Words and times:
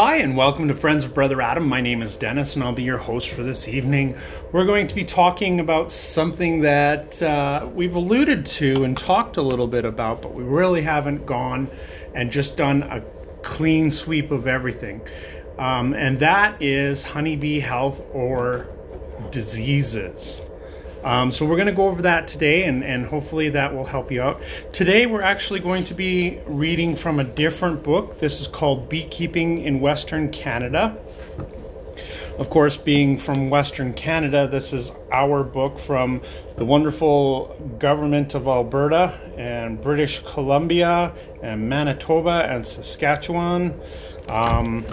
Hi, 0.00 0.18
and 0.18 0.36
welcome 0.36 0.68
to 0.68 0.74
Friends 0.74 1.04
of 1.04 1.12
Brother 1.12 1.42
Adam. 1.42 1.66
My 1.66 1.80
name 1.80 2.02
is 2.02 2.16
Dennis, 2.16 2.54
and 2.54 2.62
I'll 2.62 2.70
be 2.70 2.84
your 2.84 2.98
host 2.98 3.30
for 3.30 3.42
this 3.42 3.66
evening. 3.66 4.16
We're 4.52 4.64
going 4.64 4.86
to 4.86 4.94
be 4.94 5.04
talking 5.04 5.58
about 5.58 5.90
something 5.90 6.60
that 6.60 7.20
uh, 7.20 7.68
we've 7.74 7.96
alluded 7.96 8.46
to 8.46 8.84
and 8.84 8.96
talked 8.96 9.38
a 9.38 9.42
little 9.42 9.66
bit 9.66 9.84
about, 9.84 10.22
but 10.22 10.34
we 10.34 10.44
really 10.44 10.82
haven't 10.82 11.26
gone 11.26 11.68
and 12.14 12.30
just 12.30 12.56
done 12.56 12.84
a 12.84 13.00
clean 13.42 13.90
sweep 13.90 14.30
of 14.30 14.46
everything. 14.46 15.00
Um, 15.58 15.94
and 15.94 16.16
that 16.20 16.62
is 16.62 17.02
honeybee 17.02 17.58
health 17.58 18.00
or 18.12 18.68
diseases. 19.32 20.40
Um, 21.04 21.30
so 21.30 21.46
we're 21.46 21.56
going 21.56 21.68
to 21.68 21.74
go 21.74 21.86
over 21.86 22.02
that 22.02 22.26
today, 22.26 22.64
and, 22.64 22.82
and 22.82 23.06
hopefully 23.06 23.50
that 23.50 23.72
will 23.72 23.84
help 23.84 24.10
you 24.10 24.20
out. 24.22 24.42
Today 24.72 25.06
we're 25.06 25.22
actually 25.22 25.60
going 25.60 25.84
to 25.84 25.94
be 25.94 26.38
reading 26.46 26.96
from 26.96 27.20
a 27.20 27.24
different 27.24 27.82
book. 27.82 28.18
This 28.18 28.40
is 28.40 28.46
called 28.46 28.88
Beekeeping 28.88 29.58
in 29.62 29.80
Western 29.80 30.30
Canada. 30.30 30.96
Of 32.38 32.50
course, 32.50 32.76
being 32.76 33.18
from 33.18 33.50
Western 33.50 33.92
Canada, 33.94 34.46
this 34.46 34.72
is 34.72 34.92
our 35.12 35.42
book 35.42 35.76
from 35.76 36.20
the 36.56 36.64
wonderful 36.64 37.56
government 37.80 38.34
of 38.34 38.46
Alberta 38.46 39.18
and 39.36 39.80
British 39.80 40.20
Columbia 40.20 41.12
and 41.42 41.68
Manitoba 41.68 42.46
and 42.48 42.64
Saskatchewan. 42.64 43.80
Um, 44.28 44.86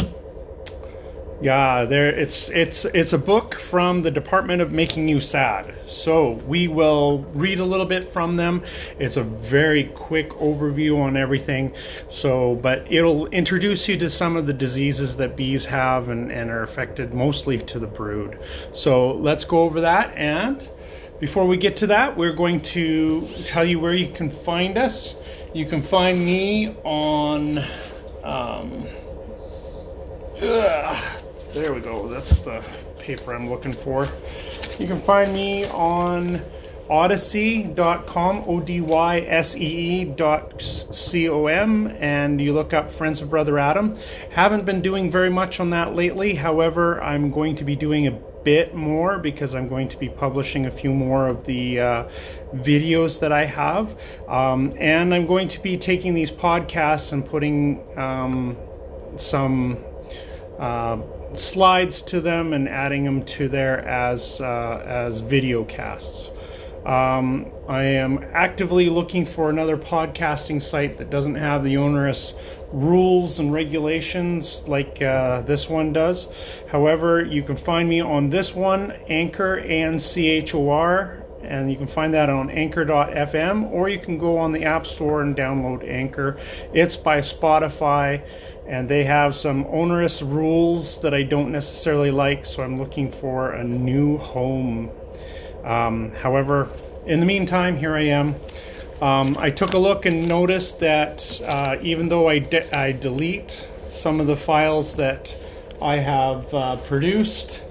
yeah, 1.42 1.84
there 1.84 2.10
it's 2.10 2.50
it's 2.50 2.86
it's 2.86 3.14
a 3.14 3.18
book 3.18 3.56
from 3.56 4.02
the 4.02 4.10
Department 4.10 4.62
of 4.62 4.72
Making 4.72 5.10
You 5.10 5.20
Sad. 5.20 5.76
So 5.86 6.32
we 6.48 6.68
will 6.68 7.26
read 7.34 7.60
a 7.60 7.66
little 7.66 7.86
bit 7.86 8.04
from 8.04 8.38
them. 8.38 8.64
It's 9.00 9.18
a 9.18 9.24
very 9.24 9.86
quick 9.96 10.30
overview 10.32 11.02
on 11.02 11.18
everything. 11.18 11.74
So, 12.10 12.56
but 12.56 12.86
it'll 12.90 13.28
introduce 13.28 13.88
you 13.88 13.98
to 13.98 14.10
some 14.10 14.38
of 14.38 14.48
the 14.48 14.54
diseases 14.54 15.16
that 15.18 15.36
bees 15.36 15.66
have 15.66 16.10
and, 16.10 16.32
and 16.32 16.50
are 16.50 16.64
affected 16.64 17.14
mostly 17.14 17.58
to 17.58 17.80
the 17.80 17.88
brood. 17.88 18.40
So 18.72 19.12
let's 19.12 19.44
go 19.44 19.60
over 19.60 19.82
that 19.82 20.16
and 20.16 20.70
before 21.20 21.48
we 21.48 21.56
get 21.56 21.78
to 21.78 21.88
that, 21.88 22.18
we're 22.18 22.34
going 22.34 22.60
to 22.62 23.26
tell 23.46 23.64
you 23.64 23.80
where 23.80 23.94
you 23.94 24.10
can 24.10 24.30
find 24.30 24.78
us. 24.78 25.16
You 25.54 25.66
can 25.66 25.82
find 25.82 26.20
me 26.26 26.76
on 26.84 27.60
um, 28.24 28.86
ugh, 30.42 31.24
there 31.56 31.74
we 31.74 31.80
go. 31.80 32.06
That's 32.10 32.42
the 32.42 32.62
paper 33.00 33.34
I'm 33.34 33.50
looking 33.50 33.72
for. 33.72 34.06
You 34.78 34.88
can 34.88 35.00
find 35.00 35.32
me 35.32 35.66
on 35.68 36.42
odysee.com, 36.90 38.44
O 38.46 38.60
D 38.60 38.82
Y 38.82 39.20
S 39.22 39.56
E 39.56 39.62
E 39.62 40.06
dot 40.06 40.62
C 40.62 41.30
O 41.30 41.48
M, 41.48 41.96
and 42.00 42.42
you 42.42 42.54
look 42.54 42.74
up 42.74 42.92
Friends 42.92 43.22
of 43.22 43.30
Brother 43.30 43.58
Adam. 43.58 43.94
Haven't 44.32 44.66
been 44.66 44.82
doing 44.82 45.10
very 45.10 45.30
much 45.30 45.62
on 45.62 45.70
that 45.70 45.96
lately. 45.96 46.36
However, 46.36 47.02
I'm 47.02 47.32
going 47.32 47.56
to 47.56 47.64
be 47.64 47.78
doing 47.78 48.08
a 48.08 48.12
bit 48.12 48.76
more 48.76 49.18
because 49.18 49.56
I'm 49.56 49.70
going 49.70 49.88
to 49.88 49.98
be 49.98 50.10
publishing 50.10 50.66
a 50.66 50.72
few 50.72 50.94
more 50.94 51.30
of 51.30 51.46
the 51.46 51.80
uh, 51.80 52.10
videos 52.56 53.18
that 53.22 53.32
I 53.32 53.46
have. 53.46 53.98
Um, 54.28 54.74
and 54.78 55.14
I'm 55.14 55.26
going 55.26 55.48
to 55.48 55.64
be 55.64 55.78
taking 55.78 56.14
these 56.14 56.34
podcasts 56.34 57.14
and 57.14 57.26
putting 57.26 57.98
um, 57.98 58.58
some. 59.16 59.78
Uh, 60.60 60.98
slides 61.40 62.02
to 62.04 62.22
them 62.22 62.54
and 62.54 62.68
adding 62.70 63.04
them 63.04 63.24
to 63.24 63.48
there 63.48 63.86
as 63.86 64.42
uh, 64.42 64.84
as 64.86 65.22
video 65.22 65.64
casts. 65.66 66.32
Um, 66.86 67.52
I 67.68 67.82
am 67.84 68.24
actively 68.32 68.90
looking 68.90 69.26
for 69.26 69.50
another 69.50 69.76
podcasting 69.76 70.62
site 70.62 71.00
that 71.00 71.10
doesn't 71.10 71.34
have 71.34 71.64
the 71.64 71.78
onerous 71.78 72.36
rules 72.72 73.40
and 73.40 73.52
regulations 73.52 74.68
like 74.68 75.02
uh, 75.02 75.42
this 75.42 75.68
one 75.68 75.94
does. 75.94 76.28
However, 76.70 77.26
you 77.26 77.42
can 77.42 77.56
find 77.56 77.90
me 77.90 78.02
on 78.02 78.30
this 78.30 78.54
one, 78.54 78.92
Anchor 79.08 79.56
and 79.62 80.00
CHOR, 80.00 81.26
and 81.42 81.72
you 81.72 81.78
can 81.78 81.88
find 81.88 82.14
that 82.14 82.30
on 82.30 82.52
anchor.fm 82.52 83.72
or 83.72 83.90
you 83.90 84.00
can 84.00 84.20
go 84.20 84.38
on 84.38 84.52
the 84.52 84.64
App 84.64 84.86
Store 84.86 85.22
and 85.22 85.36
download 85.36 85.88
Anchor. 85.88 86.38
It's 86.74 86.96
by 86.96 87.20
Spotify 87.20 88.24
and 88.68 88.90
they 88.90 89.04
have 89.04 89.36
some 89.36 89.66
onerous 89.70 90.22
rules 90.22 91.00
that 91.02 91.14
I 91.14 91.24
don't 91.24 91.52
necessarily 91.52 92.12
like, 92.12 92.46
so 92.46 92.64
I'm 92.64 92.78
looking 92.78 93.12
for 93.12 93.52
a 93.52 93.64
new 93.64 94.18
home. 94.18 94.90
Um, 95.64 96.12
however, 96.12 96.70
in 97.06 97.20
the 97.20 97.26
meantime, 97.26 97.78
here 97.78 97.96
I 97.96 98.02
am. 98.02 98.36
Um, 99.02 99.38
I 99.40 99.50
took 99.50 99.74
a 99.74 99.78
look 99.78 100.06
and 100.06 100.28
noticed 100.28 100.80
that 100.80 101.42
uh, 101.46 101.78
even 101.82 102.08
though 102.08 102.28
I, 102.30 102.40
de- 102.40 102.78
I 102.78 102.94
delete 102.94 103.68
some 103.88 104.20
of 104.20 104.28
the 104.28 104.36
files 104.36 104.96
that 104.96 105.34
I 105.82 105.98
have 105.98 106.54
uh, 106.54 106.78
produced 106.78 107.62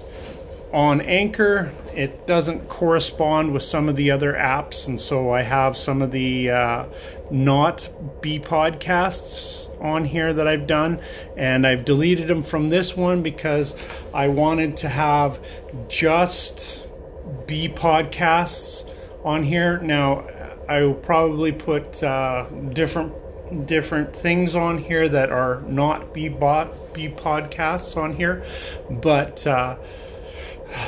on 0.75 0.99
Anchor, 0.99 1.71
it 1.95 2.27
doesn't 2.27 2.67
correspond 2.67 3.53
with 3.53 3.63
some 3.63 3.87
of 3.87 3.95
the 3.95 4.11
other 4.11 4.33
apps, 4.33 4.89
and 4.89 4.99
so 4.99 5.31
I 5.31 5.41
have 5.41 5.77
some 5.77 6.01
of 6.01 6.11
the 6.11 6.51
uh, 6.51 6.85
not 7.31 7.87
bee 8.21 8.41
podcasts 8.41 9.69
on 9.81 10.03
here 10.03 10.33
that 10.33 10.49
I've 10.49 10.67
done, 10.67 10.99
and 11.37 11.65
I've 11.65 11.85
deleted 11.85 12.27
them 12.27 12.43
from 12.43 12.67
this 12.67 12.97
one 12.97 13.23
because 13.23 13.77
I 14.13 14.27
wanted 14.27 14.75
to 14.77 14.89
have 14.89 15.39
just 15.87 16.89
bee 17.47 17.69
podcasts 17.69 18.85
on 19.23 19.43
here. 19.43 19.79
Now, 19.79 20.27
I 20.67 20.81
will 20.81 20.93
probably 20.93 21.53
put 21.53 22.03
uh, 22.03 22.49
different 22.73 23.13
different 23.65 24.13
things 24.13 24.57
on 24.57 24.77
here 24.77 25.07
that 25.07 25.31
are 25.31 25.61
not 25.61 26.13
bee 26.13 26.27
bot 26.27 26.93
bee 26.93 27.07
podcasts 27.07 27.95
on 27.95 28.13
here, 28.13 28.43
but. 28.89 29.47
Uh, 29.47 29.77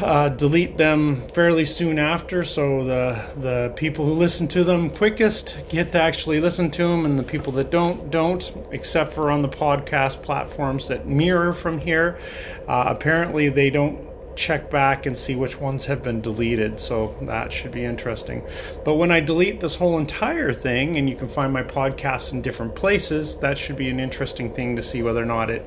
uh, 0.01 0.29
delete 0.29 0.77
them 0.77 1.15
fairly 1.29 1.65
soon 1.65 1.99
after, 1.99 2.43
so 2.43 2.83
the 2.83 3.19
the 3.37 3.73
people 3.75 4.05
who 4.05 4.13
listen 4.13 4.47
to 4.49 4.63
them 4.63 4.89
quickest 4.89 5.59
get 5.69 5.91
to 5.91 6.01
actually 6.01 6.39
listen 6.39 6.71
to 6.71 6.83
them, 6.83 7.05
and 7.05 7.17
the 7.17 7.23
people 7.23 7.53
that 7.53 7.71
don't 7.71 8.09
don't, 8.09 8.53
except 8.71 9.13
for 9.13 9.31
on 9.31 9.41
the 9.41 9.49
podcast 9.49 10.21
platforms 10.21 10.87
that 10.87 11.07
mirror 11.07 11.53
from 11.53 11.79
here. 11.79 12.19
Uh, 12.67 12.85
apparently, 12.87 13.49
they 13.49 13.69
don't 13.69 14.07
check 14.35 14.69
back 14.69 15.05
and 15.05 15.17
see 15.17 15.35
which 15.35 15.59
ones 15.59 15.85
have 15.85 16.03
been 16.03 16.21
deleted, 16.21 16.79
so 16.79 17.15
that 17.21 17.51
should 17.51 17.71
be 17.71 17.83
interesting. 17.83 18.43
But 18.85 18.95
when 18.95 19.11
I 19.11 19.19
delete 19.19 19.59
this 19.59 19.75
whole 19.75 19.97
entire 19.97 20.53
thing, 20.53 20.97
and 20.97 21.09
you 21.09 21.15
can 21.15 21.27
find 21.27 21.51
my 21.51 21.63
podcasts 21.63 22.33
in 22.33 22.41
different 22.41 22.75
places, 22.75 23.35
that 23.37 23.57
should 23.57 23.77
be 23.77 23.89
an 23.89 23.99
interesting 23.99 24.53
thing 24.53 24.75
to 24.75 24.81
see 24.81 25.01
whether 25.01 25.21
or 25.21 25.25
not 25.25 25.49
it 25.49 25.65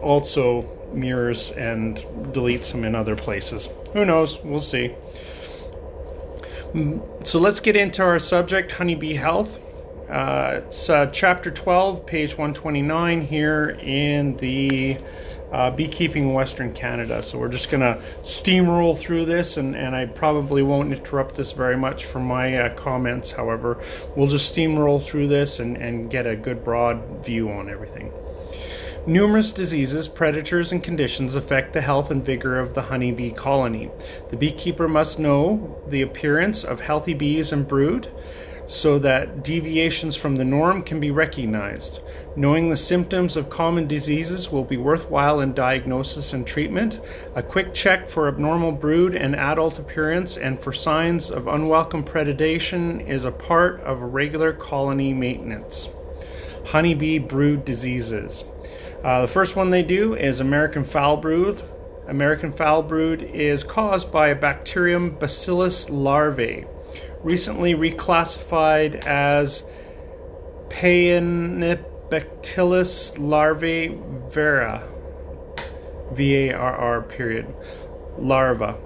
also 0.00 0.62
mirrors 0.94 1.50
and 1.52 1.96
deletes 2.32 2.72
them 2.72 2.84
in 2.84 2.94
other 2.94 3.16
places. 3.16 3.68
Who 3.92 4.04
knows? 4.04 4.38
We'll 4.42 4.60
see. 4.60 4.94
Mm, 6.72 7.26
so 7.26 7.38
let's 7.38 7.60
get 7.60 7.76
into 7.76 8.02
our 8.02 8.18
subject 8.18 8.72
honeybee 8.72 9.14
health. 9.14 9.60
Uh, 10.08 10.60
it's 10.64 10.90
uh, 10.90 11.06
chapter 11.06 11.50
12, 11.50 12.04
page 12.04 12.32
129 12.32 13.22
here 13.22 13.76
in 13.80 14.36
the 14.36 14.98
uh, 15.52 15.70
beekeeping 15.70 16.32
Western 16.32 16.72
Canada. 16.72 17.22
So 17.22 17.38
we're 17.38 17.48
just 17.48 17.70
going 17.70 17.82
to 17.82 18.00
steamroll 18.22 18.98
through 18.98 19.26
this, 19.26 19.58
and, 19.58 19.76
and 19.76 19.94
I 19.94 20.06
probably 20.06 20.62
won't 20.62 20.92
interrupt 20.92 21.34
this 21.34 21.52
very 21.52 21.76
much 21.76 22.06
for 22.06 22.20
my 22.20 22.56
uh, 22.56 22.74
comments. 22.74 23.30
However, 23.30 23.82
we'll 24.16 24.28
just 24.28 24.54
steamroll 24.54 25.02
through 25.02 25.28
this 25.28 25.60
and, 25.60 25.76
and 25.76 26.10
get 26.10 26.26
a 26.26 26.34
good 26.34 26.64
broad 26.64 27.24
view 27.24 27.50
on 27.50 27.68
everything. 27.68 28.12
Numerous 29.04 29.52
diseases, 29.52 30.06
predators, 30.06 30.70
and 30.70 30.80
conditions 30.80 31.34
affect 31.34 31.72
the 31.72 31.80
health 31.80 32.12
and 32.12 32.24
vigor 32.24 32.60
of 32.60 32.72
the 32.72 32.82
honeybee 32.82 33.32
colony. 33.32 33.90
The 34.30 34.36
beekeeper 34.36 34.86
must 34.86 35.18
know 35.18 35.82
the 35.88 36.02
appearance 36.02 36.62
of 36.62 36.78
healthy 36.78 37.12
bees 37.12 37.50
and 37.50 37.66
brood 37.66 38.06
so 38.66 39.00
that 39.00 39.42
deviations 39.42 40.14
from 40.14 40.36
the 40.36 40.44
norm 40.44 40.84
can 40.84 41.00
be 41.00 41.10
recognized. 41.10 41.98
Knowing 42.36 42.70
the 42.70 42.76
symptoms 42.76 43.36
of 43.36 43.50
common 43.50 43.88
diseases 43.88 44.52
will 44.52 44.62
be 44.62 44.76
worthwhile 44.76 45.40
in 45.40 45.52
diagnosis 45.52 46.32
and 46.32 46.46
treatment. 46.46 47.00
A 47.34 47.42
quick 47.42 47.74
check 47.74 48.08
for 48.08 48.28
abnormal 48.28 48.70
brood 48.70 49.16
and 49.16 49.34
adult 49.34 49.80
appearance 49.80 50.36
and 50.36 50.62
for 50.62 50.72
signs 50.72 51.28
of 51.28 51.48
unwelcome 51.48 52.04
predation 52.04 53.04
is 53.08 53.24
a 53.24 53.32
part 53.32 53.80
of 53.80 54.00
regular 54.00 54.52
colony 54.52 55.12
maintenance. 55.12 55.88
Honeybee 56.66 57.18
brood 57.18 57.64
diseases. 57.64 58.44
Uh, 59.02 59.22
the 59.22 59.26
first 59.26 59.56
one 59.56 59.70
they 59.70 59.82
do 59.82 60.14
is 60.14 60.38
American 60.40 60.84
foul 60.84 61.16
brood. 61.16 61.60
American 62.06 62.52
foul 62.52 62.82
brood 62.82 63.22
is 63.22 63.64
caused 63.64 64.12
by 64.12 64.28
a 64.28 64.34
bacterium 64.34 65.10
Bacillus 65.10 65.88
larvae, 65.90 66.64
recently 67.22 67.74
reclassified 67.74 69.04
as 69.04 69.64
Paenibacillus 70.68 73.18
larvae 73.18 73.98
vera, 74.28 74.88
V 76.12 76.48
A 76.48 76.54
R 76.54 76.76
R 76.76 77.02
period, 77.02 77.52
larva. 78.18 78.76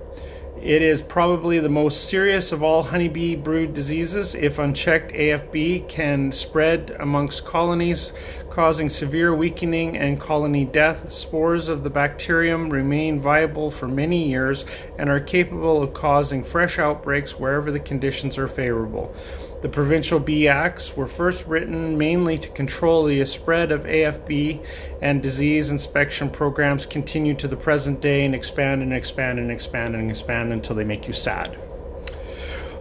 It 0.63 0.81
is 0.83 1.03
probably 1.03 1.61
the 1.61 1.69
most 1.69 2.09
serious 2.09 2.51
of 2.51 2.63
all 2.63 2.83
honeybee 2.83 3.37
brood 3.37 3.75
diseases. 3.75 4.35
If 4.35 4.59
unchecked, 4.59 5.13
AFB 5.13 5.87
can 5.87 6.33
spread 6.33 6.97
amongst 6.99 7.45
colonies, 7.45 8.13
causing 8.49 8.89
severe 8.89 9.35
weakening 9.35 9.99
and 9.99 10.19
colony 10.19 10.65
death. 10.65 11.13
Spores 11.13 11.69
of 11.69 11.85
the 11.85 11.91
bacterium 11.91 12.71
remain 12.71 13.19
viable 13.19 13.71
for 13.71 13.87
many 13.87 14.29
years 14.29 14.65
and 14.99 15.11
are 15.11 15.21
capable 15.21 15.83
of 15.83 15.93
causing 15.93 16.43
fresh 16.43 16.79
outbreaks 16.79 17.39
wherever 17.39 17.71
the 17.71 17.79
conditions 17.79 18.39
are 18.39 18.49
favorable. 18.49 19.15
The 19.63 19.69
provincial 19.71 20.21
bee 20.21 20.49
acts 20.49 20.97
were 20.97 21.07
first 21.07 21.47
written 21.47 21.97
mainly 21.97 22.37
to 22.39 22.49
control 22.51 23.05
the 23.05 23.25
spread 23.25 23.73
of 23.73 23.85
AFB, 23.85 24.65
and 25.01 25.23
disease 25.23 25.71
inspection 25.71 26.31
programs 26.31 26.85
continue 26.85 27.35
to 27.35 27.49
the 27.49 27.57
present 27.57 28.01
day 28.01 28.25
and 28.25 28.35
expand 28.35 28.83
and 28.83 28.93
expand 28.93 29.39
and 29.39 29.51
expand 29.51 29.95
and 29.95 30.11
expand 30.11 30.53
until 30.53 30.77
they 30.77 30.85
make 30.85 31.09
you 31.09 31.15
sad. 31.15 31.59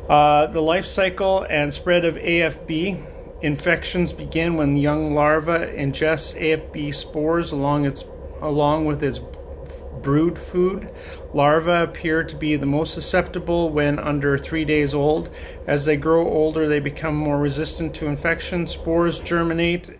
Uh, 0.09 0.47
the 0.47 0.61
life 0.61 0.85
cycle 0.85 1.47
and 1.49 1.73
spread 1.73 2.03
of 2.03 2.15
AFB 2.15 3.01
infections 3.41 4.11
begin 4.11 4.55
when 4.55 4.75
young 4.75 5.13
larva 5.13 5.67
ingests 5.67 6.39
AFB 6.39 6.93
spores 6.93 7.51
along 7.51 7.85
its 7.85 8.05
along 8.41 8.85
with 8.85 9.01
its 9.01 9.19
brood 10.01 10.37
food. 10.37 10.89
Larvae 11.33 11.83
appear 11.83 12.23
to 12.23 12.35
be 12.35 12.55
the 12.55 12.65
most 12.65 12.93
susceptible 12.93 13.69
when 13.69 13.99
under 13.99 14.37
three 14.37 14.65
days 14.65 14.93
old. 14.93 15.29
As 15.67 15.85
they 15.85 15.97
grow 15.97 16.27
older, 16.27 16.67
they 16.67 16.79
become 16.79 17.15
more 17.15 17.39
resistant 17.39 17.93
to 17.95 18.07
infection. 18.07 18.67
Spores 18.67 19.19
germinate 19.19 19.97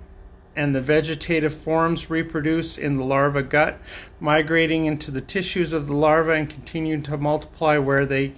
and 0.56 0.74
the 0.74 0.82
vegetative 0.82 1.54
forms 1.54 2.10
reproduce 2.10 2.78
in 2.78 2.98
the 2.98 3.04
larva 3.04 3.44
gut, 3.44 3.80
migrating 4.20 4.86
into 4.86 5.12
the 5.12 5.22
tissues 5.22 5.74
of 5.74 5.88
the 5.88 5.94
larva 5.94 6.32
and 6.32 6.50
continue 6.50 7.02
to 7.02 7.18
multiply 7.18 7.78
where 7.78 8.06
they 8.06 8.32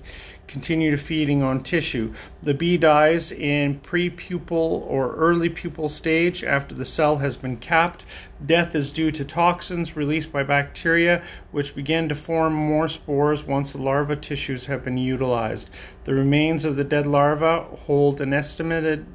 continue 0.47 0.89
to 0.89 0.97
feeding 0.97 1.43
on 1.43 1.61
tissue. 1.61 2.13
The 2.41 2.53
bee 2.53 2.77
dies 2.77 3.31
in 3.31 3.79
prepupal 3.81 4.51
or 4.87 5.13
early 5.15 5.49
pupal 5.49 5.91
stage 5.91 6.43
after 6.43 6.73
the 6.73 6.85
cell 6.85 7.17
has 7.17 7.37
been 7.37 7.57
capped. 7.57 8.05
Death 8.45 8.73
is 8.73 8.91
due 8.91 9.11
to 9.11 9.25
toxins 9.25 9.95
released 9.95 10.31
by 10.31 10.43
bacteria, 10.43 11.23
which 11.51 11.75
begin 11.75 12.07
to 12.09 12.15
form 12.15 12.53
more 12.53 12.87
spores 12.87 13.43
once 13.43 13.73
the 13.73 13.81
larva 13.81 14.15
tissues 14.15 14.65
have 14.65 14.83
been 14.83 14.97
utilized. 14.97 15.69
The 16.05 16.13
remains 16.13 16.65
of 16.65 16.75
the 16.75 16.83
dead 16.83 17.07
larva 17.07 17.63
hold 17.63 18.21
an 18.21 18.33
estimated 18.33 19.05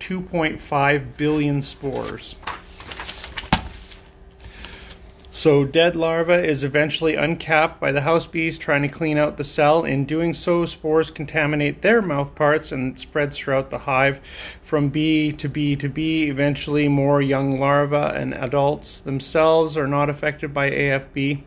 2.5 0.00 1.16
billion 1.16 1.62
spores. 1.62 2.36
So, 5.34 5.64
dead 5.64 5.96
larva 5.96 6.44
is 6.44 6.62
eventually 6.62 7.14
uncapped 7.14 7.80
by 7.80 7.90
the 7.90 8.02
house 8.02 8.26
bees 8.26 8.58
trying 8.58 8.82
to 8.82 8.88
clean 8.88 9.16
out 9.16 9.38
the 9.38 9.44
cell. 9.44 9.82
In 9.82 10.04
doing 10.04 10.34
so, 10.34 10.66
spores 10.66 11.10
contaminate 11.10 11.80
their 11.80 12.02
mouth 12.02 12.34
parts 12.34 12.70
and 12.70 12.98
spreads 12.98 13.38
throughout 13.38 13.70
the 13.70 13.78
hive 13.78 14.20
from 14.60 14.90
bee 14.90 15.32
to 15.32 15.48
bee 15.48 15.74
to 15.76 15.88
bee. 15.88 16.28
Eventually, 16.28 16.86
more 16.86 17.22
young 17.22 17.56
larvae 17.56 17.96
and 17.96 18.34
adults 18.34 19.00
themselves 19.00 19.78
are 19.78 19.86
not 19.86 20.10
affected 20.10 20.52
by 20.52 20.70
AFB 20.70 21.44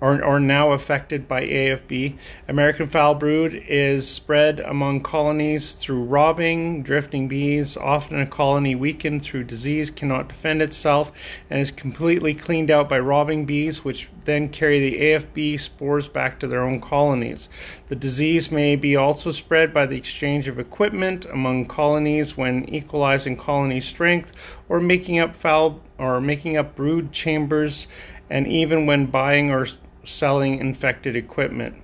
or, 0.00 0.22
or 0.22 0.38
now 0.38 0.72
affected 0.72 1.26
by 1.26 1.42
AFB. 1.42 2.16
American 2.48 2.86
foul 2.86 3.14
brood 3.14 3.54
is 3.68 4.08
spread 4.08 4.60
among 4.60 5.00
colonies 5.00 5.72
through 5.72 6.04
robbing, 6.04 6.82
drifting 6.82 7.28
bees. 7.28 7.76
Often 7.76 8.20
a 8.20 8.26
colony 8.26 8.74
weakened 8.74 9.22
through 9.22 9.44
disease 9.44 9.90
cannot 9.90 10.28
defend 10.28 10.60
itself 10.60 11.12
and 11.48 11.60
is 11.60 11.70
completely 11.70 12.34
cleaned 12.34 12.70
out 12.70 12.88
by 12.88 12.98
robbing 12.98 13.46
bees, 13.46 13.84
which 13.84 14.08
then 14.24 14.48
carry 14.48 14.80
the 14.80 15.00
AFB 15.00 15.58
spores 15.58 16.08
back 16.08 16.38
to 16.40 16.46
their 16.46 16.62
own 16.62 16.80
colonies. 16.80 17.48
The 17.88 17.96
disease 17.96 18.50
may 18.50 18.76
be 18.76 18.96
also 18.96 19.30
spread 19.30 19.72
by 19.72 19.86
the 19.86 19.96
exchange 19.96 20.48
of 20.48 20.58
equipment 20.58 21.24
among 21.26 21.66
colonies 21.66 22.36
when 22.36 22.68
equalizing 22.68 23.36
colony 23.36 23.80
strength 23.80 24.56
or 24.68 24.80
making 24.80 25.20
up 25.20 25.34
foul 25.34 25.80
or 25.98 26.20
making 26.20 26.56
up 26.56 26.74
brood 26.74 27.12
chambers 27.12 27.88
and 28.28 28.46
even 28.46 28.86
when 28.86 29.06
buying 29.06 29.50
or 29.50 29.66
selling 30.06 30.58
infected 30.58 31.16
equipment. 31.16 31.74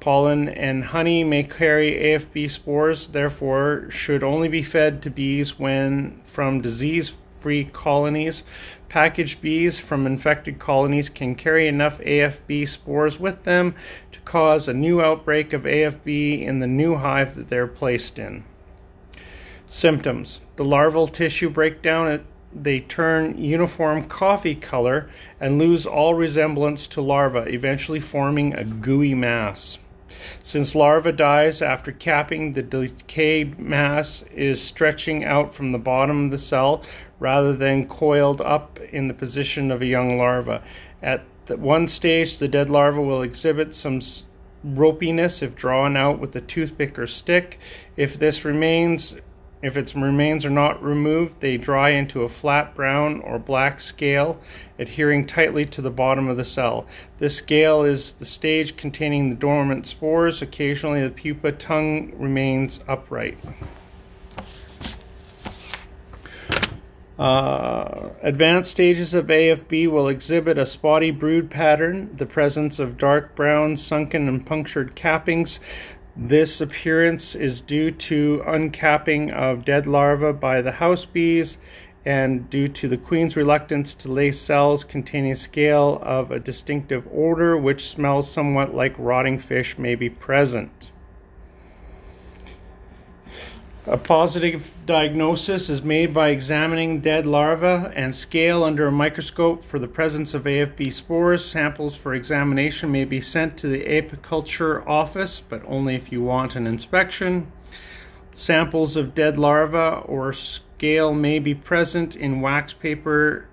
Pollen 0.00 0.48
and 0.48 0.84
honey 0.84 1.24
may 1.24 1.42
carry 1.42 1.92
AFB 1.92 2.50
spores, 2.50 3.08
therefore, 3.08 3.86
should 3.90 4.24
only 4.24 4.48
be 4.48 4.62
fed 4.62 5.02
to 5.02 5.10
bees 5.10 5.58
when 5.58 6.20
from 6.24 6.60
disease 6.60 7.16
free 7.46 7.64
colonies. 7.64 8.42
Packaged 8.88 9.40
bees 9.40 9.78
from 9.78 10.06
infected 10.06 10.58
colonies 10.58 11.08
can 11.08 11.34
carry 11.34 11.68
enough 11.68 12.00
AFB 12.00 12.66
spores 12.66 13.20
with 13.20 13.42
them 13.44 13.74
to 14.12 14.20
cause 14.20 14.68
a 14.68 14.74
new 14.74 15.00
outbreak 15.00 15.52
of 15.52 15.62
AFB 15.62 16.42
in 16.42 16.58
the 16.58 16.66
new 16.66 16.96
hive 16.96 17.34
that 17.34 17.48
they're 17.48 17.66
placed 17.66 18.18
in. 18.18 18.42
Symptoms 19.66 20.40
The 20.56 20.64
larval 20.64 21.08
tissue 21.08 21.50
breakdown 21.50 22.08
they 22.62 22.80
turn 22.80 23.36
uniform 23.36 24.04
coffee 24.04 24.54
color 24.54 25.08
and 25.40 25.58
lose 25.58 25.86
all 25.86 26.14
resemblance 26.14 26.88
to 26.88 27.00
larva, 27.00 27.42
eventually 27.52 28.00
forming 28.00 28.54
a 28.54 28.64
gooey 28.64 29.14
mass. 29.14 29.78
Since 30.42 30.74
larva 30.74 31.12
dies 31.12 31.60
after 31.60 31.92
capping, 31.92 32.52
the 32.52 32.62
decayed 32.62 33.58
mass 33.58 34.24
is 34.34 34.62
stretching 34.62 35.24
out 35.24 35.52
from 35.52 35.72
the 35.72 35.78
bottom 35.78 36.26
of 36.26 36.30
the 36.30 36.38
cell 36.38 36.82
rather 37.18 37.54
than 37.54 37.86
coiled 37.86 38.40
up 38.40 38.80
in 38.90 39.06
the 39.06 39.14
position 39.14 39.70
of 39.70 39.82
a 39.82 39.86
young 39.86 40.16
larva. 40.16 40.62
At 41.02 41.24
one 41.48 41.86
stage, 41.86 42.38
the 42.38 42.48
dead 42.48 42.70
larva 42.70 43.00
will 43.00 43.22
exhibit 43.22 43.74
some 43.74 44.00
ropiness 44.66 45.42
if 45.42 45.54
drawn 45.54 45.96
out 45.96 46.18
with 46.18 46.34
a 46.34 46.40
toothpick 46.40 46.98
or 46.98 47.06
stick. 47.06 47.60
If 47.96 48.18
this 48.18 48.44
remains, 48.44 49.16
if 49.62 49.76
its 49.76 49.94
remains 49.94 50.44
are 50.44 50.50
not 50.50 50.82
removed, 50.82 51.40
they 51.40 51.56
dry 51.56 51.90
into 51.90 52.22
a 52.22 52.28
flat 52.28 52.74
brown 52.74 53.20
or 53.22 53.38
black 53.38 53.80
scale, 53.80 54.38
adhering 54.78 55.24
tightly 55.24 55.64
to 55.64 55.80
the 55.80 55.90
bottom 55.90 56.28
of 56.28 56.36
the 56.36 56.44
cell. 56.44 56.86
This 57.18 57.36
scale 57.36 57.82
is 57.82 58.12
the 58.12 58.26
stage 58.26 58.76
containing 58.76 59.28
the 59.28 59.34
dormant 59.34 59.86
spores. 59.86 60.42
Occasionally, 60.42 61.02
the 61.02 61.10
pupa 61.10 61.52
tongue 61.52 62.12
remains 62.18 62.80
upright. 62.86 63.38
Uh, 67.18 68.10
advanced 68.20 68.70
stages 68.70 69.14
of 69.14 69.28
AFB 69.28 69.88
will 69.90 70.08
exhibit 70.08 70.58
a 70.58 70.66
spotty 70.66 71.10
brood 71.10 71.50
pattern, 71.50 72.14
the 72.18 72.26
presence 72.26 72.78
of 72.78 72.98
dark 72.98 73.34
brown, 73.34 73.74
sunken, 73.74 74.28
and 74.28 74.44
punctured 74.44 74.94
cappings, 74.94 75.58
this 76.16 76.62
appearance 76.62 77.34
is 77.34 77.60
due 77.60 77.90
to 77.90 78.42
uncapping 78.46 79.30
of 79.32 79.66
dead 79.66 79.86
larvae 79.86 80.32
by 80.32 80.62
the 80.62 80.72
house 80.72 81.04
bees 81.04 81.58
and 82.06 82.48
due 82.48 82.68
to 82.68 82.88
the 82.88 82.96
queen's 82.96 83.36
reluctance 83.36 83.94
to 83.94 84.10
lay 84.10 84.30
cells 84.30 84.82
containing 84.82 85.34
scale 85.34 85.98
of 86.02 86.30
a 86.30 86.40
distinctive 86.40 87.06
odor 87.12 87.56
which 87.56 87.88
smells 87.88 88.30
somewhat 88.30 88.74
like 88.74 88.94
rotting 88.96 89.36
fish 89.36 89.76
may 89.76 89.94
be 89.94 90.08
present. 90.08 90.90
A 93.88 93.96
positive 93.96 94.76
diagnosis 94.84 95.70
is 95.70 95.80
made 95.80 96.12
by 96.12 96.30
examining 96.30 97.00
dead 97.00 97.24
larvae 97.24 97.88
and 97.94 98.12
scale 98.12 98.64
under 98.64 98.88
a 98.88 98.92
microscope 98.92 99.62
for 99.62 99.78
the 99.78 99.86
presence 99.86 100.34
of 100.34 100.42
AFB 100.42 100.92
spores. 100.92 101.44
Samples 101.44 101.96
for 101.96 102.12
examination 102.12 102.90
may 102.90 103.04
be 103.04 103.20
sent 103.20 103.56
to 103.58 103.68
the 103.68 103.84
apiculture 103.84 104.84
office, 104.88 105.40
but 105.40 105.62
only 105.68 105.94
if 105.94 106.10
you 106.10 106.20
want 106.20 106.56
an 106.56 106.66
inspection. 106.66 107.46
Samples 108.34 108.96
of 108.96 109.14
dead 109.14 109.38
larvae 109.38 110.04
or 110.06 110.32
scale 110.32 111.14
may 111.14 111.38
be 111.38 111.54
present 111.54 112.16
in 112.16 112.40
wax 112.40 112.72
paper 112.72 113.46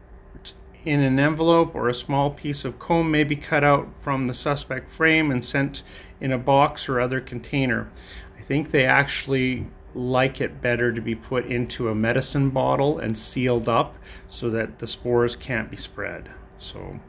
in 0.83 0.99
an 0.99 1.19
envelope 1.19 1.75
or 1.75 1.89
a 1.89 1.93
small 1.93 2.31
piece 2.31 2.65
of 2.65 2.79
comb 2.79 3.11
may 3.11 3.23
be 3.23 3.35
cut 3.35 3.63
out 3.63 3.93
from 3.93 4.25
the 4.25 4.33
suspect 4.33 4.89
frame 4.89 5.29
and 5.29 5.45
sent 5.45 5.83
in 6.19 6.31
a 6.31 6.39
box 6.39 6.89
or 6.89 6.99
other 6.99 7.21
container. 7.21 7.87
I 8.35 8.41
think 8.41 8.71
they 8.71 8.87
actually 8.87 9.67
like 9.95 10.41
it 10.41 10.61
better 10.61 10.91
to 10.91 11.01
be 11.01 11.15
put 11.15 11.45
into 11.45 11.89
a 11.89 11.95
medicine 11.95 12.49
bottle 12.49 12.99
and 12.99 13.17
sealed 13.17 13.69
up 13.69 13.95
so 14.27 14.49
that 14.49 14.79
the 14.79 14.87
spores 14.87 15.35
can't 15.35 15.69
be 15.69 15.77
spread. 15.77 16.29
So, 16.57 16.99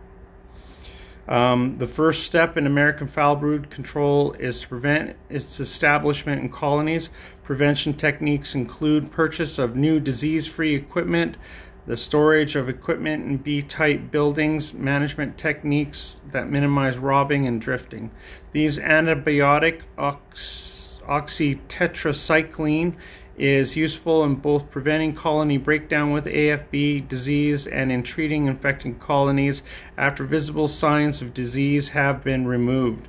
um, 1.26 1.76
the 1.78 1.86
first 1.86 2.24
step 2.24 2.58
in 2.58 2.66
American 2.66 3.06
foul 3.06 3.36
brood 3.36 3.70
control 3.70 4.32
is 4.32 4.60
to 4.60 4.68
prevent 4.68 5.16
its 5.30 5.58
establishment 5.58 6.42
in 6.42 6.50
colonies. 6.50 7.10
Prevention 7.42 7.94
techniques 7.94 8.54
include 8.54 9.10
purchase 9.10 9.58
of 9.58 9.76
new 9.76 10.00
disease-free 10.00 10.74
equipment, 10.74 11.38
the 11.86 11.96
storage 11.96 12.56
of 12.56 12.68
equipment 12.68 13.24
in 13.24 13.36
bee-tight 13.38 14.10
buildings, 14.10 14.74
management 14.74 15.38
techniques 15.38 16.20
that 16.30 16.50
minimize 16.50 16.98
robbing 16.98 17.46
and 17.46 17.60
drifting. 17.60 18.10
These 18.52 18.78
antibiotic 18.78 19.84
ox 19.96 20.73
oxytetracycline 21.08 22.94
is 23.36 23.76
useful 23.76 24.24
in 24.24 24.36
both 24.36 24.70
preventing 24.70 25.12
colony 25.12 25.58
breakdown 25.58 26.12
with 26.12 26.24
AFB 26.26 27.08
disease 27.08 27.66
and 27.66 27.90
in 27.90 28.02
treating 28.02 28.46
infected 28.46 29.00
colonies 29.00 29.62
after 29.98 30.24
visible 30.24 30.68
signs 30.68 31.20
of 31.20 31.34
disease 31.34 31.88
have 31.88 32.22
been 32.22 32.46
removed. 32.46 33.08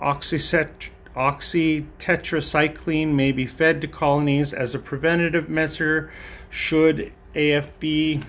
oxycet- 0.00 0.90
oxytetracycline 1.16 3.14
may 3.14 3.32
be 3.32 3.46
fed 3.46 3.80
to 3.80 3.88
colonies 3.88 4.52
as 4.52 4.74
a 4.74 4.78
preventative 4.78 5.48
measure 5.48 6.10
should 6.50 7.12
AFB 7.34 8.22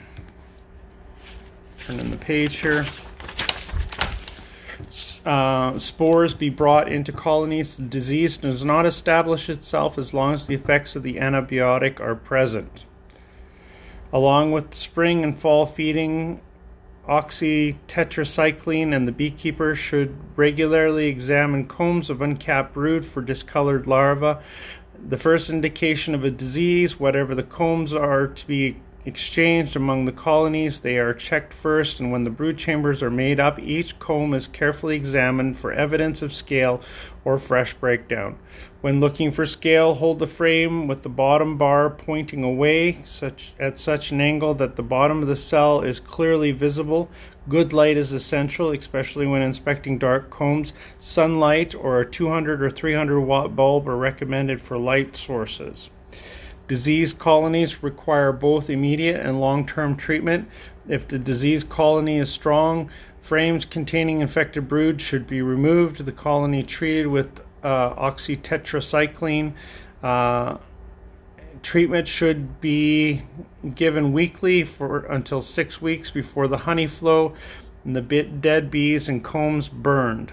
turn 1.77 1.99
in 1.99 2.11
the 2.11 2.17
page 2.17 2.57
here 2.57 2.85
uh, 5.25 5.77
spores 5.77 6.33
be 6.33 6.49
brought 6.49 6.91
into 6.91 7.11
colonies, 7.11 7.75
the 7.77 7.83
disease 7.83 8.37
does 8.37 8.65
not 8.65 8.85
establish 8.85 9.49
itself 9.49 9.97
as 9.97 10.13
long 10.13 10.33
as 10.33 10.47
the 10.47 10.55
effects 10.55 10.95
of 10.95 11.03
the 11.03 11.15
antibiotic 11.15 11.99
are 11.99 12.15
present. 12.15 12.85
Along 14.13 14.51
with 14.51 14.73
spring 14.73 15.23
and 15.23 15.37
fall 15.37 15.65
feeding, 15.65 16.41
oxytetracycline 17.07 18.95
and 18.95 19.07
the 19.07 19.11
beekeeper 19.11 19.75
should 19.75 20.15
regularly 20.35 21.07
examine 21.07 21.65
combs 21.65 22.09
of 22.09 22.21
uncapped 22.21 22.73
brood 22.73 23.05
for 23.05 23.21
discolored 23.21 23.87
larvae. 23.87 24.39
The 25.07 25.17
first 25.17 25.49
indication 25.49 26.13
of 26.13 26.23
a 26.23 26.31
disease, 26.31 26.99
whatever 26.99 27.33
the 27.33 27.43
combs 27.43 27.93
are 27.93 28.27
to 28.27 28.47
be 28.47 28.75
exchanged 29.05 29.75
among 29.75 30.05
the 30.05 30.11
colonies. 30.11 30.79
They 30.79 30.97
are 30.97 31.13
checked 31.13 31.53
first, 31.53 31.99
and 31.99 32.11
when 32.11 32.23
the 32.23 32.29
brood 32.29 32.57
chambers 32.57 33.01
are 33.01 33.09
made 33.09 33.39
up, 33.39 33.59
each 33.59 33.97
comb 33.99 34.33
is 34.33 34.47
carefully 34.47 34.95
examined 34.95 35.57
for 35.57 35.73
evidence 35.73 36.21
of 36.21 36.33
scale 36.33 36.81
or 37.25 37.37
fresh 37.37 37.73
breakdown. 37.73 38.37
When 38.81 38.99
looking 38.99 39.31
for 39.31 39.45
scale, 39.45 39.93
hold 39.93 40.19
the 40.19 40.27
frame 40.27 40.87
with 40.87 41.03
the 41.03 41.09
bottom 41.09 41.57
bar 41.57 41.89
pointing 41.89 42.43
away 42.43 42.99
such, 43.03 43.53
at 43.59 43.77
such 43.77 44.11
an 44.11 44.21
angle 44.21 44.53
that 44.55 44.75
the 44.75 44.83
bottom 44.83 45.21
of 45.21 45.27
the 45.27 45.35
cell 45.35 45.81
is 45.81 45.99
clearly 45.99 46.51
visible. 46.51 47.09
Good 47.47 47.73
light 47.73 47.97
is 47.97 48.13
essential, 48.13 48.71
especially 48.71 49.27
when 49.27 49.41
inspecting 49.41 49.97
dark 49.97 50.29
combs. 50.29 50.73
Sunlight 50.99 51.75
or 51.75 51.99
a 51.99 52.09
200 52.09 52.61
or 52.61 52.69
300 52.69 53.21
watt 53.21 53.55
bulb 53.55 53.87
are 53.87 53.97
recommended 53.97 54.59
for 54.59 54.77
light 54.77 55.15
sources. 55.15 55.89
Disease 56.67 57.13
colonies 57.13 57.83
require 57.83 58.31
both 58.31 58.69
immediate 58.69 59.25
and 59.25 59.41
long 59.41 59.65
term 59.65 59.95
treatment. 59.95 60.47
If 60.87 61.07
the 61.07 61.19
disease 61.19 61.63
colony 61.63 62.17
is 62.17 62.29
strong, 62.29 62.89
frames 63.21 63.65
containing 63.65 64.21
infected 64.21 64.67
brood 64.67 65.01
should 65.01 65.27
be 65.27 65.41
removed. 65.41 66.05
The 66.05 66.11
colony 66.11 66.63
treated 66.63 67.07
with 67.07 67.41
uh, 67.63 67.93
oxytetracycline. 67.95 69.53
Uh, 70.01 70.57
treatment 71.61 72.07
should 72.07 72.59
be 72.61 73.21
given 73.75 74.13
weekly 74.13 74.63
for 74.63 75.05
until 75.05 75.41
six 75.41 75.81
weeks 75.81 76.09
before 76.09 76.47
the 76.47 76.57
honey 76.57 76.87
flow 76.87 77.33
and 77.85 77.95
the 77.95 78.01
bit 78.01 78.41
dead 78.41 78.71
bees 78.71 79.09
and 79.09 79.23
combs 79.23 79.69
burned. 79.69 80.31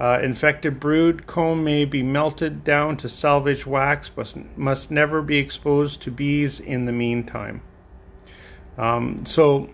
Uh, 0.00 0.18
infected 0.22 0.80
brood 0.80 1.26
comb 1.26 1.62
may 1.62 1.84
be 1.84 2.02
melted 2.02 2.64
down 2.64 2.96
to 2.96 3.08
salvage 3.08 3.64
wax, 3.64 4.08
but 4.08 4.34
must 4.56 4.90
never 4.90 5.22
be 5.22 5.38
exposed 5.38 6.02
to 6.02 6.10
bees 6.10 6.58
in 6.58 6.84
the 6.84 6.92
meantime. 6.92 7.60
Um, 8.76 9.24
so, 9.24 9.70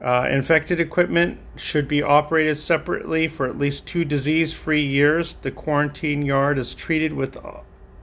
uh, 0.00 0.28
infected 0.30 0.78
equipment 0.78 1.40
should 1.56 1.88
be 1.88 2.02
operated 2.02 2.56
separately 2.56 3.26
for 3.26 3.46
at 3.46 3.58
least 3.58 3.84
two 3.84 4.04
disease 4.04 4.52
free 4.52 4.82
years. 4.82 5.34
The 5.34 5.50
quarantine 5.50 6.22
yard 6.22 6.56
is 6.58 6.72
treated 6.74 7.12
with 7.12 7.36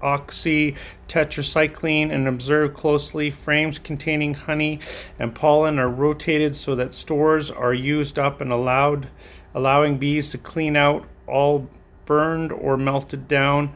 oxytetracycline 0.01 2.12
and 2.12 2.27
observed 2.27 2.75
closely. 2.75 3.30
Frames 3.30 3.80
containing 3.80 4.34
honey 4.34 4.82
and 5.20 5.34
pollen 5.34 5.80
are 5.80 5.88
rotated 5.88 6.53
so 6.53 6.75
that 6.75 6.94
stores 6.94 7.50
are 7.50 7.74
used 7.74 8.20
up 8.20 8.42
and 8.42 8.51
allowed, 8.51 9.08
allowing 9.56 9.98
bees 9.98 10.32
to 10.32 10.38
clean 10.38 10.75
out 10.75 11.06
all 11.27 11.68
burned 12.06 12.51
or 12.51 12.77
melted 12.77 13.27
down. 13.27 13.74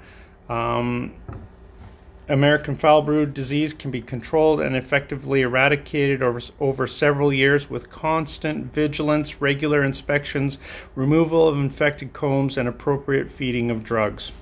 Um, 0.50 1.13
American 2.30 2.75
foul 2.75 3.01
brood 3.01 3.34
disease 3.34 3.74
can 3.74 3.89
be 3.89 4.01
controlled 4.01 4.60
and 4.60 4.75
effectively 4.75 5.42
eradicated 5.42 6.22
over, 6.22 6.42
over 6.60 6.86
several 6.86 7.32
years 7.32 7.70
with 7.70 7.89
constant 7.89 8.72
vigilance, 8.74 9.42
regular 9.42 9.84
inspections, 9.84 10.60
removal 10.96 11.48
of 11.48 11.58
infected 11.58 12.12
combs, 12.12 12.58
and 12.58 12.68
appropriate 12.68 13.32
feeding 13.32 13.72
of 13.72 13.84
drugs. 13.84 14.34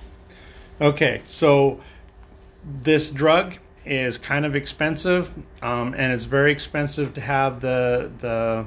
Okay, 0.80 1.20
so 1.24 1.80
this 2.82 3.10
drug 3.10 3.56
is 3.84 4.18
kind 4.18 4.44
of 4.44 4.56
expensive, 4.56 5.32
um, 5.62 5.94
and 5.96 6.12
it's 6.12 6.24
very 6.24 6.50
expensive 6.50 7.14
to 7.14 7.20
have 7.20 7.60
the 7.60 8.10
the 8.18 8.66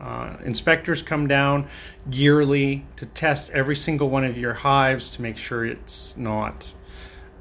uh, 0.00 0.36
inspectors 0.44 1.02
come 1.02 1.28
down 1.28 1.68
yearly 2.10 2.84
to 2.96 3.06
test 3.06 3.50
every 3.50 3.76
single 3.76 4.10
one 4.10 4.24
of 4.24 4.36
your 4.36 4.52
hives 4.52 5.10
to 5.12 5.22
make 5.22 5.36
sure 5.36 5.64
it's 5.64 6.16
not 6.16 6.72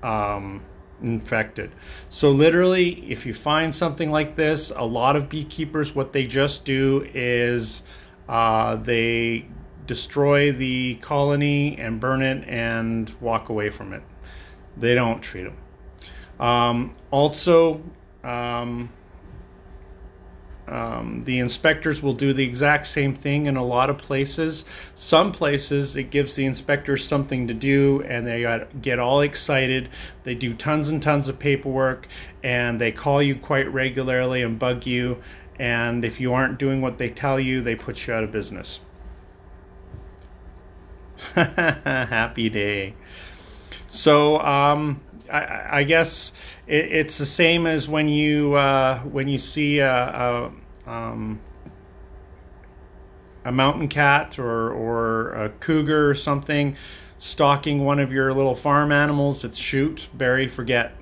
um, 0.03 0.63
infected. 1.01 1.71
So, 2.09 2.31
literally, 2.31 3.11
if 3.11 3.25
you 3.25 3.33
find 3.33 3.73
something 3.73 4.11
like 4.11 4.35
this, 4.35 4.71
a 4.75 4.83
lot 4.83 5.15
of 5.15 5.29
beekeepers, 5.29 5.95
what 5.95 6.13
they 6.13 6.25
just 6.25 6.65
do 6.65 7.09
is 7.13 7.83
uh, 8.29 8.75
they 8.77 9.47
destroy 9.85 10.51
the 10.51 10.95
colony 10.95 11.77
and 11.77 11.99
burn 11.99 12.21
it 12.21 12.47
and 12.47 13.13
walk 13.19 13.49
away 13.49 13.69
from 13.69 13.93
it. 13.93 14.01
They 14.77 14.95
don't 14.95 15.21
treat 15.21 15.43
them. 15.43 15.57
Um, 16.39 16.93
also, 17.11 17.81
um, 18.23 18.89
um, 20.73 21.21
the 21.25 21.37
inspectors 21.37 22.01
will 22.01 22.13
do 22.13 22.33
the 22.33 22.43
exact 22.43 22.87
same 22.87 23.13
thing 23.13 23.45
in 23.45 23.57
a 23.57 23.63
lot 23.63 23.91
of 23.91 23.99
places. 23.99 24.65
Some 24.95 25.31
places 25.31 25.95
it 25.95 26.09
gives 26.09 26.35
the 26.35 26.45
inspectors 26.45 27.05
something 27.05 27.47
to 27.47 27.53
do 27.53 28.01
and 28.07 28.25
they 28.25 28.65
get 28.81 28.97
all 28.97 29.21
excited. 29.21 29.89
They 30.23 30.33
do 30.33 30.55
tons 30.55 30.89
and 30.89 30.99
tons 30.99 31.29
of 31.29 31.37
paperwork 31.37 32.07
and 32.41 32.81
they 32.81 32.91
call 32.91 33.21
you 33.21 33.35
quite 33.35 33.71
regularly 33.71 34.41
and 34.41 34.57
bug 34.57 34.87
you. 34.87 35.21
And 35.59 36.03
if 36.03 36.19
you 36.19 36.33
aren't 36.33 36.57
doing 36.57 36.81
what 36.81 36.97
they 36.97 37.09
tell 37.11 37.39
you, 37.39 37.61
they 37.61 37.75
put 37.75 38.07
you 38.07 38.15
out 38.15 38.23
of 38.23 38.31
business. 38.31 38.79
Happy 41.35 42.49
day. 42.49 42.95
So, 43.85 44.39
um, 44.39 44.99
I, 45.31 45.79
I 45.79 45.83
guess 45.83 46.33
it, 46.65 46.85
it's 46.91 47.19
the 47.19 47.27
same 47.27 47.67
as 47.67 47.87
when 47.87 48.07
you 48.07 48.55
uh, 48.55 48.99
when 48.99 49.27
you 49.27 49.37
see 49.37 49.79
a, 49.79 49.91
a, 49.91 50.51
um, 50.87 51.39
a 53.45 53.51
mountain 53.51 53.87
cat 53.87 54.39
or 54.39 54.71
or 54.71 55.31
a 55.33 55.49
cougar 55.49 56.09
or 56.09 56.13
something 56.13 56.75
stalking 57.17 57.85
one 57.85 57.99
of 57.99 58.11
your 58.11 58.33
little 58.33 58.55
farm 58.55 58.91
animals. 58.91 59.43
It's 59.43 59.57
shoot, 59.57 60.09
bury, 60.13 60.47
forget. 60.47 60.93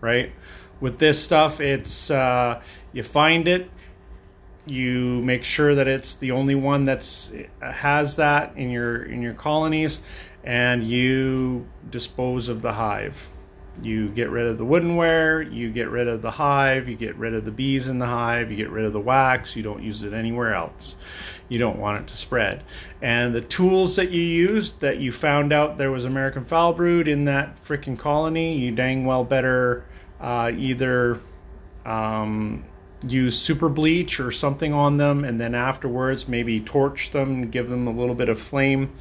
Right. 0.00 0.32
With 0.80 0.98
this 0.98 1.22
stuff, 1.22 1.60
it's 1.60 2.10
uh, 2.10 2.62
you 2.92 3.02
find 3.02 3.48
it, 3.48 3.70
you 4.66 5.22
make 5.22 5.42
sure 5.42 5.74
that 5.74 5.88
it's 5.88 6.16
the 6.16 6.32
only 6.32 6.54
one 6.54 6.84
that's 6.84 7.32
has 7.60 8.16
that 8.16 8.56
in 8.56 8.70
your 8.70 9.04
in 9.04 9.22
your 9.22 9.34
colonies 9.34 10.00
and 10.44 10.84
you 10.84 11.66
dispose 11.90 12.48
of 12.48 12.62
the 12.62 12.72
hive 12.72 13.30
you 13.82 14.08
get 14.10 14.30
rid 14.30 14.46
of 14.46 14.58
the 14.58 14.64
woodenware, 14.64 15.52
you 15.52 15.70
get 15.70 15.88
rid 15.88 16.08
of 16.08 16.22
the 16.22 16.30
hive, 16.30 16.88
you 16.88 16.96
get 16.96 17.16
rid 17.16 17.34
of 17.34 17.44
the 17.44 17.50
bees 17.50 17.88
in 17.88 17.98
the 17.98 18.06
hive, 18.06 18.50
you 18.50 18.56
get 18.56 18.70
rid 18.70 18.84
of 18.84 18.92
the 18.92 19.00
wax, 19.00 19.56
you 19.56 19.62
don't 19.62 19.82
use 19.82 20.02
it 20.02 20.12
anywhere 20.12 20.54
else. 20.54 20.96
You 21.48 21.58
don't 21.58 21.78
want 21.78 22.00
it 22.00 22.06
to 22.08 22.16
spread. 22.16 22.64
And 23.02 23.34
the 23.34 23.40
tools 23.40 23.96
that 23.96 24.10
you 24.10 24.20
used 24.20 24.80
that 24.80 24.98
you 24.98 25.12
found 25.12 25.52
out 25.52 25.78
there 25.78 25.90
was 25.90 26.04
American 26.04 26.42
foul 26.42 26.72
brood 26.72 27.06
in 27.06 27.24
that 27.26 27.62
freaking 27.62 27.98
colony, 27.98 28.56
you 28.58 28.72
dang 28.72 29.04
well 29.04 29.24
better 29.24 29.84
uh, 30.20 30.50
either 30.56 31.20
um, 31.84 32.64
use 33.06 33.38
super 33.38 33.68
bleach 33.68 34.18
or 34.18 34.30
something 34.30 34.72
on 34.72 34.96
them 34.96 35.24
and 35.24 35.40
then 35.40 35.54
afterwards 35.54 36.26
maybe 36.28 36.60
torch 36.60 37.10
them, 37.10 37.42
and 37.42 37.52
give 37.52 37.68
them 37.68 37.86
a 37.86 37.90
little 37.90 38.14
bit 38.14 38.28
of 38.28 38.38
flame 38.38 38.92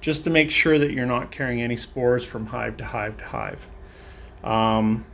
just 0.00 0.24
to 0.24 0.30
make 0.30 0.50
sure 0.50 0.78
that 0.78 0.92
you're 0.92 1.06
not 1.06 1.30
carrying 1.30 1.62
any 1.62 1.76
spores 1.76 2.24
from 2.24 2.46
hive 2.46 2.76
to 2.76 2.84
hive 2.84 3.16
to 3.16 3.24
hive. 3.24 3.68
Um, 4.44 5.04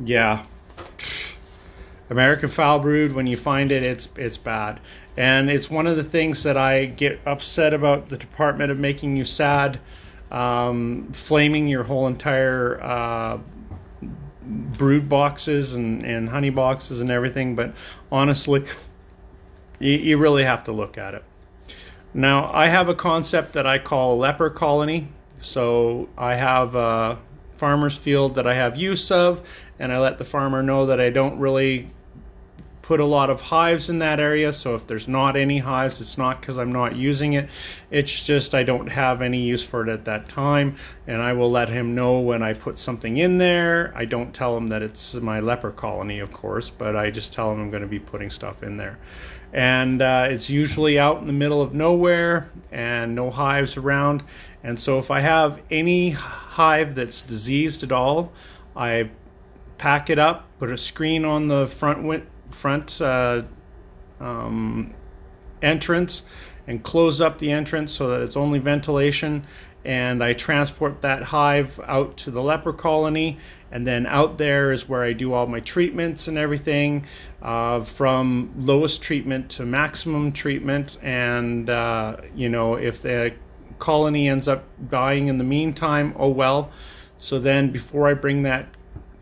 yeah. 0.00 0.44
American 2.10 2.48
foul 2.48 2.78
brood, 2.78 3.14
when 3.14 3.26
you 3.26 3.36
find 3.36 3.70
it, 3.70 3.82
it's 3.82 4.08
it's 4.16 4.38
bad, 4.38 4.80
and 5.16 5.50
it's 5.50 5.70
one 5.70 5.86
of 5.86 5.96
the 5.96 6.04
things 6.04 6.42
that 6.42 6.56
I 6.56 6.86
get 6.86 7.20
upset 7.26 7.74
about 7.74 8.08
the 8.08 8.16
department 8.16 8.70
of 8.70 8.78
making 8.78 9.16
you 9.16 9.26
sad, 9.26 9.78
um, 10.30 11.08
flaming 11.12 11.68
your 11.68 11.84
whole 11.84 12.06
entire 12.06 12.80
uh, 12.82 13.38
brood 14.42 15.08
boxes 15.08 15.74
and 15.74 16.02
and 16.02 16.30
honey 16.30 16.50
boxes 16.50 17.00
and 17.00 17.10
everything. 17.10 17.54
But 17.54 17.74
honestly, 18.10 18.64
you, 19.78 19.98
you 19.98 20.16
really 20.16 20.44
have 20.44 20.64
to 20.64 20.72
look 20.72 20.96
at 20.96 21.12
it. 21.12 21.24
Now, 22.14 22.50
I 22.54 22.68
have 22.68 22.88
a 22.88 22.94
concept 22.94 23.52
that 23.52 23.66
I 23.66 23.78
call 23.78 24.14
a 24.14 24.16
leper 24.16 24.48
colony. 24.48 25.08
So 25.40 26.08
I 26.16 26.36
have. 26.36 26.74
Uh, 26.74 27.16
farmer's 27.58 27.96
field 27.96 28.36
that 28.36 28.46
I 28.46 28.54
have 28.54 28.76
use 28.76 29.10
of, 29.10 29.46
and 29.78 29.92
I 29.92 29.98
let 29.98 30.18
the 30.18 30.24
farmer 30.24 30.62
know 30.62 30.86
that 30.86 31.00
I 31.00 31.10
don't 31.10 31.38
really 31.38 31.90
put 32.88 33.00
a 33.00 33.04
lot 33.04 33.28
of 33.28 33.38
hives 33.38 33.90
in 33.90 33.98
that 33.98 34.18
area. 34.18 34.50
So 34.50 34.74
if 34.74 34.86
there's 34.86 35.08
not 35.08 35.36
any 35.36 35.58
hives, 35.58 36.00
it's 36.00 36.16
not 36.16 36.40
because 36.40 36.56
I'm 36.56 36.72
not 36.72 36.96
using 36.96 37.34
it. 37.34 37.50
It's 37.90 38.24
just 38.24 38.54
I 38.54 38.62
don't 38.62 38.86
have 38.86 39.20
any 39.20 39.42
use 39.42 39.62
for 39.62 39.86
it 39.86 39.92
at 39.92 40.06
that 40.06 40.26
time. 40.26 40.74
And 41.06 41.20
I 41.20 41.34
will 41.34 41.50
let 41.50 41.68
him 41.68 41.94
know 41.94 42.20
when 42.20 42.42
I 42.42 42.54
put 42.54 42.78
something 42.78 43.18
in 43.18 43.36
there. 43.36 43.92
I 43.94 44.06
don't 44.06 44.32
tell 44.32 44.56
him 44.56 44.68
that 44.68 44.80
it's 44.80 45.12
my 45.16 45.38
leper 45.38 45.70
colony, 45.70 46.20
of 46.20 46.32
course, 46.32 46.70
but 46.70 46.96
I 46.96 47.10
just 47.10 47.34
tell 47.34 47.52
him 47.52 47.60
I'm 47.60 47.68
going 47.68 47.82
to 47.82 47.86
be 47.86 47.98
putting 47.98 48.30
stuff 48.30 48.62
in 48.62 48.78
there. 48.78 48.98
And 49.52 50.00
uh, 50.00 50.28
it's 50.30 50.48
usually 50.48 50.98
out 50.98 51.18
in 51.18 51.26
the 51.26 51.32
middle 51.34 51.60
of 51.60 51.74
nowhere 51.74 52.50
and 52.72 53.14
no 53.14 53.30
hives 53.30 53.76
around. 53.76 54.24
And 54.64 54.80
so 54.80 54.98
if 54.98 55.10
I 55.10 55.20
have 55.20 55.60
any 55.70 56.08
hive 56.08 56.94
that's 56.94 57.20
diseased 57.20 57.82
at 57.82 57.92
all, 57.92 58.32
I 58.74 59.10
pack 59.76 60.08
it 60.08 60.18
up, 60.18 60.46
put 60.58 60.70
a 60.70 60.78
screen 60.78 61.26
on 61.26 61.48
the 61.48 61.66
front 61.66 62.02
front 62.50 63.00
uh, 63.00 63.42
um, 64.20 64.94
entrance, 65.62 66.22
and 66.66 66.82
close 66.82 67.20
up 67.20 67.38
the 67.38 67.50
entrance 67.50 67.92
so 67.92 68.08
that 68.08 68.20
it's 68.20 68.36
only 68.36 68.58
ventilation. 68.58 69.44
And 69.84 70.22
I 70.22 70.34
transport 70.34 71.00
that 71.00 71.22
hive 71.22 71.80
out 71.84 72.16
to 72.18 72.30
the 72.30 72.42
leper 72.42 72.72
colony, 72.72 73.38
and 73.70 73.86
then 73.86 74.06
out 74.06 74.36
there 74.36 74.72
is 74.72 74.88
where 74.88 75.02
I 75.02 75.12
do 75.12 75.32
all 75.32 75.46
my 75.46 75.60
treatments 75.60 76.28
and 76.28 76.36
everything, 76.36 77.06
uh, 77.40 77.80
from 77.80 78.52
lowest 78.58 79.00
treatment 79.02 79.50
to 79.50 79.64
maximum 79.64 80.32
treatment. 80.32 80.98
And 81.02 81.70
uh, 81.70 82.16
you 82.34 82.48
know, 82.48 82.74
if 82.74 83.02
the 83.02 83.32
colony 83.78 84.28
ends 84.28 84.48
up 84.48 84.64
dying 84.90 85.28
in 85.28 85.38
the 85.38 85.44
meantime, 85.44 86.14
oh 86.16 86.28
well. 86.28 86.70
So 87.16 87.38
then, 87.38 87.70
before 87.70 88.08
I 88.08 88.14
bring 88.14 88.42
that 88.42 88.66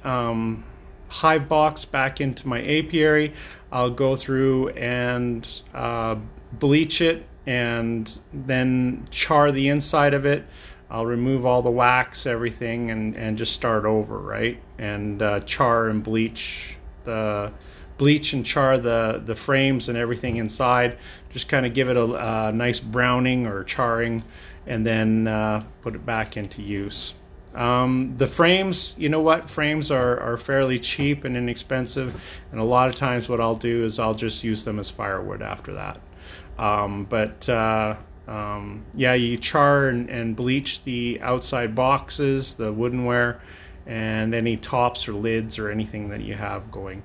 um, 0.04 0.64
hive 1.08 1.48
box 1.48 1.84
back 1.84 2.20
into 2.20 2.46
my 2.48 2.60
apiary. 2.62 3.34
I'll 3.72 3.90
go 3.90 4.16
through 4.16 4.70
and 4.70 5.46
uh, 5.74 6.16
bleach 6.54 7.00
it 7.00 7.26
and 7.46 8.18
then 8.32 9.06
char 9.10 9.52
the 9.52 9.68
inside 9.68 10.14
of 10.14 10.26
it. 10.26 10.44
I'll 10.90 11.06
remove 11.06 11.44
all 11.44 11.62
the 11.62 11.70
wax, 11.70 12.26
everything, 12.26 12.90
and, 12.90 13.16
and 13.16 13.36
just 13.36 13.52
start 13.52 13.84
over, 13.84 14.18
right? 14.18 14.60
And 14.78 15.20
uh, 15.20 15.40
char 15.40 15.88
and 15.88 16.02
bleach 16.02 16.78
the 17.04 17.52
bleach 17.98 18.34
and 18.34 18.44
char 18.44 18.78
the 18.78 19.22
the 19.24 19.34
frames 19.34 19.88
and 19.88 19.98
everything 19.98 20.36
inside. 20.36 20.98
Just 21.30 21.48
kind 21.48 21.66
of 21.66 21.74
give 21.74 21.88
it 21.88 21.96
a, 21.96 22.48
a, 22.48 22.52
nice 22.52 22.78
browning 22.78 23.46
or 23.46 23.64
charring, 23.64 24.22
and 24.66 24.86
then 24.86 25.26
uh, 25.26 25.64
put 25.82 25.94
it 25.94 26.04
back 26.06 26.36
into 26.36 26.62
use. 26.62 27.14
Um, 27.56 28.14
the 28.18 28.26
frames, 28.26 28.94
you 28.98 29.08
know 29.08 29.20
what? 29.20 29.48
Frames 29.48 29.90
are, 29.90 30.20
are 30.20 30.36
fairly 30.36 30.78
cheap 30.78 31.24
and 31.24 31.36
inexpensive, 31.36 32.20
and 32.52 32.60
a 32.60 32.64
lot 32.64 32.88
of 32.88 32.94
times 32.94 33.30
what 33.30 33.40
I'll 33.40 33.56
do 33.56 33.82
is 33.84 33.98
I'll 33.98 34.14
just 34.14 34.44
use 34.44 34.62
them 34.62 34.78
as 34.78 34.90
firewood 34.90 35.40
after 35.40 35.72
that. 35.72 35.98
Um, 36.58 37.04
but 37.04 37.48
uh, 37.48 37.96
um, 38.28 38.84
yeah, 38.94 39.14
you 39.14 39.38
char 39.38 39.88
and, 39.88 40.10
and, 40.10 40.36
bleach 40.36 40.84
the 40.84 41.18
outside 41.22 41.74
boxes, 41.74 42.54
the 42.54 42.72
woodenware, 42.72 43.40
and 43.86 44.34
any 44.34 44.56
tops 44.56 45.08
or 45.08 45.12
lids 45.12 45.58
or 45.58 45.70
anything 45.70 46.08
that 46.10 46.20
you 46.20 46.34
have 46.34 46.70
going. 46.70 47.02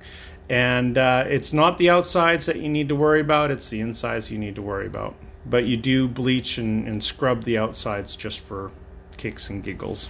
And 0.50 0.98
uh, 0.98 1.26
it's 1.28 1.54
not 1.54 1.78
the 1.78 1.90
outsides 1.90 2.46
that 2.48 2.60
you 2.60 2.68
need 2.68 2.90
to 2.90 2.96
worry 2.96 3.22
about, 3.22 3.52
it's 3.52 3.70
the 3.70 3.80
insides 3.80 4.30
you 4.30 4.38
need 4.38 4.56
to 4.56 4.62
worry 4.62 4.88
about. 4.88 5.16
But 5.46 5.66
you 5.66 5.78
do 5.78 6.08
bleach 6.08 6.58
and, 6.58 6.88
and 6.88 7.02
scrub 7.02 7.44
the 7.44 7.58
outsides 7.58 8.16
just 8.16 8.42
for 8.42 8.72
kicks 9.22 9.52
and 9.52 9.64
giggles. 9.64 10.10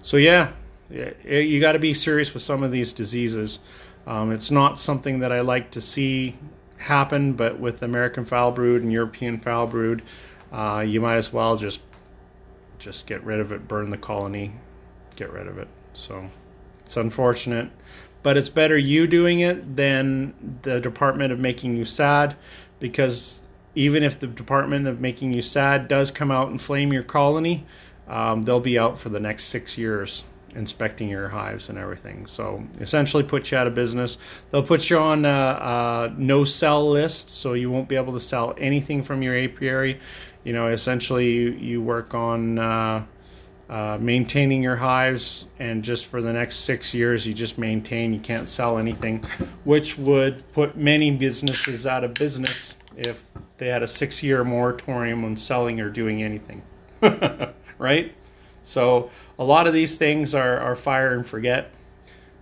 So 0.00 0.16
yeah, 0.16 0.52
you 0.88 1.60
got 1.60 1.72
to 1.72 1.78
be 1.78 1.92
serious 1.92 2.32
with 2.32 2.42
some 2.42 2.62
of 2.62 2.70
these 2.70 2.92
diseases. 2.92 3.58
Um, 4.06 4.30
it's 4.30 4.50
not 4.50 4.78
something 4.78 5.18
that 5.20 5.32
I 5.32 5.40
like 5.40 5.72
to 5.72 5.80
see 5.80 6.36
happen, 6.76 7.32
but 7.32 7.58
with 7.58 7.82
American 7.82 8.24
foul 8.24 8.52
brood 8.52 8.82
and 8.82 8.92
European 8.92 9.40
foul 9.40 9.66
brood, 9.66 10.02
uh, 10.52 10.84
you 10.86 11.00
might 11.00 11.16
as 11.16 11.32
well 11.32 11.56
just 11.56 11.80
just 12.78 13.06
get 13.06 13.24
rid 13.24 13.40
of 13.40 13.50
it, 13.50 13.66
burn 13.66 13.90
the 13.90 13.96
colony, 13.96 14.52
get 15.16 15.32
rid 15.32 15.48
of 15.48 15.58
it. 15.58 15.68
So 15.94 16.28
it's 16.80 16.96
unfortunate, 16.96 17.70
but 18.22 18.36
it's 18.36 18.50
better 18.50 18.76
you 18.76 19.06
doing 19.06 19.40
it 19.40 19.74
than 19.74 20.34
the 20.62 20.80
department 20.80 21.32
of 21.32 21.38
making 21.38 21.76
you 21.76 21.84
sad, 21.84 22.36
because 22.78 23.42
even 23.74 24.02
if 24.02 24.20
the 24.20 24.26
department 24.26 24.86
of 24.86 25.00
making 25.00 25.32
you 25.32 25.42
sad 25.42 25.88
does 25.88 26.10
come 26.10 26.30
out 26.30 26.48
and 26.50 26.60
flame 26.60 26.92
your 26.92 27.02
colony, 27.02 27.64
um, 28.08 28.42
they'll 28.42 28.60
be 28.60 28.78
out 28.78 28.98
for 28.98 29.08
the 29.08 29.20
next 29.20 29.44
six 29.44 29.78
years 29.78 30.24
inspecting 30.54 31.08
your 31.08 31.28
hives 31.28 31.68
and 31.68 31.78
everything. 31.78 32.26
So 32.26 32.62
essentially, 32.80 33.22
put 33.22 33.50
you 33.50 33.58
out 33.58 33.66
of 33.66 33.74
business. 33.74 34.18
They'll 34.50 34.62
put 34.62 34.88
you 34.88 34.98
on 34.98 35.24
a, 35.24 35.28
a, 35.28 36.14
no 36.16 36.44
sell 36.44 36.88
list, 36.90 37.30
so 37.30 37.54
you 37.54 37.70
won't 37.70 37.88
be 37.88 37.96
able 37.96 38.12
to 38.12 38.20
sell 38.20 38.54
anything 38.58 39.02
from 39.02 39.22
your 39.22 39.36
apiary. 39.36 40.00
You 40.44 40.52
know, 40.52 40.68
essentially, 40.68 41.30
you, 41.30 41.50
you 41.52 41.82
work 41.82 42.14
on 42.14 42.58
uh, 42.58 43.04
uh, 43.68 43.98
maintaining 44.00 44.62
your 44.62 44.76
hives, 44.76 45.46
and 45.58 45.82
just 45.82 46.06
for 46.06 46.22
the 46.22 46.32
next 46.32 46.56
six 46.56 46.94
years, 46.94 47.26
you 47.26 47.32
just 47.32 47.58
maintain. 47.58 48.12
You 48.12 48.20
can't 48.20 48.48
sell 48.48 48.78
anything, 48.78 49.24
which 49.64 49.98
would 49.98 50.42
put 50.52 50.76
many 50.76 51.10
businesses 51.10 51.86
out 51.86 52.04
of 52.04 52.14
business 52.14 52.76
if 52.96 53.24
they 53.56 53.68
had 53.68 53.82
a 53.82 53.88
six-year 53.88 54.44
moratorium 54.44 55.24
on 55.24 55.36
selling 55.36 55.80
or 55.80 55.90
doing 55.90 56.22
anything. 56.22 56.62
right? 57.78 58.14
So 58.62 59.10
a 59.38 59.44
lot 59.44 59.66
of 59.66 59.74
these 59.74 59.96
things 59.96 60.34
are, 60.34 60.58
are 60.58 60.74
fire 60.74 61.14
and 61.14 61.26
forget. 61.26 61.70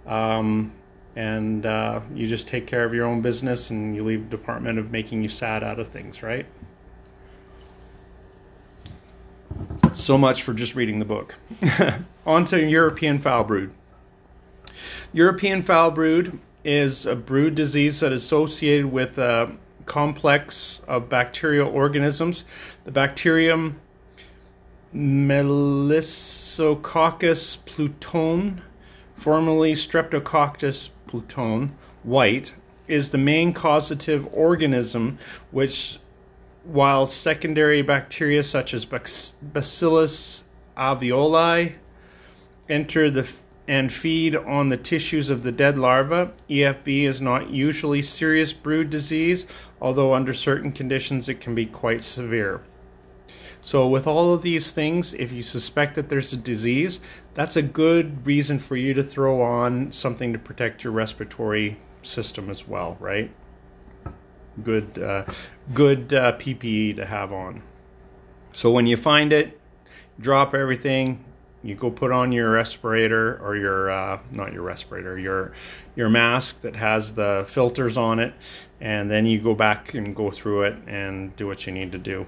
Um, 0.06 0.72
and 1.16 1.66
uh, 1.66 2.00
you 2.14 2.26
just 2.26 2.48
take 2.48 2.66
care 2.66 2.84
of 2.84 2.94
your 2.94 3.06
own 3.06 3.20
business 3.20 3.70
and 3.70 3.94
you 3.94 4.02
leave 4.02 4.30
department 4.30 4.78
of 4.78 4.90
making 4.90 5.22
you 5.22 5.28
sad 5.28 5.62
out 5.62 5.78
of 5.78 5.88
things, 5.88 6.22
right? 6.22 6.46
So 9.92 10.16
much 10.16 10.42
for 10.42 10.54
just 10.54 10.74
reading 10.74 10.98
the 10.98 11.04
book. 11.04 11.36
On 12.26 12.44
to 12.46 12.66
European 12.66 13.18
foul 13.18 13.44
brood. 13.44 13.74
European 15.12 15.60
foul 15.60 15.90
brood 15.90 16.38
is 16.64 17.04
a 17.06 17.14
brood 17.14 17.54
disease 17.54 18.00
that 18.00 18.12
is 18.12 18.22
associated 18.24 18.86
with 18.86 19.18
a 19.18 19.52
complex 19.84 20.80
of 20.88 21.08
bacterial 21.08 21.68
organisms. 21.68 22.44
The 22.84 22.92
bacterium 22.92 23.76
Melissococcus 24.94 27.56
plutone, 27.64 28.60
formerly 29.14 29.72
Streptococcus 29.72 30.90
plutone, 31.08 31.70
white, 32.02 32.54
is 32.88 33.10
the 33.10 33.18
main 33.18 33.54
causative 33.54 34.28
organism 34.32 35.18
which 35.50 35.98
while 36.64 37.06
secondary 37.06 37.80
bacteria 37.80 38.42
such 38.42 38.74
as 38.74 38.84
Bacillus 38.84 40.44
alvei 40.76 41.72
enter 42.68 43.10
the 43.10 43.34
and 43.68 43.92
feed 43.92 44.36
on 44.36 44.68
the 44.68 44.76
tissues 44.76 45.30
of 45.30 45.42
the 45.42 45.52
dead 45.52 45.78
larva, 45.78 46.32
EFB 46.50 47.04
is 47.04 47.22
not 47.22 47.48
usually 47.48 48.02
serious 48.02 48.52
brood 48.52 48.90
disease, 48.90 49.46
although 49.80 50.12
under 50.12 50.34
certain 50.34 50.72
conditions 50.72 51.28
it 51.28 51.40
can 51.40 51.54
be 51.54 51.66
quite 51.66 52.00
severe. 52.00 52.60
So, 53.64 53.86
with 53.86 54.08
all 54.08 54.34
of 54.34 54.42
these 54.42 54.72
things, 54.72 55.14
if 55.14 55.32
you 55.32 55.40
suspect 55.40 55.94
that 55.94 56.08
there's 56.08 56.32
a 56.32 56.36
disease, 56.36 56.98
that's 57.34 57.54
a 57.54 57.62
good 57.62 58.26
reason 58.26 58.58
for 58.58 58.74
you 58.74 58.92
to 58.94 59.04
throw 59.04 59.40
on 59.40 59.92
something 59.92 60.32
to 60.32 60.38
protect 60.38 60.82
your 60.82 60.92
respiratory 60.92 61.78
system 62.02 62.50
as 62.50 62.66
well, 62.66 62.96
right? 62.98 63.30
Good, 64.64 64.98
uh, 64.98 65.26
good 65.74 66.12
uh, 66.12 66.32
PPE 66.38 66.96
to 66.96 67.06
have 67.06 67.32
on. 67.32 67.62
So, 68.50 68.72
when 68.72 68.88
you 68.88 68.96
find 68.96 69.32
it, 69.32 69.60
drop 70.18 70.54
everything. 70.54 71.24
You 71.62 71.76
go 71.76 71.88
put 71.88 72.10
on 72.10 72.32
your 72.32 72.50
respirator 72.50 73.38
or 73.40 73.54
your 73.54 73.92
uh, 73.92 74.18
not 74.32 74.52
your 74.52 74.62
respirator, 74.62 75.20
your 75.20 75.52
your 75.94 76.10
mask 76.10 76.62
that 76.62 76.74
has 76.74 77.14
the 77.14 77.44
filters 77.46 77.96
on 77.96 78.18
it, 78.18 78.34
and 78.80 79.08
then 79.08 79.24
you 79.24 79.40
go 79.40 79.54
back 79.54 79.94
and 79.94 80.16
go 80.16 80.32
through 80.32 80.62
it 80.62 80.74
and 80.88 81.36
do 81.36 81.46
what 81.46 81.64
you 81.64 81.72
need 81.72 81.92
to 81.92 81.98
do. 81.98 82.26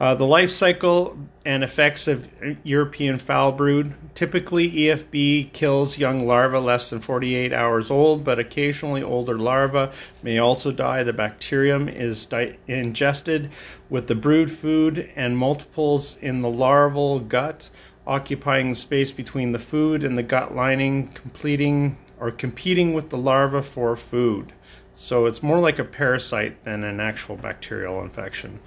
Uh, 0.00 0.14
the 0.14 0.24
life 0.24 0.48
cycle 0.48 1.14
and 1.44 1.62
effects 1.62 2.08
of 2.08 2.26
European 2.64 3.18
foul 3.18 3.52
brood. 3.52 3.92
Typically, 4.14 4.70
EFB 4.70 5.52
kills 5.52 5.98
young 5.98 6.26
larvae 6.26 6.56
less 6.56 6.88
than 6.88 7.00
48 7.00 7.52
hours 7.52 7.90
old, 7.90 8.24
but 8.24 8.38
occasionally 8.38 9.02
older 9.02 9.38
larvae 9.38 9.92
may 10.22 10.38
also 10.38 10.72
die. 10.72 11.02
The 11.02 11.12
bacterium 11.12 11.86
is 11.86 12.24
di- 12.24 12.56
ingested 12.66 13.50
with 13.90 14.06
the 14.06 14.14
brood 14.14 14.50
food 14.50 15.10
and 15.16 15.36
multiples 15.36 16.16
in 16.22 16.40
the 16.40 16.48
larval 16.48 17.20
gut, 17.20 17.68
occupying 18.06 18.70
the 18.70 18.76
space 18.76 19.12
between 19.12 19.50
the 19.50 19.58
food 19.58 20.02
and 20.02 20.16
the 20.16 20.22
gut 20.22 20.56
lining, 20.56 21.08
completing 21.08 21.98
or 22.18 22.30
competing 22.30 22.94
with 22.94 23.10
the 23.10 23.18
larva 23.18 23.60
for 23.60 23.94
food. 23.94 24.54
So 24.92 25.26
it's 25.26 25.42
more 25.42 25.60
like 25.60 25.78
a 25.78 25.84
parasite 25.84 26.64
than 26.64 26.84
an 26.84 27.00
actual 27.00 27.36
bacterial 27.36 28.02
infection. 28.02 28.60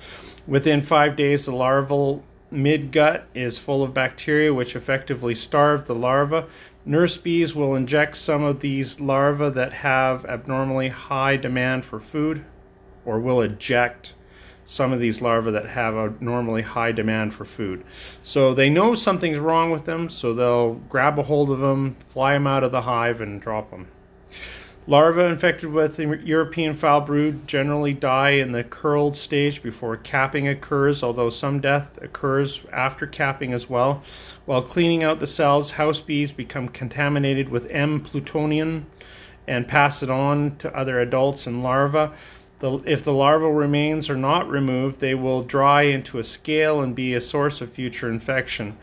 Within 0.48 0.82
five 0.82 1.16
days, 1.16 1.46
the 1.46 1.56
larval 1.56 2.24
midgut 2.52 3.24
is 3.34 3.58
full 3.58 3.82
of 3.82 3.94
bacteria 3.94 4.54
which 4.54 4.76
effectively 4.76 5.34
starve 5.34 5.86
the 5.86 5.96
larva. 5.96 6.46
Nurse 6.86 7.16
bees 7.16 7.56
will 7.56 7.76
inject 7.76 8.18
some 8.18 8.44
of 8.44 8.60
these 8.60 9.00
larvae 9.00 9.50
that 9.52 9.72
have 9.72 10.26
abnormally 10.26 10.90
high 10.90 11.38
demand 11.38 11.86
for 11.86 12.00
food, 12.00 12.44
or 13.06 13.20
will 13.20 13.42
eject 13.42 14.16
some 14.66 14.92
of 14.92 15.00
these 15.00 15.22
larvae 15.22 15.52
that 15.52 15.66
have 15.66 15.96
a 15.96 16.14
normally 16.20 16.62
high 16.62 16.92
demand 16.92 17.34
for 17.34 17.46
food. 17.46 17.84
So 18.22 18.54
they 18.54 18.70
know 18.70 18.96
something's 18.96 19.40
wrong 19.40 19.72
with 19.72 19.86
them, 19.86 20.10
so 20.10 20.34
they'll 20.34 20.76
grab 20.90 21.20
a 21.20 21.24
hold 21.24 21.52
of 21.52 21.60
them, 21.60 21.96
fly 22.06 22.34
them 22.34 22.48
out 22.48 22.64
of 22.64 22.72
the 22.72 22.82
hive, 22.82 23.22
and 23.22 23.42
drop 23.42 23.72
them. 23.72 23.88
Larvae 24.86 25.24
infected 25.24 25.72
with 25.72 25.98
European 25.98 26.74
foul 26.74 27.00
brood 27.00 27.48
generally 27.48 27.94
die 27.94 28.32
in 28.32 28.52
the 28.52 28.66
curled 28.66 29.16
stage 29.16 29.64
before 29.64 29.96
capping 29.96 30.50
occurs, 30.50 31.04
although 31.04 31.30
some 31.30 31.62
death 31.62 31.98
occurs 32.02 32.64
after 32.74 33.08
capping 33.08 33.54
as 33.54 33.70
well. 33.70 34.04
While 34.46 34.62
cleaning 34.62 35.02
out 35.02 35.22
the 35.22 35.28
cells, 35.28 35.72
house 35.72 36.02
bees 36.02 36.34
become 36.34 36.68
contaminated 36.68 37.48
with 37.48 37.72
M. 37.72 38.02
plutonium 38.02 38.86
and 39.48 39.70
pass 39.70 40.04
it 40.04 40.10
on 40.10 40.58
to 40.58 40.76
other 40.76 41.00
adults 41.00 41.48
and 41.48 41.64
larvae. 41.64 42.14
The, 42.60 42.80
if 42.86 43.04
the 43.04 43.14
larval 43.14 43.52
remains 43.52 44.10
are 44.10 44.18
not 44.18 44.50
removed, 44.50 45.00
they 45.00 45.16
will 45.16 45.44
dry 45.44 45.84
into 45.84 46.20
a 46.20 46.24
scale 46.24 46.82
and 46.82 46.94
be 46.94 47.14
a 47.14 47.22
source 47.22 47.62
of 47.62 47.70
future 47.70 48.10
infection. 48.10 48.78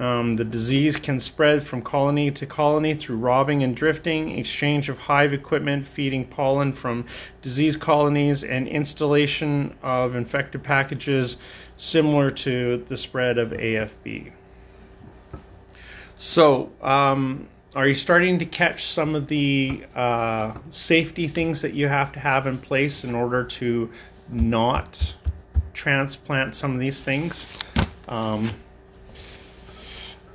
Um, 0.00 0.32
the 0.32 0.44
disease 0.44 0.96
can 0.96 1.20
spread 1.20 1.62
from 1.62 1.80
colony 1.80 2.30
to 2.32 2.46
colony 2.46 2.94
through 2.94 3.16
robbing 3.16 3.62
and 3.62 3.76
drifting, 3.76 4.38
exchange 4.38 4.88
of 4.88 4.98
hive 4.98 5.32
equipment, 5.32 5.86
feeding 5.86 6.24
pollen 6.24 6.72
from 6.72 7.06
disease 7.42 7.76
colonies, 7.76 8.42
and 8.42 8.66
installation 8.66 9.72
of 9.82 10.16
infected 10.16 10.64
packages 10.64 11.36
similar 11.76 12.28
to 12.30 12.78
the 12.88 12.96
spread 12.96 13.38
of 13.38 13.52
AFB. 13.52 14.32
So, 16.16 16.72
um, 16.82 17.48
are 17.76 17.88
you 17.88 17.94
starting 17.94 18.38
to 18.38 18.46
catch 18.46 18.86
some 18.86 19.14
of 19.14 19.26
the 19.26 19.84
uh, 19.94 20.56
safety 20.70 21.28
things 21.28 21.60
that 21.62 21.74
you 21.74 21.88
have 21.88 22.12
to 22.12 22.20
have 22.20 22.46
in 22.46 22.56
place 22.56 23.04
in 23.04 23.14
order 23.14 23.44
to 23.44 23.90
not 24.30 25.16
transplant 25.72 26.54
some 26.54 26.72
of 26.72 26.80
these 26.80 27.00
things? 27.00 27.58
Um, 28.08 28.48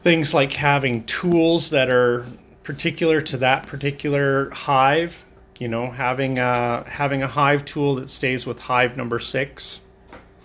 things 0.02 0.34
like 0.34 0.54
having 0.54 1.04
tools 1.06 1.70
that 1.72 1.92
are 1.92 2.26
particular 2.64 3.22
to 3.22 3.38
that 3.38 3.66
particular 3.66 4.50
hive 4.52 5.26
you 5.60 5.68
know 5.68 5.92
having 5.92 6.40
a 6.40 6.84
having 6.88 7.22
a 7.22 7.28
hive 7.28 7.66
tool 7.66 7.96
that 7.96 8.10
stays 8.10 8.46
with 8.46 8.60
hive 8.60 8.98
number 8.98 9.20
six. 9.20 9.82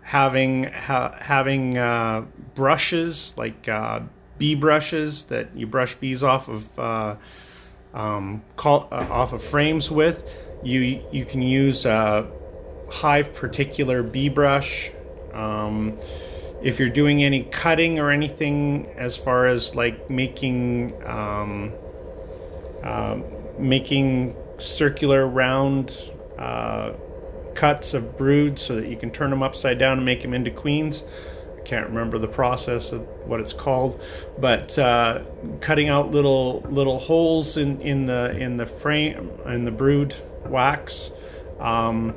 Having 0.02 0.64
ha, 0.70 1.16
having 1.18 1.76
uh, 1.76 2.24
brushes 2.54 3.34
like 3.36 3.68
uh, 3.68 4.02
bee 4.38 4.54
brushes 4.54 5.24
that 5.24 5.48
you 5.56 5.66
brush 5.66 5.96
bees 5.96 6.22
off 6.22 6.48
of 6.48 6.78
uh, 6.78 7.16
um, 7.92 8.40
call, 8.54 8.86
uh, 8.92 9.04
off 9.10 9.32
of 9.32 9.42
frames 9.42 9.90
with. 9.90 10.30
You 10.62 11.02
you 11.10 11.24
can 11.24 11.42
use 11.42 11.86
a 11.86 12.30
hive 12.88 13.34
particular 13.34 14.04
bee 14.04 14.28
brush 14.28 14.92
um, 15.32 15.98
if 16.62 16.78
you're 16.78 16.88
doing 16.88 17.22
any 17.22 17.44
cutting 17.44 17.98
or 17.98 18.10
anything 18.10 18.88
as 18.96 19.16
far 19.16 19.46
as 19.46 19.74
like 19.74 20.08
making 20.10 20.92
um, 21.06 21.72
uh, 22.82 23.18
making 23.58 24.36
circular 24.58 25.26
round 25.26 26.12
uh, 26.38 26.92
cuts 27.54 27.94
of 27.94 28.16
brood 28.16 28.58
so 28.58 28.76
that 28.76 28.88
you 28.88 28.96
can 28.96 29.10
turn 29.10 29.30
them 29.30 29.42
upside 29.42 29.78
down 29.78 29.98
and 29.98 30.04
make 30.04 30.22
them 30.22 30.34
into 30.34 30.50
queens. 30.50 31.02
I 31.56 31.60
can't 31.60 31.88
remember 31.88 32.18
the 32.18 32.28
process 32.28 32.92
of 32.92 33.00
what 33.26 33.40
it's 33.40 33.52
called 33.52 34.00
but 34.38 34.78
uh, 34.78 35.24
cutting 35.60 35.88
out 35.88 36.10
little 36.10 36.60
little 36.68 36.98
holes 36.98 37.56
in, 37.56 37.80
in 37.80 38.06
the 38.06 38.36
in 38.36 38.56
the 38.56 38.66
frame 38.66 39.30
in 39.46 39.64
the 39.64 39.70
brood 39.70 40.14
wax 40.46 41.10
um, 41.58 42.14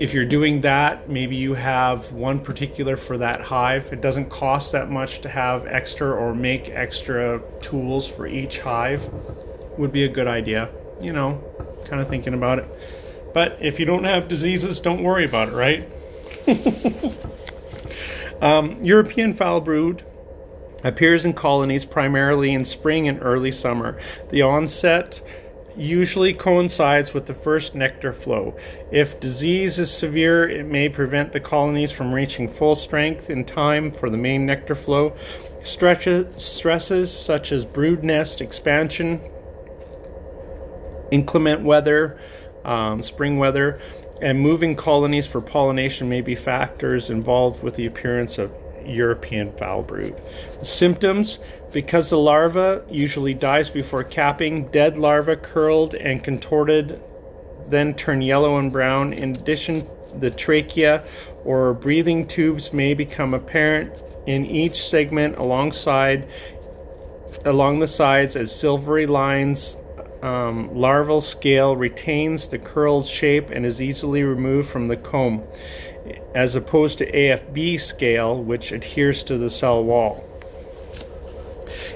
if 0.00 0.14
you're 0.14 0.24
doing 0.24 0.60
that, 0.60 1.08
maybe 1.08 1.34
you 1.34 1.54
have 1.54 2.12
one 2.12 2.38
particular 2.40 2.96
for 2.96 3.18
that 3.18 3.40
hive. 3.40 3.92
It 3.92 4.00
doesn't 4.00 4.30
cost 4.30 4.72
that 4.72 4.90
much 4.90 5.20
to 5.22 5.28
have 5.28 5.66
extra 5.66 6.10
or 6.10 6.34
make 6.34 6.70
extra 6.70 7.42
tools 7.60 8.08
for 8.08 8.26
each 8.26 8.60
hive. 8.60 9.08
Would 9.76 9.92
be 9.92 10.04
a 10.04 10.08
good 10.08 10.28
idea. 10.28 10.70
You 11.00 11.12
know, 11.12 11.42
kind 11.84 12.00
of 12.00 12.08
thinking 12.08 12.34
about 12.34 12.60
it. 12.60 12.66
But 13.34 13.58
if 13.60 13.80
you 13.80 13.86
don't 13.86 14.04
have 14.04 14.28
diseases, 14.28 14.80
don't 14.80 15.02
worry 15.02 15.24
about 15.24 15.48
it, 15.48 15.52
right? 15.52 15.88
um, 18.42 18.76
European 18.82 19.32
foul 19.32 19.60
brood 19.60 20.04
appears 20.84 21.24
in 21.24 21.32
colonies 21.32 21.84
primarily 21.84 22.54
in 22.54 22.64
spring 22.64 23.08
and 23.08 23.18
early 23.20 23.50
summer. 23.50 23.98
The 24.30 24.42
onset 24.42 25.20
usually 25.78 26.34
coincides 26.34 27.14
with 27.14 27.26
the 27.26 27.34
first 27.34 27.74
nectar 27.74 28.12
flow. 28.12 28.56
If 28.90 29.20
disease 29.20 29.78
is 29.78 29.90
severe, 29.90 30.48
it 30.48 30.66
may 30.66 30.88
prevent 30.88 31.32
the 31.32 31.40
colonies 31.40 31.92
from 31.92 32.14
reaching 32.14 32.48
full 32.48 32.74
strength 32.74 33.30
in 33.30 33.44
time 33.44 33.92
for 33.92 34.10
the 34.10 34.16
main 34.16 34.44
nectar 34.44 34.74
flow. 34.74 35.14
Stretches, 35.62 36.42
stresses 36.42 37.12
such 37.12 37.52
as 37.52 37.64
brood 37.64 38.02
nest 38.02 38.40
expansion, 38.40 39.20
inclement 41.10 41.62
weather, 41.62 42.18
um, 42.64 43.02
spring 43.02 43.38
weather, 43.38 43.80
and 44.20 44.40
moving 44.40 44.74
colonies 44.74 45.26
for 45.26 45.40
pollination 45.40 46.08
may 46.08 46.20
be 46.20 46.34
factors 46.34 47.08
involved 47.08 47.62
with 47.62 47.76
the 47.76 47.86
appearance 47.86 48.36
of 48.38 48.52
European 48.86 49.52
foul 49.52 49.82
brood. 49.82 50.20
Symptoms 50.62 51.38
because 51.72 52.10
the 52.10 52.18
larva 52.18 52.82
usually 52.90 53.34
dies 53.34 53.68
before 53.68 54.02
capping, 54.02 54.68
dead 54.68 54.96
larvae 54.96 55.36
curled 55.36 55.94
and 55.94 56.24
contorted 56.24 57.00
then 57.68 57.94
turn 57.94 58.22
yellow 58.22 58.58
and 58.58 58.72
brown. 58.72 59.12
In 59.12 59.36
addition, 59.36 59.86
the 60.14 60.30
trachea 60.30 61.04
or 61.44 61.74
breathing 61.74 62.26
tubes 62.26 62.72
may 62.72 62.94
become 62.94 63.34
apparent 63.34 64.02
in 64.26 64.46
each 64.46 64.82
segment 64.88 65.36
alongside 65.36 66.26
along 67.44 67.78
the 67.78 67.86
sides 67.86 68.36
as 68.36 68.54
silvery 68.54 69.06
lines 69.06 69.76
um, 70.22 70.74
larval 70.74 71.20
scale 71.20 71.76
retains 71.76 72.48
the 72.48 72.58
curled 72.58 73.06
shape 73.06 73.50
and 73.50 73.64
is 73.64 73.80
easily 73.80 74.24
removed 74.24 74.68
from 74.68 74.86
the 74.86 74.96
comb 74.96 75.42
as 76.34 76.56
opposed 76.56 76.98
to 76.98 77.12
AFB 77.12 77.78
scale, 77.80 78.42
which 78.42 78.72
adheres 78.72 79.22
to 79.24 79.38
the 79.38 79.50
cell 79.50 79.82
wall. 79.82 80.24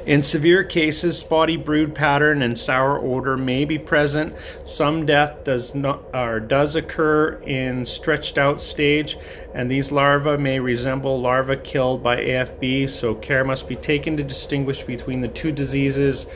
In 0.05 0.21
severe 0.23 0.65
cases, 0.65 1.19
spotty 1.19 1.57
brood 1.57 1.95
pattern 1.95 2.43
and 2.43 2.59
sour 2.59 2.99
odor 2.99 3.37
may 3.37 3.65
be 3.65 3.79
present. 3.79 4.35
Some 4.65 5.07
death 5.07 5.45
does 5.45 5.77
not 5.77 6.03
or 6.13 6.41
does 6.41 6.75
occur 6.75 7.41
in 7.45 7.85
stretched 7.85 8.37
out 8.37 8.61
stage, 8.61 9.17
and 9.55 9.71
these 9.71 9.93
larvae 9.93 10.39
may 10.39 10.59
resemble 10.59 11.21
larvae 11.21 11.57
killed 11.57 12.03
by 12.03 12.17
AFB. 12.17 12.89
So 12.89 13.15
care 13.15 13.45
must 13.45 13.69
be 13.69 13.77
taken 13.77 14.17
to 14.17 14.25
distinguish 14.25 14.83
between 14.83 15.21
the 15.21 15.29
two 15.29 15.53
diseases 15.53 16.27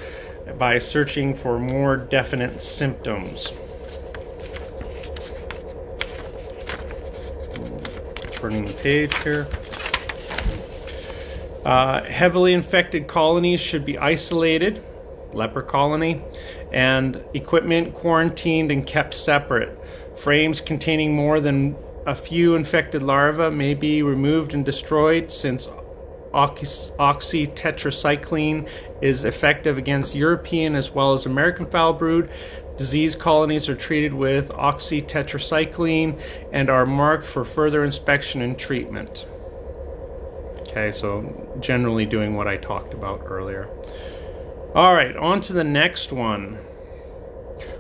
by 0.59 0.79
searching 0.79 1.35
for 1.35 1.59
more 1.59 1.97
definite 1.97 2.61
symptoms. 2.61 3.53
Turning 8.47 8.65
the 8.65 8.73
page 8.75 9.13
here. 9.25 9.45
Uh, 11.65 12.01
heavily 12.05 12.53
infected 12.53 13.09
colonies 13.09 13.61
should 13.61 13.85
be 13.85 13.99
isolated, 13.99 14.81
leper 15.33 15.63
colony, 15.63 16.23
and 16.71 17.25
equipment 17.35 17.93
quarantined 17.93 18.71
and 18.71 18.87
kept 18.87 19.15
separate. 19.15 19.77
Frames 20.17 20.61
containing 20.61 21.13
more 21.13 21.41
than 21.41 21.75
a 22.07 22.15
few 22.15 22.55
infected 22.55 23.03
larvae 23.03 23.51
may 23.51 23.75
be 23.75 24.05
removed 24.05 24.55
and 24.55 24.65
destroyed 24.65 25.33
since 25.33 25.69
oxytetracycline 26.37 28.69
is 29.01 29.25
effective 29.25 29.79
against 29.79 30.15
European 30.15 30.75
as 30.75 30.91
well 30.91 31.15
as 31.15 31.25
American 31.27 31.65
foul 31.67 31.95
brood. 31.95 32.31
Disease 32.77 33.17
colonies 33.17 33.71
are 33.71 33.75
treated 33.75 34.13
with 34.13 34.51
oxytetracycline 34.51 36.21
and 36.53 36.69
are 36.69 36.85
marked 36.85 37.25
for 37.25 37.43
further 37.45 37.85
inspection 37.85 38.43
and 38.43 38.59
treatment. 38.59 39.27
Okay, 40.61 40.93
so 40.93 41.57
generally 41.59 42.05
doing 42.05 42.35
what 42.35 42.47
I 42.47 42.59
talked 42.59 42.93
about 42.93 43.23
earlier. 43.25 43.71
All 44.75 44.93
right, 44.93 45.17
on 45.17 45.41
to 45.43 45.53
the 45.55 45.63
next 45.65 46.13
one. 46.13 46.59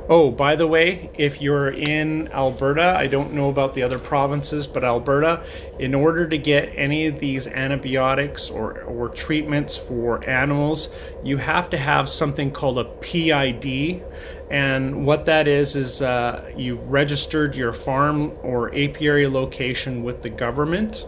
Oh, 0.08 0.30
by 0.30 0.54
the 0.56 0.66
way, 0.66 1.10
if 1.14 1.42
you're 1.42 1.70
in 1.70 2.28
Alberta, 2.28 2.94
I 2.96 3.08
don't 3.08 3.32
know 3.32 3.48
about 3.50 3.74
the 3.74 3.82
other 3.82 3.98
provinces, 3.98 4.66
but 4.66 4.84
Alberta, 4.84 5.44
in 5.78 5.94
order 5.94 6.28
to 6.28 6.38
get 6.38 6.72
any 6.76 7.06
of 7.08 7.18
these 7.18 7.46
antibiotics 7.48 8.50
or, 8.50 8.82
or 8.82 9.08
treatments 9.08 9.76
for 9.76 10.26
animals, 10.28 10.88
you 11.24 11.36
have 11.38 11.68
to 11.70 11.78
have 11.78 12.08
something 12.08 12.50
called 12.52 12.78
a 12.78 12.84
PID. 12.84 14.04
And 14.50 15.04
what 15.04 15.24
that 15.26 15.48
is, 15.48 15.74
is 15.74 16.02
uh, 16.02 16.50
you've 16.56 16.86
registered 16.88 17.56
your 17.56 17.72
farm 17.72 18.32
or 18.42 18.72
apiary 18.74 19.26
location 19.28 20.04
with 20.04 20.22
the 20.22 20.30
government 20.30 21.04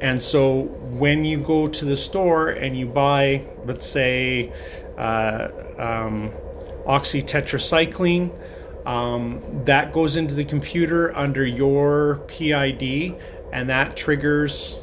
And 0.00 0.20
so 0.22 0.62
when 1.00 1.24
you 1.24 1.42
go 1.42 1.68
to 1.68 1.84
the 1.84 1.96
store 1.96 2.50
and 2.50 2.76
you 2.78 2.86
buy, 2.86 3.44
let's 3.64 3.86
say, 3.86 4.52
uh, 4.96 5.48
um, 5.78 6.32
oxytetracycline, 6.88 8.32
um, 8.86 9.42
that 9.64 9.92
goes 9.92 10.16
into 10.16 10.34
the 10.34 10.44
computer 10.44 11.14
under 11.14 11.46
your 11.46 12.24
PID, 12.26 13.14
and 13.52 13.68
that 13.68 13.96
triggers 13.96 14.80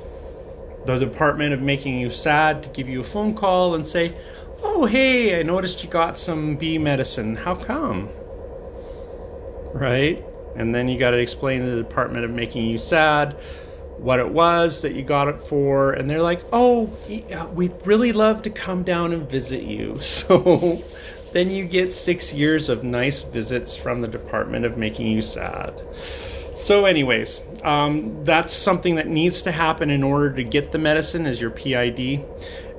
the 0.86 1.00
Department 1.00 1.54
of 1.54 1.62
Making 1.62 2.00
You 2.00 2.10
Sad 2.10 2.62
to 2.64 2.70
give 2.70 2.88
you 2.88 3.00
a 3.00 3.04
phone 3.04 3.34
call 3.34 3.76
and 3.76 3.86
say, 3.86 4.16
Oh, 4.64 4.86
hey, 4.86 5.40
I 5.40 5.44
noticed 5.44 5.84
you 5.84 5.90
got 5.90 6.18
some 6.18 6.56
bee 6.56 6.78
medicine. 6.78 7.36
How 7.36 7.56
come? 7.56 8.10
Right? 9.74 10.24
And 10.56 10.74
then 10.74 10.88
you 10.88 10.98
got 10.98 11.12
to 11.12 11.18
explain 11.18 11.62
to 11.66 11.72
the 11.72 11.84
Department 11.84 12.24
of 12.24 12.32
Making 12.32 12.68
You 12.68 12.78
Sad 12.78 13.34
what 13.98 14.20
it 14.20 14.30
was 14.30 14.82
that 14.82 14.94
you 14.94 15.04
got 15.04 15.28
it 15.28 15.42
for. 15.42 15.94
And 15.94 16.10
they're 16.10 16.22
like, 16.22 16.42
Oh, 16.54 16.86
we'd 17.54 17.74
really 17.86 18.12
love 18.12 18.42
to 18.44 18.50
come 18.50 18.84
down 18.84 19.12
and 19.12 19.30
visit 19.30 19.64
you. 19.64 19.98
So 20.02 20.84
then 21.36 21.52
you 21.52 21.66
get 21.66 21.92
six 21.92 22.34
years 22.34 22.70
of 22.70 22.86
nice 22.86 23.22
visits 23.22 23.76
from 23.76 24.00
the 24.00 24.08
Department 24.08 24.64
of 24.64 24.78
Making 24.78 25.08
You 25.08 25.22
Sad. 25.22 25.84
So, 26.56 26.86
anyways, 26.86 27.42
um, 27.64 28.24
that's 28.24 28.54
something 28.54 28.96
that 28.96 29.08
needs 29.08 29.42
to 29.42 29.52
happen 29.52 29.90
in 29.90 30.02
order 30.02 30.32
to 30.32 30.46
get 30.46 30.72
the 30.72 30.80
medicine 30.80 31.26
as 31.26 31.42
your 31.42 31.52
PID. 31.52 32.26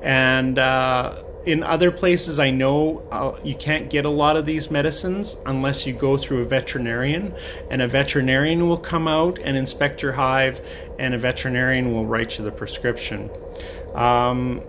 And 0.02 0.58
uh, 0.58 1.22
in 1.44 1.62
other 1.62 1.90
places, 1.90 2.40
I 2.40 2.48
know 2.48 3.06
uh, 3.12 3.38
you 3.44 3.54
can't 3.54 3.90
get 3.90 4.06
a 4.06 4.10
lot 4.10 4.38
of 4.38 4.46
these 4.46 4.70
medicines 4.70 5.36
unless 5.44 5.86
you 5.86 5.92
go 5.92 6.16
through 6.16 6.40
a 6.40 6.44
veterinarian, 6.44 7.34
and 7.70 7.82
a 7.82 7.86
veterinarian 7.86 8.66
will 8.66 8.78
come 8.78 9.06
out 9.06 9.38
and 9.38 9.58
inspect 9.58 10.00
your 10.00 10.12
hive, 10.12 10.66
and 10.98 11.12
a 11.12 11.18
veterinarian 11.18 11.92
will 11.92 12.06
write 12.06 12.38
you 12.38 12.44
the 12.46 12.50
prescription. 12.50 13.28
Um, 13.94 14.62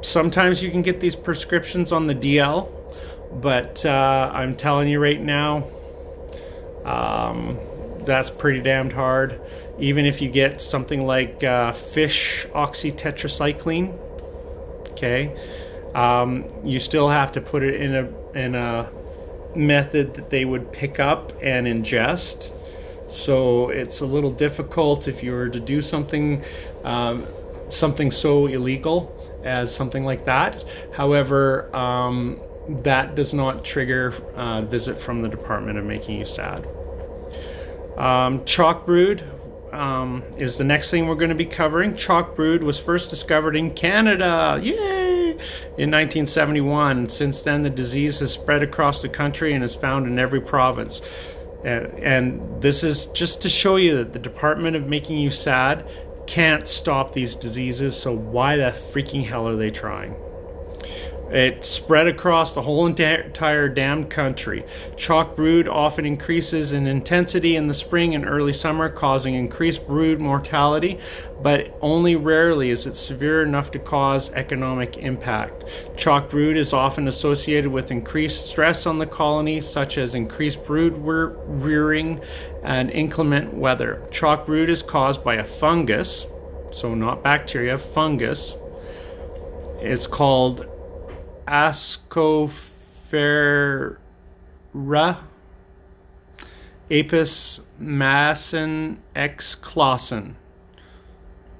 sometimes 0.00 0.62
you 0.62 0.70
can 0.70 0.80
get 0.80 0.98
these 0.98 1.14
prescriptions 1.14 1.92
on 1.92 2.06
the 2.06 2.14
DL, 2.14 2.72
but 3.32 3.84
uh, 3.84 4.30
I'm 4.32 4.54
telling 4.54 4.88
you 4.88 5.00
right 5.00 5.20
now, 5.20 5.64
um, 6.84 7.58
that's 8.00 8.30
pretty 8.30 8.60
damned 8.60 8.92
hard. 8.92 9.40
Even 9.78 10.06
if 10.06 10.20
you 10.20 10.28
get 10.28 10.60
something 10.60 11.06
like 11.06 11.44
uh, 11.44 11.72
fish 11.72 12.46
oxytetracycline, 12.54 13.96
okay, 14.92 15.36
um, 15.94 16.46
you 16.64 16.78
still 16.78 17.08
have 17.08 17.32
to 17.32 17.40
put 17.40 17.62
it 17.62 17.80
in 17.80 17.94
a 17.94 18.38
in 18.38 18.54
a 18.54 18.90
method 19.54 20.14
that 20.14 20.30
they 20.30 20.44
would 20.44 20.72
pick 20.72 20.98
up 20.98 21.32
and 21.42 21.66
ingest. 21.66 22.50
So 23.06 23.70
it's 23.70 24.00
a 24.00 24.06
little 24.06 24.30
difficult 24.30 25.08
if 25.08 25.22
you 25.22 25.32
were 25.32 25.48
to 25.48 25.60
do 25.60 25.80
something 25.80 26.42
um, 26.84 27.26
something 27.68 28.10
so 28.10 28.46
illegal 28.46 29.14
as 29.44 29.74
something 29.74 30.04
like 30.04 30.24
that. 30.24 30.64
However, 30.92 31.74
um, 31.74 32.40
that 32.68 33.14
does 33.14 33.32
not 33.32 33.64
trigger 33.64 34.14
a 34.34 34.40
uh, 34.40 34.62
visit 34.62 35.00
from 35.00 35.22
the 35.22 35.28
Department 35.28 35.78
of 35.78 35.84
Making 35.84 36.18
You 36.18 36.24
Sad. 36.24 36.66
Um, 37.96 38.44
chalk 38.44 38.86
brood 38.86 39.24
um, 39.72 40.22
is 40.36 40.56
the 40.58 40.64
next 40.64 40.90
thing 40.90 41.06
we're 41.06 41.14
going 41.14 41.30
to 41.30 41.34
be 41.34 41.46
covering. 41.46 41.96
Chalk 41.96 42.36
brood 42.36 42.62
was 42.62 42.78
first 42.78 43.10
discovered 43.10 43.56
in 43.56 43.70
Canada. 43.70 44.58
Yay! 44.62 45.30
In 45.78 45.90
1971. 45.90 47.08
Since 47.08 47.42
then, 47.42 47.62
the 47.62 47.70
disease 47.70 48.18
has 48.20 48.32
spread 48.32 48.62
across 48.62 49.02
the 49.02 49.08
country 49.08 49.54
and 49.54 49.64
is 49.64 49.74
found 49.74 50.06
in 50.06 50.18
every 50.18 50.40
province. 50.40 51.00
And, 51.64 51.86
and 51.98 52.62
this 52.62 52.84
is 52.84 53.06
just 53.08 53.40
to 53.42 53.48
show 53.48 53.76
you 53.76 53.96
that 53.96 54.12
the 54.12 54.18
Department 54.18 54.76
of 54.76 54.86
Making 54.86 55.18
You 55.18 55.30
Sad 55.30 55.88
can't 56.26 56.68
stop 56.68 57.12
these 57.12 57.34
diseases, 57.34 57.96
so 57.96 58.14
why 58.14 58.56
the 58.56 58.64
freaking 58.64 59.24
hell 59.24 59.48
are 59.48 59.56
they 59.56 59.70
trying? 59.70 60.14
It 61.30 61.62
spread 61.62 62.06
across 62.06 62.54
the 62.54 62.62
whole 62.62 62.86
entire 62.86 63.68
damned 63.68 64.08
country. 64.08 64.64
Chalk 64.96 65.36
brood 65.36 65.68
often 65.68 66.06
increases 66.06 66.72
in 66.72 66.86
intensity 66.86 67.56
in 67.56 67.66
the 67.66 67.74
spring 67.74 68.14
and 68.14 68.24
early 68.24 68.54
summer, 68.54 68.88
causing 68.88 69.34
increased 69.34 69.86
brood 69.86 70.20
mortality, 70.20 70.98
but 71.42 71.76
only 71.82 72.16
rarely 72.16 72.70
is 72.70 72.86
it 72.86 72.96
severe 72.96 73.42
enough 73.42 73.70
to 73.72 73.78
cause 73.78 74.32
economic 74.32 74.96
impact. 74.96 75.64
Chalk 75.96 76.30
brood 76.30 76.56
is 76.56 76.72
often 76.72 77.08
associated 77.08 77.70
with 77.70 77.90
increased 77.90 78.46
stress 78.46 78.86
on 78.86 78.98
the 78.98 79.06
colony, 79.06 79.60
such 79.60 79.98
as 79.98 80.14
increased 80.14 80.64
brood 80.64 80.94
rearing 80.96 82.22
and 82.62 82.90
inclement 82.90 83.52
weather. 83.52 84.02
Chalk 84.10 84.46
brood 84.46 84.70
is 84.70 84.82
caused 84.82 85.22
by 85.22 85.34
a 85.34 85.44
fungus, 85.44 86.26
so 86.70 86.94
not 86.94 87.22
bacteria, 87.22 87.76
fungus. 87.76 88.56
It's 89.80 90.06
called 90.06 90.66
Ascosphaera, 91.48 93.96
Apis 96.90 97.60
Maassen 97.80 98.96
X 99.14 99.54
Claussen, 99.56 100.34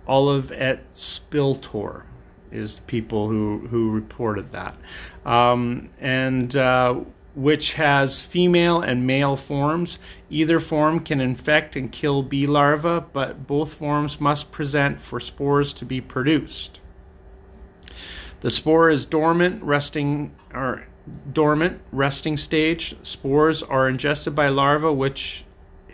Olive 0.07 0.53
et 0.53 0.93
Spiltoir 0.93 2.03
is 2.51 2.77
the 2.77 2.83
people 2.83 3.29
who, 3.29 3.59
who 3.69 3.91
reported 3.91 4.53
that. 4.53 4.75
Um, 5.27 5.91
and 6.01 6.57
uh, 6.57 7.01
which 7.39 7.75
has 7.75 8.25
female 8.25 8.81
and 8.81 9.07
male 9.07 9.37
forms. 9.37 10.01
Either 10.29 10.59
form 10.59 10.99
can 10.99 11.21
infect 11.21 11.77
and 11.77 11.93
kill 11.93 12.23
bee 12.23 12.49
larvae, 12.49 13.05
but 13.13 13.47
both 13.47 13.75
forms 13.75 14.21
must 14.21 14.51
present 14.51 15.01
for 15.01 15.21
spores 15.21 15.73
to 15.73 15.85
be 15.85 16.01
produced. 16.01 16.81
The 18.41 18.51
spore 18.51 18.91
is 18.91 19.05
dormant, 19.05 19.63
resting 19.63 20.33
or 20.55 20.87
dormant, 21.33 21.81
resting 21.93 22.37
stage. 22.37 22.95
Spores 23.03 23.63
are 23.63 23.89
ingested 23.89 24.35
by 24.35 24.49
larvae, 24.49 24.93
which 24.93 25.45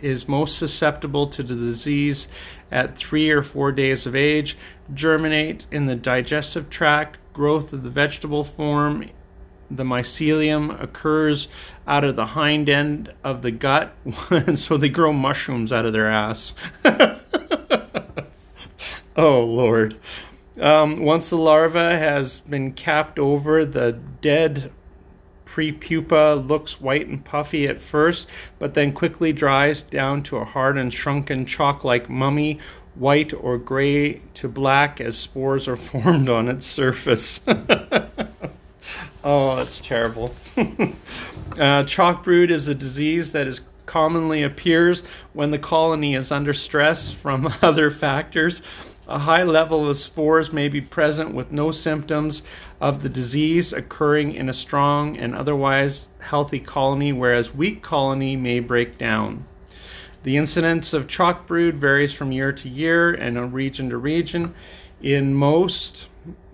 is 0.01 0.27
most 0.27 0.57
susceptible 0.57 1.25
to 1.27 1.41
the 1.41 1.55
disease 1.55 2.27
at 2.71 2.97
three 2.97 3.31
or 3.31 3.41
four 3.41 3.71
days 3.71 4.05
of 4.05 4.15
age, 4.15 4.57
germinate 4.93 5.65
in 5.71 5.85
the 5.85 5.95
digestive 5.95 6.69
tract, 6.69 7.17
growth 7.33 7.73
of 7.73 7.83
the 7.83 7.89
vegetable 7.89 8.43
form. 8.43 9.09
The 9.71 9.83
mycelium 9.83 10.79
occurs 10.81 11.47
out 11.87 12.03
of 12.03 12.15
the 12.15 12.25
hind 12.25 12.69
end 12.69 13.11
of 13.23 13.41
the 13.41 13.51
gut, 13.51 13.95
and 14.29 14.59
so 14.59 14.77
they 14.77 14.89
grow 14.89 15.11
mushrooms 15.11 15.73
out 15.73 15.85
of 15.85 15.93
their 15.93 16.11
ass. 16.11 16.53
oh, 19.15 19.43
Lord. 19.43 19.97
Um, 20.59 20.99
once 20.99 21.29
the 21.29 21.37
larva 21.37 21.97
has 21.97 22.39
been 22.41 22.71
capped 22.71 23.19
over, 23.19 23.65
the 23.65 23.93
dead 24.21 24.71
prepupa 25.45 26.47
looks 26.47 26.81
white 26.81 27.07
and 27.07 27.23
puffy 27.23 27.67
at 27.67 27.81
first, 27.81 28.29
but 28.59 28.73
then 28.73 28.91
quickly 28.91 29.33
dries 29.33 29.83
down 29.83 30.23
to 30.23 30.37
a 30.37 30.45
hard 30.45 30.77
and 30.77 30.91
shrunken 30.91 31.45
chalk 31.45 31.83
like 31.83 32.09
mummy, 32.09 32.59
white 32.95 33.33
or 33.33 33.57
gray 33.57 34.21
to 34.33 34.47
black 34.47 35.01
as 35.01 35.17
spores 35.17 35.67
are 35.67 35.75
formed 35.75 36.29
on 36.29 36.47
its 36.47 36.65
surface. 36.65 37.41
oh, 39.23 39.55
that's 39.55 39.79
terrible. 39.81 40.33
uh, 41.59 41.83
chalk 41.83 42.23
brood 42.23 42.51
is 42.51 42.67
a 42.67 42.75
disease 42.75 43.31
that 43.33 43.47
is 43.47 43.61
commonly 43.85 44.43
appears 44.43 45.03
when 45.33 45.51
the 45.51 45.59
colony 45.59 46.15
is 46.15 46.31
under 46.31 46.53
stress 46.53 47.11
from 47.11 47.53
other 47.61 47.91
factors 47.91 48.61
a 49.07 49.19
high 49.19 49.43
level 49.43 49.89
of 49.89 49.97
spores 49.97 50.51
may 50.51 50.67
be 50.67 50.81
present 50.81 51.33
with 51.33 51.51
no 51.51 51.71
symptoms 51.71 52.43
of 52.81 53.03
the 53.03 53.09
disease 53.09 53.71
occurring 53.73 54.33
in 54.33 54.49
a 54.49 54.53
strong 54.53 55.17
and 55.17 55.35
otherwise 55.35 56.09
healthy 56.19 56.59
colony, 56.59 57.13
whereas 57.13 57.53
weak 57.53 57.81
colony 57.81 58.35
may 58.35 58.59
break 58.59 58.97
down. 58.97 59.45
The 60.23 60.37
incidence 60.37 60.93
of 60.93 61.07
chalk 61.07 61.45
brood 61.45 61.77
varies 61.77 62.13
from 62.13 62.31
year 62.31 62.51
to 62.51 62.67
year 62.67 63.13
and 63.13 63.53
region 63.53 63.91
to 63.91 63.97
region. 63.97 64.55
In 65.01 65.35
most 65.35 66.09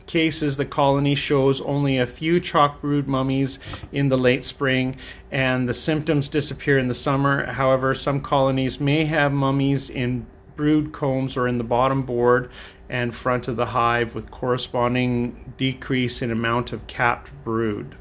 cases, 0.08 0.58
the 0.58 0.66
colony 0.66 1.16
shows 1.16 1.62
only 1.62 1.98
a 1.98 2.06
few 2.06 2.42
chalk 2.42 2.82
brood 2.82 3.08
mummies 3.08 3.60
in 3.94 4.10
the 4.10 4.18
late 4.18 4.44
spring, 4.44 4.98
and 5.32 5.70
the 5.70 5.74
symptoms 5.74 6.28
disappear 6.28 6.78
in 6.80 6.90
the 6.90 6.94
summer. 6.94 7.46
However, 7.46 7.94
some 7.94 8.20
colonies 8.20 8.82
may 8.82 9.06
have 9.06 9.32
mummies 9.32 9.90
in 9.90 10.26
brood 10.56 10.92
combs 10.92 11.38
are 11.38 11.48
in 11.48 11.58
the 11.58 11.64
bottom 11.64 12.04
board 12.04 12.52
and 12.90 13.16
front 13.16 13.48
of 13.48 13.56
the 13.56 13.66
hive 13.66 14.14
with 14.14 14.30
corresponding 14.32 15.54
decrease 15.58 16.22
in 16.22 16.32
amount 16.32 16.74
of 16.74 16.86
capped 16.88 17.32
brood. 17.44 17.96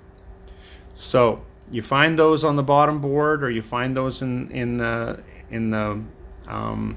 So 0.94 1.42
you 1.70 1.82
find 1.82 2.18
those 2.18 2.44
on 2.44 2.56
the 2.56 2.62
bottom 2.62 3.00
board 3.00 3.44
or 3.44 3.50
you 3.50 3.62
find 3.62 3.96
those 3.96 4.22
in, 4.22 4.50
in 4.50 4.78
the 4.78 5.20
in 5.50 5.70
the 5.70 6.00
um, 6.48 6.96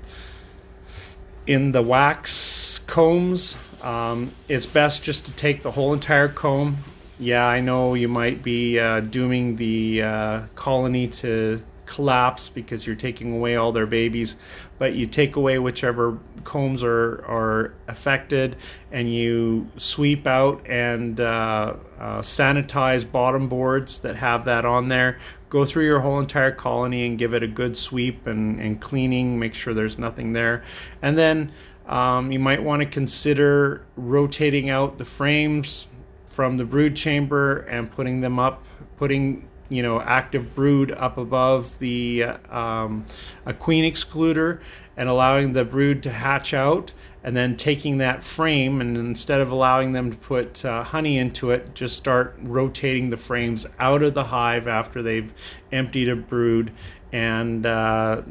in 1.45 1.71
the 1.71 1.81
wax 1.81 2.79
combs. 2.87 3.55
Um, 3.81 4.31
it's 4.47 4.65
best 4.65 5.03
just 5.03 5.25
to 5.25 5.31
take 5.33 5.61
the 5.61 5.71
whole 5.71 5.93
entire 5.93 6.29
comb. 6.29 6.77
Yeah, 7.19 7.45
I 7.45 7.59
know 7.59 7.93
you 7.93 8.07
might 8.07 8.41
be 8.41 8.79
uh, 8.79 9.01
dooming 9.01 9.55
the 9.55 10.01
uh, 10.01 10.41
colony 10.55 11.07
to 11.07 11.61
collapse 11.85 12.49
because 12.49 12.85
you're 12.87 12.95
taking 12.95 13.33
away 13.33 13.55
all 13.55 13.71
their 13.71 13.85
babies, 13.85 14.37
but 14.79 14.95
you 14.95 15.05
take 15.05 15.35
away 15.35 15.59
whichever 15.59 16.17
combs 16.43 16.83
are, 16.83 17.23
are 17.25 17.73
affected 17.87 18.55
and 18.91 19.13
you 19.13 19.67
sweep 19.77 20.27
out 20.27 20.65
and 20.67 21.19
uh, 21.19 21.75
uh, 21.99 22.19
sanitize 22.19 23.09
bottom 23.09 23.47
boards 23.47 23.99
that 23.99 24.15
have 24.15 24.45
that 24.45 24.65
on 24.65 24.87
there. 24.87 25.19
Go 25.49 25.65
through 25.65 25.85
your 25.85 25.99
whole 25.99 26.19
entire 26.19 26.51
colony 26.51 27.05
and 27.05 27.17
give 27.17 27.33
it 27.33 27.43
a 27.43 27.47
good 27.47 27.77
sweep 27.77 28.27
and, 28.27 28.59
and 28.59 28.81
cleaning, 28.81 29.37
make 29.37 29.53
sure 29.53 29.73
there's 29.73 29.97
nothing 29.97 30.33
there. 30.33 30.63
And 31.01 31.17
then 31.17 31.51
um, 31.87 32.31
you 32.31 32.39
might 32.39 32.61
want 32.61 32.81
to 32.81 32.87
consider 32.87 33.85
rotating 33.95 34.69
out 34.69 34.97
the 34.97 35.05
frames 35.05 35.87
from 36.25 36.57
the 36.57 36.65
brood 36.65 36.95
chamber 36.95 37.59
and 37.69 37.91
putting 37.91 38.21
them 38.21 38.39
up, 38.39 38.63
putting 38.97 39.47
you 39.73 39.81
know 39.81 39.99
active 40.01 40.53
brood 40.55 40.91
up 40.91 41.17
above 41.17 41.77
the 41.79 42.23
um, 42.49 43.05
a 43.45 43.53
queen 43.53 43.91
excluder 43.91 44.61
and 44.95 45.09
allowing 45.09 45.53
the 45.53 45.65
brood 45.65 46.03
to 46.03 46.11
hatch 46.11 46.53
out 46.53 46.93
and 47.23 47.35
then 47.35 47.55
taking 47.55 47.97
that 47.97 48.23
frame 48.23 48.81
and 48.81 48.95
instead 48.97 49.41
of 49.41 49.51
allowing 49.51 49.91
them 49.91 50.11
to 50.11 50.17
put 50.17 50.63
uh, 50.65 50.83
honey 50.83 51.17
into 51.17 51.51
it 51.51 51.73
just 51.73 51.97
start 51.97 52.35
rotating 52.43 53.09
the 53.09 53.17
frames 53.17 53.65
out 53.79 54.03
of 54.03 54.13
the 54.13 54.23
hive 54.23 54.67
after 54.67 55.01
they've 55.01 55.33
emptied 55.71 56.09
a 56.09 56.15
brood 56.15 56.71
and 57.11 57.65
uh, 57.65 58.21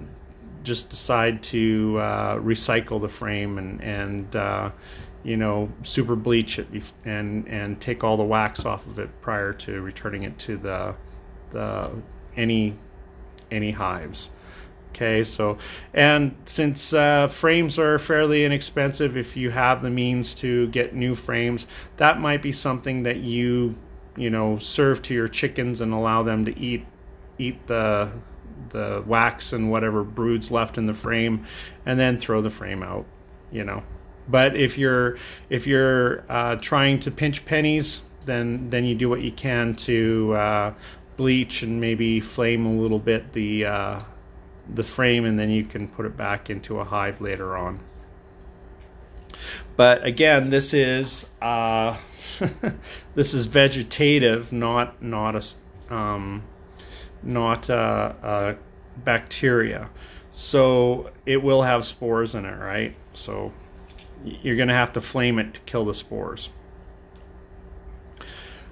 just 0.62 0.90
decide 0.90 1.42
to 1.42 1.98
uh, 1.98 2.36
recycle 2.36 3.00
the 3.00 3.08
frame 3.08 3.58
and 3.58 3.82
and 3.82 4.36
uh, 4.36 4.70
you 5.24 5.36
know 5.36 5.70
super 5.82 6.16
bleach 6.16 6.58
it 6.58 6.68
and 7.04 7.46
and 7.48 7.80
take 7.80 8.04
all 8.04 8.16
the 8.16 8.24
wax 8.24 8.64
off 8.64 8.86
of 8.86 8.98
it 8.98 9.08
prior 9.20 9.52
to 9.52 9.80
returning 9.80 10.22
it 10.24 10.36
to 10.38 10.56
the 10.56 10.94
the 11.52 11.90
any 12.36 12.76
any 13.50 13.70
hives. 13.70 14.30
Okay, 14.90 15.22
so 15.22 15.56
and 15.94 16.34
since 16.44 16.92
uh, 16.92 17.26
frames 17.26 17.78
are 17.78 17.98
fairly 17.98 18.44
inexpensive, 18.44 19.16
if 19.16 19.36
you 19.36 19.50
have 19.50 19.80
the 19.80 19.88
means 19.88 20.34
to 20.36 20.68
get 20.68 20.94
new 20.94 21.14
frames, 21.14 21.66
that 21.96 22.20
might 22.20 22.42
be 22.42 22.52
something 22.52 23.02
that 23.04 23.18
you 23.18 23.74
you 24.16 24.28
know 24.28 24.58
serve 24.58 25.00
to 25.02 25.14
your 25.14 25.28
chickens 25.28 25.80
and 25.80 25.94
allow 25.94 26.22
them 26.22 26.44
to 26.44 26.58
eat 26.58 26.84
eat 27.38 27.66
the 27.66 28.12
the 28.68 29.02
wax 29.06 29.54
and 29.54 29.70
whatever 29.70 30.04
broods 30.04 30.50
left 30.50 30.76
in 30.76 30.84
the 30.84 30.94
frame, 30.94 31.44
and 31.86 31.98
then 31.98 32.18
throw 32.18 32.42
the 32.42 32.50
frame 32.50 32.82
out. 32.82 33.06
You 33.50 33.64
know, 33.64 33.82
but 34.28 34.56
if 34.56 34.76
you're 34.76 35.16
if 35.48 35.66
you're 35.66 36.22
uh, 36.28 36.56
trying 36.56 36.98
to 37.00 37.10
pinch 37.10 37.46
pennies, 37.46 38.02
then 38.26 38.68
then 38.68 38.84
you 38.84 38.94
do 38.94 39.08
what 39.08 39.22
you 39.22 39.32
can 39.32 39.74
to 39.74 40.34
uh, 40.34 40.74
bleach 41.16 41.62
and 41.62 41.80
maybe 41.80 42.20
flame 42.20 42.66
a 42.66 42.72
little 42.72 42.98
bit 42.98 43.32
the 43.32 43.66
uh, 43.66 44.00
the 44.74 44.82
frame 44.82 45.24
and 45.24 45.38
then 45.38 45.50
you 45.50 45.64
can 45.64 45.88
put 45.88 46.06
it 46.06 46.16
back 46.16 46.50
into 46.50 46.78
a 46.78 46.84
hive 46.84 47.20
later 47.20 47.56
on. 47.56 47.80
But 49.76 50.04
again, 50.04 50.50
this 50.50 50.74
is 50.74 51.26
uh, 51.40 51.96
this 53.14 53.34
is 53.34 53.46
vegetative, 53.46 54.52
not 54.52 55.02
not 55.02 55.36
a 55.36 55.94
um, 55.94 56.42
not 57.22 57.68
a, 57.68 58.16
a 58.22 58.56
bacteria. 59.04 59.90
So 60.30 61.10
it 61.26 61.42
will 61.42 61.62
have 61.62 61.84
spores 61.84 62.34
in 62.34 62.44
it, 62.44 62.56
right? 62.56 62.96
So 63.12 63.52
you're 64.24 64.56
going 64.56 64.68
to 64.68 64.74
have 64.74 64.92
to 64.92 65.00
flame 65.00 65.38
it 65.38 65.54
to 65.54 65.60
kill 65.60 65.84
the 65.84 65.94
spores. 65.94 66.48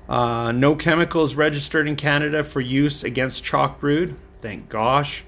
Uh, 0.08 0.52
no 0.52 0.74
chemicals 0.74 1.36
registered 1.36 1.86
in 1.86 1.96
Canada 1.96 2.42
for 2.42 2.60
use 2.60 3.04
against 3.04 3.44
chalk 3.44 3.78
brood. 3.78 4.14
Thank 4.38 4.68
gosh. 4.68 5.24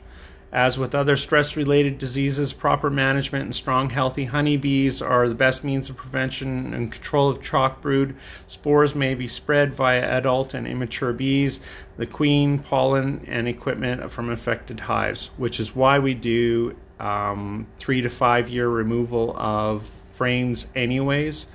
As 0.52 0.78
with 0.78 0.94
other 0.94 1.16
stress 1.16 1.56
related 1.56 1.96
diseases, 1.96 2.52
proper 2.52 2.90
management 2.90 3.44
and 3.44 3.54
strong, 3.54 3.88
healthy 3.88 4.26
honeybees 4.26 5.00
are 5.00 5.26
the 5.26 5.35
best 5.35 5.64
means 5.64 5.88
of 5.88 5.96
prevention 5.96 6.74
and 6.74 6.92
control 6.92 7.30
of 7.30 7.40
chalk 7.40 7.80
brood. 7.80 8.14
Spores 8.48 8.94
may 8.94 9.14
be 9.14 9.26
spread 9.26 9.74
via 9.74 10.02
adult 10.02 10.52
and 10.52 10.66
immature 10.66 11.14
bees, 11.14 11.61
the 11.96 12.04
queen, 12.04 12.58
pollen, 12.58 13.24
and 13.28 13.48
equipment 13.48 14.11
from 14.11 14.28
infected 14.28 14.78
hives, 14.78 15.30
which 15.38 15.58
is 15.58 15.74
why 15.74 15.98
we 15.98 16.12
do 16.12 16.76
um, 17.00 17.66
three 17.78 18.02
to 18.02 18.11
five 18.11 18.50
year 18.50 18.68
removal 18.68 19.35
of 19.38 19.88
frames, 20.12 20.66
anyways 20.74 21.46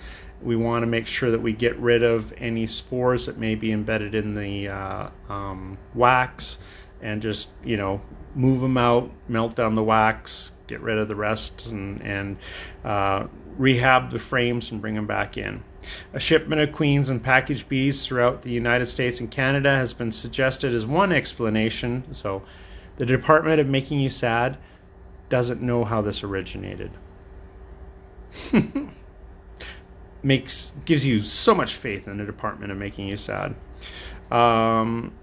we 0.41 0.55
want 0.55 0.83
to 0.83 0.87
make 0.87 1.07
sure 1.07 1.31
that 1.31 1.41
we 1.41 1.53
get 1.53 1.77
rid 1.77 2.03
of 2.03 2.33
any 2.37 2.67
spores 2.67 3.25
that 3.25 3.37
may 3.37 3.55
be 3.55 3.71
embedded 3.71 4.15
in 4.15 4.35
the 4.35 4.69
uh, 4.69 5.09
um, 5.29 5.77
wax 5.95 6.59
and 7.01 7.21
just 7.21 7.49
you 7.63 7.77
know 7.77 8.01
move 8.35 8.59
them 8.59 8.77
out 8.77 9.11
melt 9.27 9.55
down 9.55 9.73
the 9.73 9.83
wax 9.83 10.51
get 10.67 10.81
rid 10.81 10.97
of 10.97 11.07
the 11.07 11.15
rest 11.15 11.67
and, 11.67 12.01
and 12.01 12.37
uh, 12.83 13.25
rehab 13.57 14.11
the 14.11 14.19
frames 14.19 14.71
and 14.71 14.81
bring 14.81 14.93
them 14.93 15.07
back 15.07 15.37
in. 15.37 15.63
A 16.13 16.19
shipment 16.19 16.61
of 16.61 16.71
queens 16.71 17.09
and 17.09 17.23
packaged 17.23 17.69
bees 17.69 18.05
throughout 18.05 18.41
the 18.41 18.51
united 18.51 18.87
states 18.87 19.21
and 19.21 19.31
canada 19.31 19.73
has 19.73 19.93
been 19.93 20.11
suggested 20.11 20.73
as 20.73 20.85
one 20.85 21.13
explanation 21.13 22.03
so 22.11 22.41
the 22.97 23.05
department 23.05 23.61
of 23.61 23.67
making 23.67 23.99
you 23.99 24.09
sad 24.09 24.57
doesn't 25.29 25.61
know 25.61 25.85
how 25.85 26.01
this 26.01 26.23
originated 26.23 26.91
makes 30.23 30.73
gives 30.85 31.05
you 31.05 31.21
so 31.21 31.53
much 31.53 31.75
faith 31.75 32.07
in 32.07 32.17
the 32.17 32.25
department 32.25 32.71
of 32.71 32.77
making 32.77 33.07
you 33.07 33.17
sad. 33.17 33.55
Um, 34.31 35.13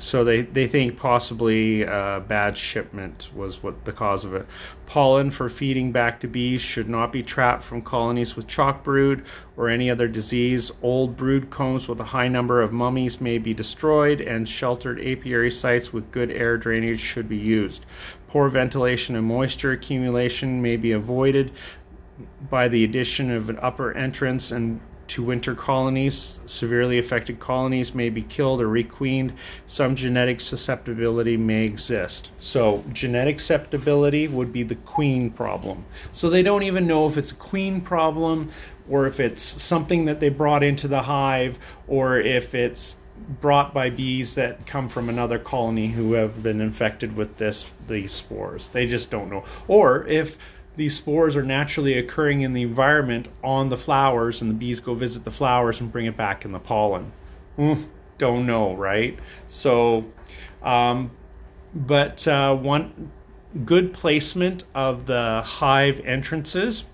so 0.00 0.24
they, 0.24 0.42
they 0.42 0.66
think 0.66 0.96
possibly 0.96 1.82
a 1.82 2.24
bad 2.26 2.56
shipment 2.56 3.30
was 3.34 3.62
what 3.62 3.84
the 3.84 3.92
cause 3.92 4.24
of 4.24 4.34
it. 4.34 4.46
Pollen 4.86 5.30
for 5.30 5.48
feeding 5.48 5.92
back 5.92 6.18
to 6.20 6.26
bees 6.26 6.60
should 6.62 6.88
not 6.88 7.12
be 7.12 7.22
trapped 7.22 7.62
from 7.62 7.82
colonies 7.82 8.34
with 8.34 8.46
chalk 8.46 8.82
brood 8.82 9.24
or 9.58 9.68
any 9.68 9.90
other 9.90 10.08
disease. 10.08 10.72
Old 10.80 11.16
brood 11.16 11.50
combs 11.50 11.86
with 11.86 12.00
a 12.00 12.04
high 12.04 12.28
number 12.28 12.62
of 12.62 12.72
mummies 12.72 13.20
may 13.20 13.36
be 13.36 13.52
destroyed, 13.52 14.22
and 14.22 14.48
sheltered 14.48 15.00
apiary 15.00 15.50
sites 15.50 15.92
with 15.92 16.10
good 16.10 16.30
air 16.30 16.56
drainage 16.56 16.98
should 16.98 17.28
be 17.28 17.36
used. 17.36 17.84
Poor 18.26 18.48
ventilation 18.48 19.16
and 19.16 19.26
moisture 19.26 19.72
accumulation 19.72 20.62
may 20.62 20.76
be 20.76 20.92
avoided 20.92 21.52
by 22.48 22.68
the 22.68 22.84
addition 22.84 23.30
of 23.30 23.50
an 23.50 23.58
upper 23.60 23.92
entrance 23.96 24.52
and 24.52 24.80
to 25.10 25.24
winter 25.24 25.56
colonies. 25.56 26.38
Severely 26.46 26.98
affected 26.98 27.40
colonies 27.40 27.94
may 27.96 28.10
be 28.10 28.22
killed 28.22 28.60
or 28.60 28.68
requeened. 28.68 29.32
Some 29.66 29.96
genetic 29.96 30.40
susceptibility 30.40 31.36
may 31.36 31.64
exist. 31.64 32.30
So, 32.38 32.84
genetic 32.92 33.40
susceptibility 33.40 34.28
would 34.28 34.52
be 34.52 34.62
the 34.62 34.76
queen 34.76 35.30
problem. 35.30 35.84
So, 36.12 36.30
they 36.30 36.44
don't 36.44 36.62
even 36.62 36.86
know 36.86 37.08
if 37.08 37.18
it's 37.18 37.32
a 37.32 37.36
queen 37.36 37.80
problem 37.80 38.50
or 38.88 39.06
if 39.06 39.18
it's 39.18 39.42
something 39.42 40.04
that 40.04 40.20
they 40.20 40.28
brought 40.28 40.62
into 40.62 40.86
the 40.86 41.02
hive 41.02 41.58
or 41.88 42.20
if 42.20 42.54
it's 42.54 42.96
brought 43.40 43.74
by 43.74 43.90
bees 43.90 44.34
that 44.36 44.64
come 44.64 44.88
from 44.88 45.08
another 45.08 45.38
colony 45.38 45.88
who 45.88 46.12
have 46.14 46.42
been 46.42 46.60
infected 46.60 47.14
with 47.16 47.36
this 47.36 47.66
these 47.88 48.12
spores. 48.12 48.68
They 48.68 48.86
just 48.86 49.10
don't 49.10 49.28
know. 49.28 49.44
Or 49.66 50.06
if 50.06 50.38
these 50.76 50.96
spores 50.96 51.36
are 51.36 51.42
naturally 51.42 51.98
occurring 51.98 52.42
in 52.42 52.52
the 52.52 52.62
environment 52.62 53.28
on 53.42 53.68
the 53.68 53.76
flowers, 53.76 54.42
and 54.42 54.50
the 54.50 54.54
bees 54.54 54.80
go 54.80 54.94
visit 54.94 55.24
the 55.24 55.30
flowers 55.30 55.80
and 55.80 55.90
bring 55.90 56.06
it 56.06 56.16
back 56.16 56.44
in 56.44 56.52
the 56.52 56.58
pollen. 56.58 57.12
Mm, 57.58 57.86
don't 58.18 58.46
know, 58.46 58.74
right? 58.74 59.18
So, 59.46 60.04
um, 60.62 61.10
but 61.74 62.26
uh, 62.26 62.54
one 62.56 63.10
good 63.64 63.92
placement 63.92 64.64
of 64.74 65.06
the 65.06 65.42
hive 65.44 66.00
entrances 66.04 66.84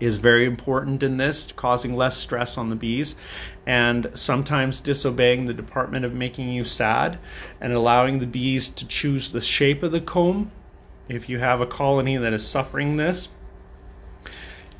is 0.00 0.16
very 0.16 0.44
important 0.44 1.02
in 1.02 1.16
this, 1.16 1.52
causing 1.52 1.96
less 1.96 2.16
stress 2.16 2.58
on 2.58 2.68
the 2.68 2.76
bees, 2.76 3.16
and 3.66 4.10
sometimes 4.14 4.80
disobeying 4.80 5.46
the 5.46 5.54
department 5.54 6.04
of 6.04 6.12
making 6.12 6.50
you 6.50 6.64
sad 6.64 7.18
and 7.60 7.72
allowing 7.72 8.18
the 8.18 8.26
bees 8.26 8.68
to 8.68 8.86
choose 8.86 9.32
the 9.32 9.40
shape 9.40 9.82
of 9.82 9.92
the 9.92 10.00
comb 10.00 10.50
if 11.08 11.28
you 11.28 11.38
have 11.38 11.60
a 11.60 11.66
colony 11.66 12.16
that 12.16 12.32
is 12.32 12.46
suffering 12.46 12.96
this, 12.96 13.28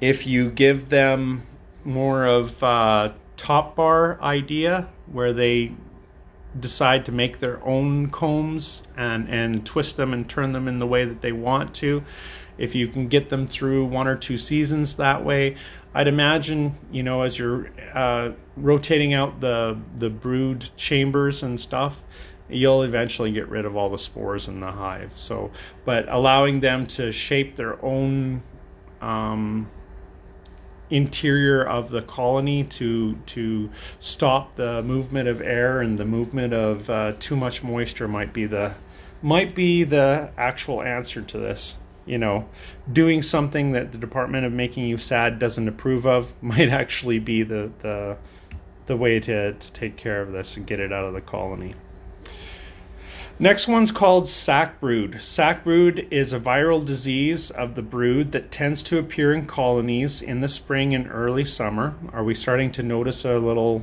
if 0.00 0.26
you 0.26 0.50
give 0.50 0.88
them 0.88 1.46
more 1.84 2.24
of 2.24 2.62
a 2.62 3.14
top 3.36 3.76
bar 3.76 4.20
idea 4.22 4.88
where 5.12 5.32
they 5.32 5.74
decide 6.60 7.04
to 7.04 7.12
make 7.12 7.38
their 7.38 7.64
own 7.66 8.08
combs 8.10 8.82
and, 8.96 9.28
and 9.28 9.66
twist 9.66 9.96
them 9.96 10.12
and 10.12 10.28
turn 10.28 10.52
them 10.52 10.68
in 10.68 10.78
the 10.78 10.86
way 10.86 11.04
that 11.04 11.20
they 11.20 11.32
want 11.32 11.74
to, 11.74 12.02
if 12.58 12.74
you 12.74 12.86
can 12.88 13.08
get 13.08 13.28
them 13.28 13.46
through 13.46 13.84
one 13.84 14.06
or 14.06 14.16
two 14.16 14.36
seasons 14.36 14.96
that 14.96 15.24
way, 15.24 15.56
I'd 15.94 16.08
imagine, 16.08 16.72
you 16.90 17.02
know, 17.02 17.22
as 17.22 17.38
you're 17.38 17.70
uh, 17.92 18.32
rotating 18.56 19.14
out 19.14 19.40
the 19.40 19.78
the 19.96 20.10
brood 20.10 20.68
chambers 20.76 21.42
and 21.42 21.58
stuff, 21.58 22.02
you'll 22.56 22.82
eventually 22.82 23.32
get 23.32 23.48
rid 23.48 23.64
of 23.64 23.76
all 23.76 23.88
the 23.88 23.98
spores 23.98 24.48
in 24.48 24.60
the 24.60 24.70
hive. 24.70 25.12
So, 25.16 25.50
but 25.84 26.06
allowing 26.08 26.60
them 26.60 26.86
to 26.88 27.12
shape 27.12 27.56
their 27.56 27.82
own 27.84 28.42
um, 29.00 29.68
interior 30.90 31.66
of 31.66 31.90
the 31.90 32.02
colony 32.02 32.64
to 32.64 33.14
to 33.26 33.70
stop 33.98 34.54
the 34.54 34.82
movement 34.82 35.28
of 35.28 35.40
air 35.40 35.80
and 35.80 35.98
the 35.98 36.04
movement 36.04 36.52
of 36.52 36.88
uh, 36.90 37.12
too 37.18 37.36
much 37.36 37.62
moisture 37.62 38.06
might 38.06 38.32
be 38.32 38.44
the 38.44 38.74
might 39.22 39.54
be 39.54 39.84
the 39.84 40.30
actual 40.36 40.82
answer 40.82 41.22
to 41.22 41.38
this 41.38 41.78
you 42.06 42.18
know 42.18 42.46
doing 42.92 43.22
something 43.22 43.72
that 43.72 43.92
the 43.92 43.98
department 43.98 44.44
of 44.44 44.52
making 44.52 44.84
you 44.86 44.98
sad 44.98 45.38
doesn't 45.38 45.68
approve 45.68 46.06
of 46.06 46.34
might 46.42 46.68
actually 46.68 47.18
be 47.18 47.42
the 47.42 47.70
the 47.78 48.16
the 48.86 48.96
way 48.96 49.18
to, 49.18 49.54
to 49.54 49.72
take 49.72 49.96
care 49.96 50.20
of 50.20 50.32
this 50.32 50.58
and 50.58 50.66
get 50.66 50.78
it 50.78 50.92
out 50.92 51.04
of 51.04 51.14
the 51.14 51.20
colony 51.20 51.74
Next 53.40 53.66
one's 53.66 53.90
called 53.90 54.28
sac 54.28 54.78
brood. 54.78 55.20
Sac 55.20 55.64
brood 55.64 56.06
is 56.12 56.32
a 56.32 56.38
viral 56.38 56.84
disease 56.84 57.50
of 57.50 57.74
the 57.74 57.82
brood 57.82 58.30
that 58.30 58.52
tends 58.52 58.80
to 58.84 58.98
appear 58.98 59.34
in 59.34 59.46
colonies 59.46 60.22
in 60.22 60.40
the 60.40 60.46
spring 60.46 60.94
and 60.94 61.10
early 61.10 61.44
summer. 61.44 61.96
Are 62.12 62.22
we 62.22 62.34
starting 62.34 62.70
to 62.72 62.84
notice 62.84 63.24
a 63.24 63.36
little 63.38 63.82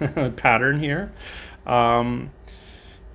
pattern 0.36 0.80
here? 0.80 1.12
Um, 1.64 2.32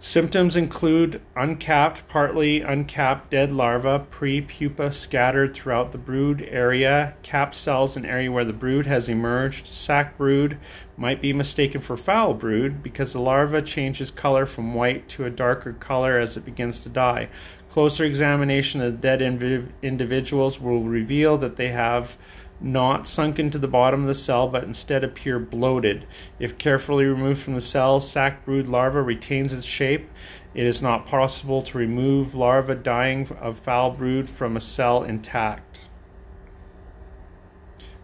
Symptoms 0.05 0.57
include 0.57 1.21
uncapped, 1.37 2.05
partly 2.09 2.59
uncapped 2.59 3.31
dead 3.31 3.53
larvae, 3.53 4.03
pre-pupa 4.09 4.91
scattered 4.91 5.53
throughout 5.53 5.93
the 5.93 5.97
brood 5.97 6.45
area, 6.51 7.15
capped 7.23 7.55
cells 7.55 7.95
in 7.95 8.05
area 8.05 8.29
where 8.29 8.43
the 8.43 8.51
brood 8.51 8.85
has 8.85 9.07
emerged. 9.07 9.65
Sac 9.65 10.17
brood 10.17 10.57
might 10.97 11.21
be 11.21 11.31
mistaken 11.31 11.79
for 11.79 11.95
foul 11.95 12.33
brood 12.33 12.83
because 12.83 13.13
the 13.13 13.21
larva 13.21 13.61
changes 13.61 14.11
color 14.11 14.45
from 14.45 14.73
white 14.73 15.07
to 15.07 15.23
a 15.23 15.29
darker 15.29 15.71
color 15.71 16.19
as 16.19 16.35
it 16.35 16.43
begins 16.43 16.81
to 16.81 16.89
die. 16.89 17.29
Closer 17.69 18.03
examination 18.03 18.81
of 18.81 18.99
dead 18.99 19.21
individuals 19.21 20.59
will 20.59 20.83
reveal 20.83 21.37
that 21.37 21.55
they 21.55 21.69
have 21.69 22.17
not 22.63 23.05
sunk 23.05 23.39
into 23.39 23.59
the 23.59 23.67
bottom 23.67 24.01
of 24.01 24.07
the 24.07 24.15
cell 24.15 24.47
but 24.47 24.63
instead 24.63 25.03
appear 25.03 25.37
bloated. 25.37 26.07
If 26.39 26.57
carefully 26.57 27.05
removed 27.05 27.41
from 27.41 27.55
the 27.55 27.61
cell, 27.61 27.99
sac 27.99 28.45
brood 28.45 28.67
larva 28.67 29.01
retains 29.01 29.51
its 29.53 29.65
shape. 29.65 30.09
It 30.55 30.65
is 30.65 30.81
not 30.81 31.05
possible 31.05 31.61
to 31.63 31.77
remove 31.77 32.35
larva 32.35 32.75
dying 32.75 33.27
of 33.41 33.59
foul 33.59 33.91
brood 33.91 34.29
from 34.29 34.55
a 34.55 34.61
cell 34.61 35.03
intact. 35.03 35.87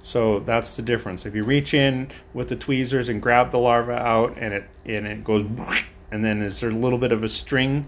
So 0.02 0.40
that's 0.40 0.76
the 0.76 0.82
difference. 0.82 1.26
If 1.26 1.36
you 1.36 1.44
reach 1.44 1.74
in 1.74 2.10
with 2.34 2.50
the 2.50 2.56
tweezers 2.56 3.10
and 3.10 3.22
grab 3.22 3.52
the 3.52 3.60
larva 3.60 3.94
out 3.94 4.38
and 4.38 4.54
it 4.54 4.70
and 4.86 5.08
it 5.08 5.24
goes 5.24 5.44
and 6.12 6.26
then 6.26 6.42
is 6.42 6.60
there 6.60 6.70
a 6.70 6.74
little 6.74 7.00
bit 7.00 7.12
of 7.12 7.24
a 7.24 7.30
string, 7.30 7.86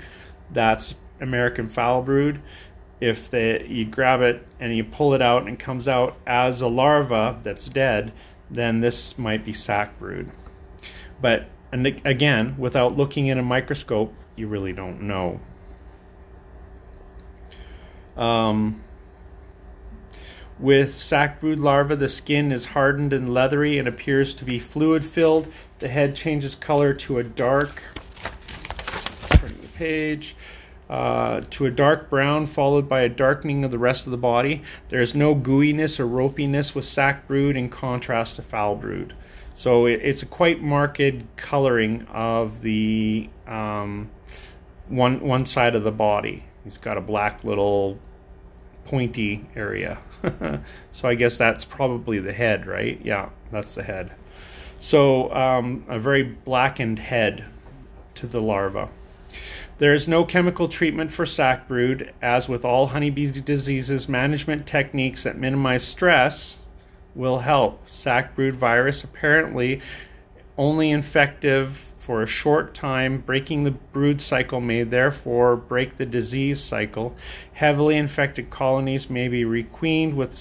that's 0.51 0.95
American 1.19 1.67
foul 1.67 2.01
brood 2.01 2.41
if 3.01 3.31
they, 3.31 3.65
you 3.65 3.83
grab 3.85 4.21
it 4.21 4.47
and 4.59 4.73
you 4.73 4.83
pull 4.83 5.15
it 5.15 5.21
out 5.21 5.41
and 5.41 5.49
it 5.55 5.59
comes 5.59 5.87
out 5.87 6.15
as 6.27 6.61
a 6.61 6.67
larva 6.67 7.39
that's 7.43 7.67
dead, 7.67 8.13
then 8.51 8.79
this 8.79 9.17
might 9.17 9.43
be 9.43 9.51
sac 9.51 9.97
brood. 9.97 10.29
But 11.19 11.49
and 11.71 11.87
again, 12.05 12.55
without 12.57 12.97
looking 12.97 13.27
in 13.27 13.39
a 13.39 13.43
microscope, 13.43 14.13
you 14.35 14.47
really 14.47 14.73
don't 14.73 15.01
know. 15.03 15.39
Um, 18.17 18.83
with 20.59 20.95
sac 20.95 21.39
brood 21.39 21.59
larva, 21.59 21.95
the 21.95 22.09
skin 22.09 22.51
is 22.51 22.65
hardened 22.65 23.13
and 23.13 23.33
leathery 23.33 23.79
and 23.79 23.87
appears 23.87 24.33
to 24.35 24.45
be 24.45 24.59
fluid 24.59 25.03
filled. 25.03 25.47
The 25.79 25.87
head 25.87 26.15
changes 26.15 26.55
color 26.55 26.93
to 26.93 27.19
a 27.19 27.23
dark. 27.23 27.81
Turn 29.29 29.57
the 29.61 29.69
page 29.75 30.35
uh, 30.91 31.39
to 31.49 31.65
a 31.65 31.71
dark 31.71 32.09
brown, 32.09 32.45
followed 32.45 32.89
by 32.89 33.01
a 33.01 33.09
darkening 33.09 33.63
of 33.63 33.71
the 33.71 33.79
rest 33.79 34.05
of 34.05 34.11
the 34.11 34.17
body. 34.17 34.61
There 34.89 34.99
is 34.99 35.15
no 35.15 35.33
gooiness 35.33 36.01
or 36.01 36.05
ropiness 36.05 36.75
with 36.75 36.83
sac 36.83 37.27
brood 37.27 37.55
in 37.55 37.69
contrast 37.69 38.35
to 38.35 38.41
foul 38.41 38.75
brood. 38.75 39.15
So 39.53 39.85
it, 39.85 40.01
it's 40.03 40.21
a 40.21 40.25
quite 40.25 40.61
marked 40.61 41.01
coloring 41.37 42.05
of 42.11 42.61
the 42.61 43.29
um, 43.47 44.09
one 44.89 45.21
one 45.21 45.45
side 45.45 45.75
of 45.75 45.85
the 45.85 45.93
body. 45.93 46.43
He's 46.65 46.77
got 46.77 46.97
a 46.97 47.01
black 47.01 47.45
little 47.45 47.97
pointy 48.83 49.47
area. 49.55 49.97
so 50.91 51.07
I 51.07 51.15
guess 51.15 51.37
that's 51.37 51.63
probably 51.63 52.19
the 52.19 52.33
head, 52.33 52.65
right? 52.65 52.99
Yeah, 53.01 53.29
that's 53.49 53.75
the 53.75 53.83
head. 53.83 54.11
So 54.77 55.33
um, 55.33 55.85
a 55.87 55.97
very 55.97 56.23
blackened 56.23 56.99
head 56.99 57.45
to 58.15 58.27
the 58.27 58.41
larva. 58.41 58.89
There 59.81 59.95
is 59.95 60.07
no 60.07 60.23
chemical 60.23 60.67
treatment 60.67 61.09
for 61.09 61.25
sac 61.25 61.67
brood. 61.67 62.13
As 62.21 62.47
with 62.47 62.65
all 62.65 62.85
honeybee 62.85 63.31
diseases, 63.31 64.07
management 64.07 64.67
techniques 64.67 65.23
that 65.23 65.39
minimize 65.39 65.83
stress 65.83 66.59
will 67.15 67.39
help. 67.39 67.89
Sac 67.89 68.35
brood 68.35 68.55
virus 68.55 69.03
apparently 69.03 69.81
only 70.55 70.91
infective 70.91 71.69
for 71.69 72.21
a 72.21 72.27
short 72.27 72.75
time. 72.75 73.21
Breaking 73.21 73.63
the 73.63 73.71
brood 73.71 74.21
cycle 74.21 74.61
may 74.61 74.83
therefore 74.83 75.55
break 75.55 75.95
the 75.95 76.05
disease 76.05 76.59
cycle. 76.59 77.15
Heavily 77.53 77.95
infected 77.95 78.51
colonies 78.51 79.09
may 79.09 79.29
be 79.29 79.45
requeened 79.45 80.15
with 80.15 80.35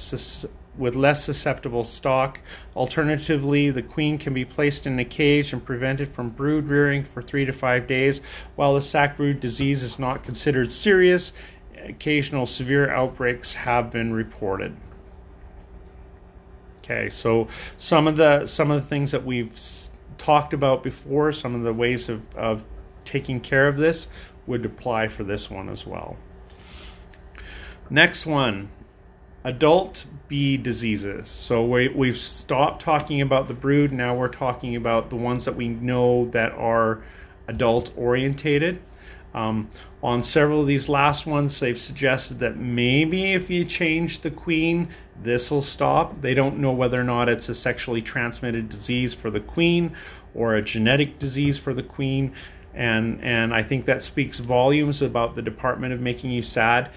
with 0.78 0.94
less 0.94 1.24
susceptible 1.24 1.84
stock. 1.84 2.40
Alternatively, 2.76 3.70
the 3.70 3.82
queen 3.82 4.18
can 4.18 4.32
be 4.32 4.44
placed 4.44 4.86
in 4.86 4.98
a 4.98 5.04
cage 5.04 5.52
and 5.52 5.64
prevented 5.64 6.08
from 6.08 6.30
brood 6.30 6.68
rearing 6.68 7.02
for 7.02 7.22
three 7.22 7.44
to 7.44 7.52
five 7.52 7.86
days. 7.86 8.20
While 8.56 8.74
the 8.74 8.80
sac 8.80 9.16
brood 9.16 9.40
disease 9.40 9.82
is 9.82 9.98
not 9.98 10.22
considered 10.22 10.70
serious, 10.70 11.32
occasional 11.76 12.46
severe 12.46 12.90
outbreaks 12.90 13.54
have 13.54 13.90
been 13.90 14.12
reported. 14.12 14.76
Okay, 16.78 17.10
so 17.10 17.46
some 17.76 18.06
of 18.06 18.16
the 18.16 18.46
some 18.46 18.70
of 18.70 18.80
the 18.80 18.86
things 18.86 19.12
that 19.12 19.24
we've 19.24 19.56
talked 20.18 20.52
about 20.54 20.82
before, 20.82 21.32
some 21.32 21.54
of 21.54 21.62
the 21.62 21.72
ways 21.72 22.08
of, 22.08 22.26
of 22.36 22.64
taking 23.04 23.40
care 23.40 23.66
of 23.66 23.76
this 23.76 24.08
would 24.46 24.64
apply 24.64 25.08
for 25.08 25.24
this 25.24 25.50
one 25.50 25.68
as 25.68 25.86
well. 25.86 26.16
Next 27.88 28.26
one, 28.26 28.70
adult 29.44 30.06
bee 30.30 30.56
diseases. 30.56 31.28
So 31.28 31.64
we, 31.64 31.88
we've 31.88 32.16
stopped 32.16 32.80
talking 32.80 33.20
about 33.20 33.48
the 33.48 33.54
brood. 33.54 33.92
Now 33.92 34.14
we're 34.14 34.28
talking 34.28 34.76
about 34.76 35.10
the 35.10 35.16
ones 35.16 35.44
that 35.44 35.56
we 35.56 35.68
know 35.68 36.30
that 36.30 36.52
are 36.52 37.02
adult 37.48 37.92
orientated. 37.96 38.80
Um, 39.34 39.68
on 40.04 40.22
several 40.22 40.60
of 40.60 40.68
these 40.68 40.88
last 40.88 41.26
ones, 41.26 41.58
they've 41.58 41.78
suggested 41.78 42.38
that 42.38 42.56
maybe 42.56 43.32
if 43.32 43.50
you 43.50 43.64
change 43.64 44.20
the 44.20 44.30
queen, 44.30 44.88
this 45.20 45.50
will 45.50 45.62
stop. 45.62 46.20
They 46.20 46.34
don't 46.34 46.58
know 46.58 46.72
whether 46.72 47.00
or 47.00 47.04
not 47.04 47.28
it's 47.28 47.48
a 47.48 47.54
sexually 47.54 48.00
transmitted 48.00 48.68
disease 48.68 49.12
for 49.12 49.30
the 49.30 49.40
queen 49.40 49.94
or 50.34 50.54
a 50.54 50.62
genetic 50.62 51.18
disease 51.18 51.58
for 51.58 51.74
the 51.74 51.82
queen. 51.82 52.32
And, 52.72 53.20
and 53.24 53.52
I 53.52 53.64
think 53.64 53.84
that 53.86 54.00
speaks 54.00 54.38
volumes 54.38 55.02
about 55.02 55.34
the 55.34 55.42
Department 55.42 55.92
of 55.92 56.00
Making 56.00 56.30
You 56.30 56.42
Sad 56.42 56.90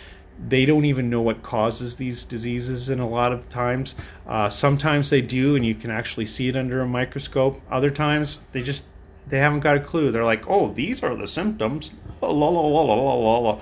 they 0.48 0.66
don't 0.66 0.86
even 0.86 1.10
know 1.10 1.22
what 1.22 1.42
causes 1.44 1.96
these 1.96 2.26
diseases 2.26 2.90
in 2.90 3.00
a 3.00 3.08
lot 3.08 3.32
of 3.32 3.50
times. 3.50 3.96
Uh, 4.28 4.50
sometimes 4.50 5.10
they 5.10 5.22
do, 5.22 5.56
and 5.56 5.66
you 5.66 5.76
can 5.76 5.92
actually 5.92 6.26
see 6.26 6.48
it 6.48 6.56
under 6.56 6.82
a 6.82 6.88
microscope. 6.88 7.62
Other 7.72 7.90
times 7.90 8.42
they 8.52 8.62
just 8.62 8.86
they 9.28 9.40
haven't 9.40 9.62
got 9.62 9.78
a 9.78 9.80
clue. 9.80 10.12
They're 10.12 10.26
like, 10.26 10.50
"Oh, 10.50 10.70
these 10.70 11.04
are 11.04 11.16
the 11.16 11.28
symptoms." 11.28 11.92
La 12.22 12.30
la 12.30 12.50
la 12.50 12.62
la 12.62 12.94
la 12.94 13.14
la 13.14 13.38
la. 13.40 13.60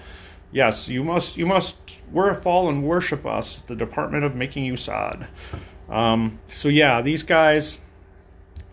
Yes, 0.51 0.89
you 0.89 1.03
must 1.03 1.37
you 1.37 1.45
must 1.45 2.01
wear 2.11 2.33
fall 2.33 2.69
and 2.69 2.83
worship 2.83 3.25
us, 3.25 3.61
the 3.61 3.75
Department 3.75 4.23
of 4.23 4.35
Making 4.35 4.65
You 4.65 4.75
Sad. 4.75 5.27
Um, 5.89 6.39
so 6.47 6.69
yeah, 6.69 7.01
these 7.01 7.23
guys 7.23 7.79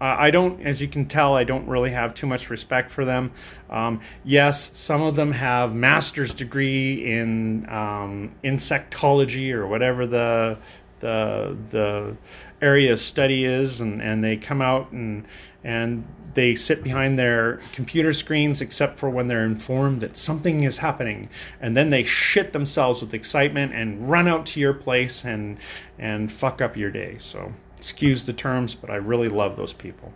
uh, 0.00 0.16
I 0.18 0.30
don't, 0.30 0.60
as 0.62 0.80
you 0.80 0.88
can 0.88 1.06
tell, 1.06 1.34
I 1.34 1.44
don't 1.44 1.66
really 1.66 1.90
have 1.90 2.14
too 2.14 2.26
much 2.26 2.50
respect 2.50 2.90
for 2.90 3.04
them. 3.04 3.32
Um, 3.68 4.00
yes, 4.24 4.70
some 4.76 5.02
of 5.02 5.16
them 5.16 5.32
have 5.32 5.74
master's 5.74 6.32
degree 6.32 7.04
in 7.12 7.68
um, 7.68 8.32
insectology 8.44 9.52
or 9.52 9.66
whatever 9.66 10.06
the 10.06 10.58
the 11.00 11.56
the 11.70 12.16
area 12.60 12.92
of 12.92 12.98
study 12.98 13.44
is, 13.44 13.80
and, 13.80 14.02
and 14.02 14.22
they 14.22 14.36
come 14.36 14.60
out 14.60 14.90
and 14.92 15.24
and 15.64 16.04
they 16.34 16.54
sit 16.54 16.84
behind 16.84 17.18
their 17.18 17.60
computer 17.72 18.12
screens 18.12 18.60
except 18.60 18.98
for 18.98 19.10
when 19.10 19.26
they're 19.26 19.44
informed 19.44 20.00
that 20.00 20.16
something 20.16 20.62
is 20.62 20.76
happening 20.76 21.28
and 21.60 21.76
then 21.76 21.90
they 21.90 22.04
shit 22.04 22.52
themselves 22.52 23.00
with 23.00 23.12
excitement 23.14 23.72
and 23.74 24.08
run 24.08 24.28
out 24.28 24.46
to 24.46 24.60
your 24.60 24.72
place 24.72 25.24
and 25.24 25.58
and 25.98 26.30
fuck 26.30 26.62
up 26.62 26.76
your 26.76 26.90
day 26.90 27.16
so 27.18 27.52
excuse 27.78 28.26
the 28.26 28.32
terms, 28.32 28.74
but 28.74 28.90
I 28.90 28.96
really 28.96 29.28
love 29.28 29.56
those 29.56 29.72
people. 29.72 30.12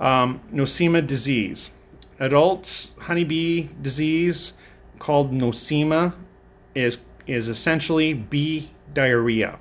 Um, 0.00 0.40
nosema 0.52 1.06
disease. 1.06 1.70
Adult 2.18 2.92
honeybee 2.98 3.68
disease 3.80 4.54
called 4.98 5.32
nosema 5.32 6.12
is, 6.74 6.98
is 7.26 7.48
essentially 7.48 8.12
bee 8.12 8.70
diarrhea. 8.92 9.58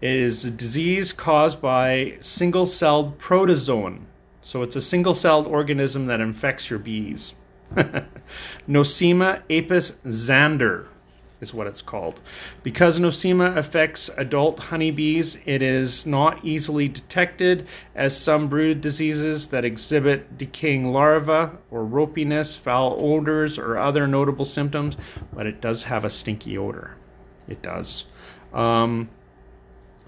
It 0.00 0.16
is 0.16 0.46
a 0.46 0.50
disease 0.50 1.12
caused 1.12 1.60
by 1.60 2.16
single 2.20 2.66
celled 2.66 3.18
protozoan. 3.18 4.00
So 4.40 4.62
it's 4.62 4.76
a 4.76 4.80
single 4.80 5.14
celled 5.14 5.46
organism 5.46 6.06
that 6.06 6.20
infects 6.20 6.68
your 6.70 6.78
bees. 6.78 7.34
Nosema 8.68 9.42
apis 9.50 9.92
Zander 10.06 10.88
is 11.44 11.54
what 11.54 11.66
it's 11.66 11.82
called. 11.82 12.20
Because 12.62 12.98
nosema 12.98 13.56
affects 13.56 14.10
adult 14.16 14.58
honeybees, 14.58 15.38
it 15.44 15.62
is 15.62 16.06
not 16.06 16.44
easily 16.44 16.88
detected 16.88 17.68
as 17.94 18.16
some 18.16 18.48
brood 18.48 18.80
diseases 18.80 19.46
that 19.48 19.64
exhibit 19.64 20.38
decaying 20.38 20.92
larvae 20.92 21.54
or 21.70 21.84
ropiness, 21.84 22.58
foul 22.58 22.96
odors, 22.98 23.58
or 23.58 23.78
other 23.78 24.08
notable 24.08 24.44
symptoms, 24.44 24.96
but 25.32 25.46
it 25.46 25.60
does 25.60 25.84
have 25.84 26.04
a 26.04 26.10
stinky 26.10 26.58
odor. 26.58 26.96
It 27.46 27.62
does. 27.62 28.06
Um, 28.52 29.08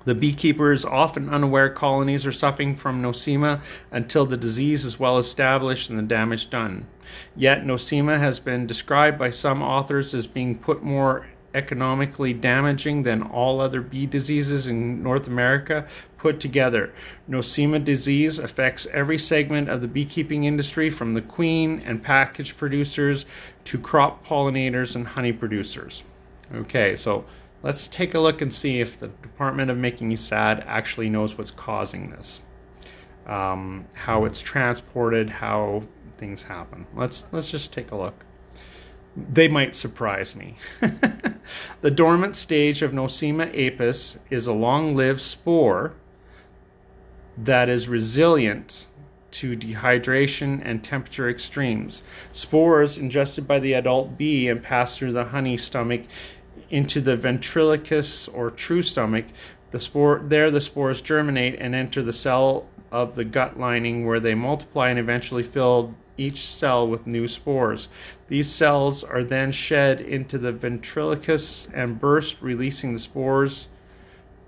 the 0.06 0.14
beekeepers, 0.14 0.84
often 0.84 1.28
unaware 1.28 1.68
colonies 1.68 2.24
are 2.24 2.32
suffering 2.32 2.76
from 2.76 3.02
nosema 3.02 3.60
until 3.90 4.24
the 4.24 4.36
disease 4.36 4.84
is 4.84 5.00
well 5.00 5.18
established 5.18 5.90
and 5.90 5.98
the 5.98 6.02
damage 6.04 6.48
done. 6.48 6.86
Yet, 7.34 7.64
nosema 7.64 8.18
has 8.18 8.38
been 8.38 8.68
described 8.68 9.18
by 9.18 9.30
some 9.30 9.62
authors 9.62 10.14
as 10.14 10.28
being 10.28 10.54
put 10.54 10.84
more 10.84 11.26
economically 11.54 12.32
damaging 12.32 13.02
than 13.02 13.22
all 13.22 13.60
other 13.60 13.80
bee 13.80 14.06
diseases 14.06 14.68
in 14.68 15.02
North 15.02 15.26
America 15.26 15.84
put 16.18 16.38
together. 16.38 16.92
Nosema 17.28 17.82
disease 17.82 18.38
affects 18.38 18.86
every 18.92 19.18
segment 19.18 19.68
of 19.68 19.80
the 19.80 19.88
beekeeping 19.88 20.44
industry 20.44 20.88
from 20.88 21.14
the 21.14 21.22
queen 21.22 21.82
and 21.84 22.00
package 22.00 22.56
producers 22.56 23.26
to 23.64 23.78
crop 23.78 24.24
pollinators 24.24 24.94
and 24.94 25.04
honey 25.06 25.32
producers. 25.32 26.04
Okay, 26.54 26.94
so 26.94 27.24
Let's 27.62 27.88
take 27.88 28.14
a 28.14 28.20
look 28.20 28.42
and 28.42 28.52
see 28.52 28.80
if 28.80 28.98
the 28.98 29.08
Department 29.08 29.70
of 29.70 29.78
Making 29.78 30.10
You 30.10 30.16
Sad 30.16 30.64
actually 30.66 31.08
knows 31.08 31.36
what's 31.36 31.50
causing 31.50 32.10
this, 32.10 32.42
um, 33.26 33.86
how 33.94 34.24
it's 34.24 34.40
transported, 34.40 35.30
how 35.30 35.82
things 36.16 36.42
happen. 36.42 36.86
Let's 36.94 37.26
let's 37.32 37.50
just 37.50 37.72
take 37.72 37.90
a 37.92 37.96
look. 37.96 38.24
They 39.32 39.48
might 39.48 39.74
surprise 39.74 40.36
me. 40.36 40.56
the 41.80 41.90
dormant 41.90 42.36
stage 42.36 42.82
of 42.82 42.92
Nosema 42.92 43.48
apis 43.48 44.18
is 44.28 44.46
a 44.46 44.52
long-lived 44.52 45.22
spore 45.22 45.94
that 47.38 47.68
is 47.70 47.88
resilient 47.88 48.86
to 49.30 49.56
dehydration 49.56 50.62
and 50.64 50.82
temperature 50.82 51.28
extremes. 51.28 52.02
Spores 52.32 52.98
ingested 52.98 53.46
by 53.46 53.58
the 53.58 53.74
adult 53.74 54.16
bee 54.16 54.48
and 54.48 54.62
pass 54.62 54.96
through 54.96 55.12
the 55.12 55.24
honey 55.24 55.56
stomach 55.56 56.02
into 56.70 57.00
the 57.00 57.16
ventriculus 57.16 58.28
or 58.28 58.50
true 58.50 58.82
stomach. 58.82 59.26
The 59.70 59.80
spore 59.80 60.20
there 60.22 60.50
the 60.50 60.60
spores 60.60 61.02
germinate 61.02 61.56
and 61.58 61.74
enter 61.74 62.02
the 62.02 62.12
cell 62.12 62.66
of 62.92 63.14
the 63.14 63.24
gut 63.24 63.58
lining 63.58 64.06
where 64.06 64.20
they 64.20 64.34
multiply 64.34 64.88
and 64.90 64.98
eventually 64.98 65.42
fill 65.42 65.94
each 66.18 66.46
cell 66.46 66.88
with 66.88 67.06
new 67.06 67.28
spores. 67.28 67.88
These 68.28 68.50
cells 68.50 69.04
are 69.04 69.24
then 69.24 69.52
shed 69.52 70.00
into 70.00 70.38
the 70.38 70.52
ventriculus 70.52 71.68
and 71.74 72.00
burst, 72.00 72.40
releasing 72.40 72.92
the 72.94 72.98
spores 72.98 73.68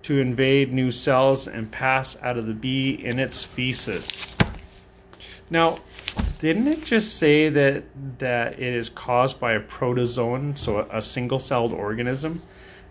to 0.03 0.19
invade 0.19 0.73
new 0.73 0.91
cells 0.91 1.49
and 1.49 1.71
pass 1.71 2.17
out 2.23 2.39
of 2.39 2.47
the 2.47 2.55
bee 2.55 2.91
in 3.05 3.19
its 3.19 3.43
feces. 3.45 4.37
Now, 5.51 5.79
didn't 6.39 6.69
it 6.69 6.85
just 6.85 7.17
say 7.17 7.49
that 7.49 7.85
that 8.19 8.55
it 8.55 8.75
is 8.75 8.89
caused 8.89 9.41
by 9.41 9.53
a 9.53 9.61
protozoan, 9.61 10.57
so 10.57 10.79
a, 10.79 10.99
a 10.99 11.03
single-celled 11.03 11.73
organism, 11.73 12.41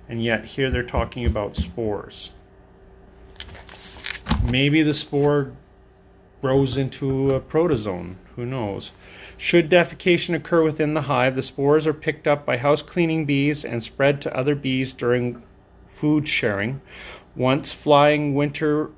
and 0.09 0.23
yet 0.23 0.45
here 0.45 0.69
they're 0.69 0.83
talking 0.83 1.25
about 1.25 1.55
spores? 1.55 2.31
Maybe 4.51 4.83
the 4.83 4.93
spore 4.93 5.53
grows 6.41 6.77
into 6.77 7.33
a 7.33 7.39
protozoan. 7.39 8.15
Who 8.35 8.45
knows? 8.45 8.93
Should 9.37 9.69
defecation 9.69 10.35
occur 10.35 10.63
within 10.63 10.93
the 10.93 11.01
hive, 11.01 11.35
the 11.35 11.41
spores 11.41 11.87
are 11.87 11.93
picked 11.93 12.27
up 12.27 12.45
by 12.45 12.57
house 12.57 12.81
cleaning 12.81 13.25
bees 13.25 13.65
and 13.65 13.81
spread 13.81 14.21
to 14.21 14.35
other 14.35 14.55
bees 14.55 14.93
during 14.93 15.41
food 15.85 16.27
sharing. 16.27 16.81
Once 17.35 17.71
flying 17.71 18.35
winter 18.35 18.89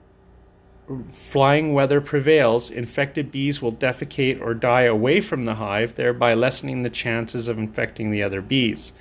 flying 1.09 1.73
weather 1.73 2.01
prevails, 2.01 2.71
infected 2.71 3.31
bees 3.31 3.61
will 3.61 3.73
defecate 3.73 4.41
or 4.41 4.53
die 4.53 4.83
away 4.83 5.21
from 5.21 5.45
the 5.45 5.55
hive, 5.55 5.95
thereby 5.95 6.33
lessening 6.33 6.83
the 6.83 6.89
chances 6.89 7.47
of 7.47 7.59
infecting 7.59 8.11
the 8.11 8.23
other 8.23 8.41
bees. 8.41 8.93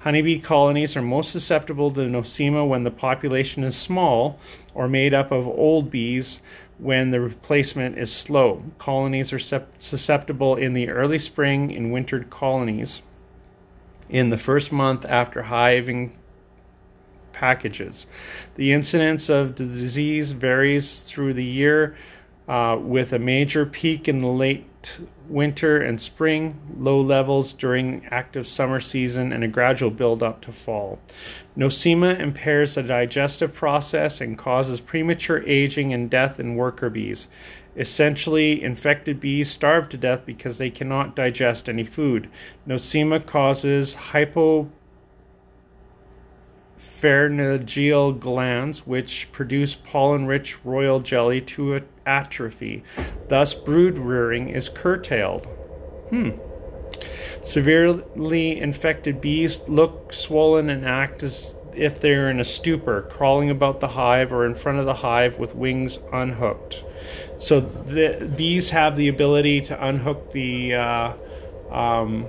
Honeybee 0.00 0.38
colonies 0.38 0.96
are 0.96 1.02
most 1.02 1.30
susceptible 1.30 1.90
to 1.90 2.00
nosema 2.00 2.66
when 2.66 2.84
the 2.84 2.90
population 2.90 3.64
is 3.64 3.76
small 3.76 4.38
or 4.74 4.88
made 4.88 5.12
up 5.12 5.30
of 5.30 5.46
old 5.46 5.90
bees 5.90 6.40
when 6.78 7.10
the 7.10 7.20
replacement 7.20 7.98
is 7.98 8.10
slow. 8.10 8.62
Colonies 8.78 9.32
are 9.32 9.66
susceptible 9.78 10.56
in 10.56 10.72
the 10.72 10.88
early 10.88 11.18
spring 11.18 11.70
in 11.70 11.90
wintered 11.90 12.30
colonies. 12.30 13.02
In 14.08 14.30
the 14.30 14.38
first 14.38 14.72
month 14.72 15.04
after 15.04 15.42
hiving 15.42 16.16
packages. 17.40 18.06
The 18.56 18.70
incidence 18.70 19.30
of 19.30 19.56
the 19.56 19.64
disease 19.64 20.32
varies 20.32 21.00
through 21.00 21.32
the 21.32 21.44
year, 21.44 21.96
uh, 22.48 22.76
with 22.78 23.14
a 23.14 23.18
major 23.18 23.64
peak 23.64 24.08
in 24.08 24.18
the 24.18 24.26
late 24.26 25.00
winter 25.28 25.80
and 25.80 25.98
spring, 25.98 26.54
low 26.76 27.00
levels 27.00 27.54
during 27.54 28.04
active 28.10 28.46
summer 28.46 28.80
season, 28.80 29.32
and 29.32 29.42
a 29.42 29.48
gradual 29.48 29.90
build 29.90 30.22
up 30.22 30.42
to 30.42 30.52
fall. 30.52 30.98
Nosema 31.56 32.18
impairs 32.18 32.74
the 32.74 32.82
digestive 32.82 33.54
process 33.54 34.20
and 34.20 34.36
causes 34.36 34.80
premature 34.80 35.42
aging 35.46 35.94
and 35.94 36.10
death 36.10 36.40
in 36.40 36.56
worker 36.56 36.90
bees. 36.90 37.28
Essentially, 37.76 38.62
infected 38.62 39.18
bees 39.18 39.48
starve 39.48 39.88
to 39.88 39.96
death 39.96 40.26
because 40.26 40.58
they 40.58 40.70
cannot 40.70 41.16
digest 41.16 41.68
any 41.68 41.84
food. 41.84 42.28
Nosema 42.68 43.24
causes 43.24 43.94
hypo 43.94 44.68
pharyngeal 46.80 48.12
glands, 48.12 48.86
which 48.86 49.30
produce 49.32 49.74
pollen 49.76 50.26
rich 50.26 50.64
royal 50.64 50.98
jelly, 50.98 51.40
to 51.42 51.78
atrophy. 52.06 52.82
Thus, 53.28 53.52
brood 53.52 53.98
rearing 53.98 54.48
is 54.48 54.70
curtailed. 54.70 55.46
Hmm. 56.08 56.30
Severely 57.42 58.60
infected 58.60 59.20
bees 59.20 59.60
look 59.68 60.12
swollen 60.12 60.70
and 60.70 60.86
act 60.86 61.22
as 61.22 61.54
if 61.74 62.00
they're 62.00 62.30
in 62.30 62.40
a 62.40 62.44
stupor, 62.44 63.02
crawling 63.02 63.50
about 63.50 63.80
the 63.80 63.88
hive 63.88 64.32
or 64.32 64.46
in 64.46 64.54
front 64.54 64.78
of 64.78 64.86
the 64.86 64.94
hive 64.94 65.38
with 65.38 65.54
wings 65.54 65.98
unhooked. 66.12 66.84
So 67.36 67.60
the 67.60 68.32
bees 68.36 68.70
have 68.70 68.96
the 68.96 69.08
ability 69.08 69.60
to 69.62 69.86
unhook 69.86 70.30
the 70.32 70.74
uh, 70.74 71.12
um, 71.70 72.26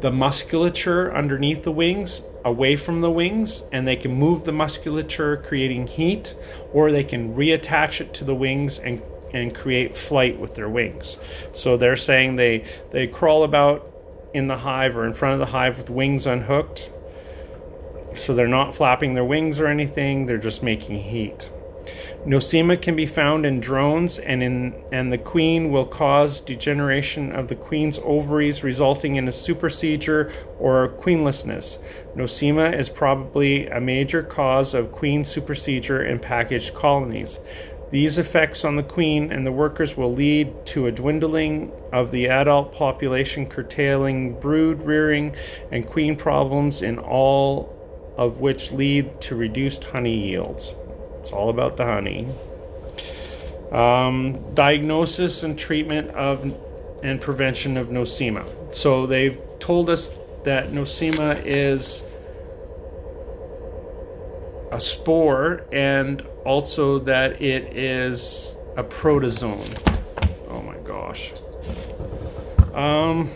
the 0.00 0.10
musculature 0.10 1.14
underneath 1.14 1.62
the 1.62 1.72
wings 1.72 2.22
away 2.44 2.76
from 2.76 3.00
the 3.00 3.10
wings 3.10 3.64
and 3.72 3.86
they 3.86 3.96
can 3.96 4.12
move 4.12 4.44
the 4.44 4.52
musculature 4.52 5.36
creating 5.38 5.86
heat 5.86 6.34
or 6.72 6.90
they 6.90 7.04
can 7.04 7.34
reattach 7.34 8.00
it 8.00 8.12
to 8.14 8.24
the 8.24 8.34
wings 8.34 8.78
and 8.80 9.02
and 9.34 9.54
create 9.54 9.96
flight 9.96 10.38
with 10.38 10.54
their 10.54 10.68
wings. 10.68 11.16
So 11.52 11.76
they're 11.76 11.96
saying 11.96 12.36
they 12.36 12.64
they 12.90 13.06
crawl 13.06 13.44
about 13.44 13.88
in 14.34 14.46
the 14.46 14.56
hive 14.56 14.96
or 14.96 15.06
in 15.06 15.12
front 15.12 15.34
of 15.34 15.40
the 15.40 15.46
hive 15.46 15.78
with 15.78 15.90
wings 15.90 16.26
unhooked. 16.26 16.90
So 18.14 18.34
they're 18.34 18.48
not 18.48 18.74
flapping 18.74 19.14
their 19.14 19.24
wings 19.24 19.60
or 19.60 19.68
anything 19.68 20.26
they're 20.26 20.36
just 20.38 20.62
making 20.62 20.98
heat 20.98 21.50
Nosema 22.24 22.80
can 22.80 22.94
be 22.94 23.04
found 23.04 23.44
in 23.44 23.58
drones, 23.58 24.20
and, 24.20 24.44
in, 24.44 24.72
and 24.92 25.10
the 25.10 25.18
queen 25.18 25.72
will 25.72 25.84
cause 25.84 26.40
degeneration 26.40 27.32
of 27.32 27.48
the 27.48 27.56
queen's 27.56 27.98
ovaries, 28.04 28.62
resulting 28.62 29.16
in 29.16 29.26
a 29.26 29.32
supersedure 29.32 30.30
or 30.60 30.90
queenlessness. 31.00 31.80
Nosema 32.14 32.78
is 32.78 32.88
probably 32.88 33.66
a 33.66 33.80
major 33.80 34.22
cause 34.22 34.72
of 34.72 34.92
queen 34.92 35.24
supersedure 35.24 36.04
in 36.04 36.20
packaged 36.20 36.74
colonies. 36.74 37.40
These 37.90 38.18
effects 38.18 38.64
on 38.64 38.76
the 38.76 38.84
queen 38.84 39.32
and 39.32 39.44
the 39.44 39.50
workers 39.50 39.96
will 39.96 40.14
lead 40.14 40.64
to 40.66 40.86
a 40.86 40.92
dwindling 40.92 41.72
of 41.92 42.12
the 42.12 42.28
adult 42.28 42.72
population, 42.72 43.46
curtailing 43.46 44.38
brood 44.38 44.80
rearing 44.82 45.34
and 45.72 45.84
queen 45.84 46.14
problems, 46.14 46.82
in 46.82 47.00
all 47.00 47.76
of 48.16 48.40
which 48.40 48.70
lead 48.70 49.20
to 49.22 49.34
reduced 49.34 49.82
honey 49.82 50.14
yields. 50.14 50.76
It's 51.22 51.30
all 51.30 51.50
about 51.50 51.76
the 51.76 51.84
honey. 51.84 52.26
Um, 53.70 54.42
diagnosis 54.54 55.44
and 55.44 55.56
treatment 55.56 56.10
of 56.10 56.42
and 57.04 57.20
prevention 57.20 57.76
of 57.76 57.90
nosema. 57.90 58.44
So 58.74 59.06
they've 59.06 59.40
told 59.60 59.88
us 59.88 60.18
that 60.42 60.72
nosema 60.72 61.40
is 61.46 62.02
a 64.72 64.80
spore 64.80 65.64
and 65.70 66.22
also 66.44 66.98
that 66.98 67.40
it 67.40 67.76
is 67.76 68.56
a 68.76 68.82
protozoan. 68.82 69.62
Oh 70.48 70.60
my 70.60 70.76
gosh. 70.78 71.34
Um, 72.74 73.30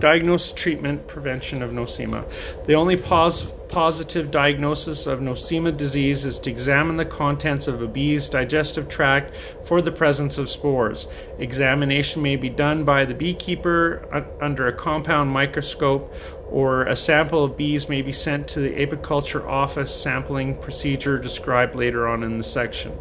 Diagnosis, 0.00 0.54
treatment, 0.54 1.06
prevention 1.06 1.62
of 1.62 1.72
nosema. 1.72 2.24
The 2.64 2.74
only 2.74 2.96
pos- 2.96 3.52
positive 3.68 4.30
diagnosis 4.30 5.06
of 5.06 5.20
nosema 5.20 5.76
disease 5.76 6.24
is 6.24 6.38
to 6.40 6.50
examine 6.50 6.96
the 6.96 7.04
contents 7.04 7.68
of 7.68 7.82
a 7.82 7.86
bee's 7.86 8.30
digestive 8.30 8.88
tract 8.88 9.36
for 9.62 9.82
the 9.82 9.92
presence 9.92 10.38
of 10.38 10.48
spores. 10.48 11.06
Examination 11.38 12.22
may 12.22 12.36
be 12.36 12.48
done 12.48 12.82
by 12.82 13.04
the 13.04 13.14
beekeeper 13.14 14.08
under 14.40 14.68
a 14.68 14.72
compound 14.72 15.30
microscope, 15.30 16.14
or 16.48 16.86
a 16.86 16.96
sample 16.96 17.44
of 17.44 17.56
bees 17.56 17.88
may 17.88 18.02
be 18.02 18.10
sent 18.10 18.48
to 18.48 18.60
the 18.60 18.70
apiculture 18.70 19.46
office 19.46 19.94
sampling 19.94 20.56
procedure 20.56 21.18
described 21.18 21.76
later 21.76 22.08
on 22.08 22.24
in 22.24 22.38
the 22.38 22.44
section. 22.44 22.92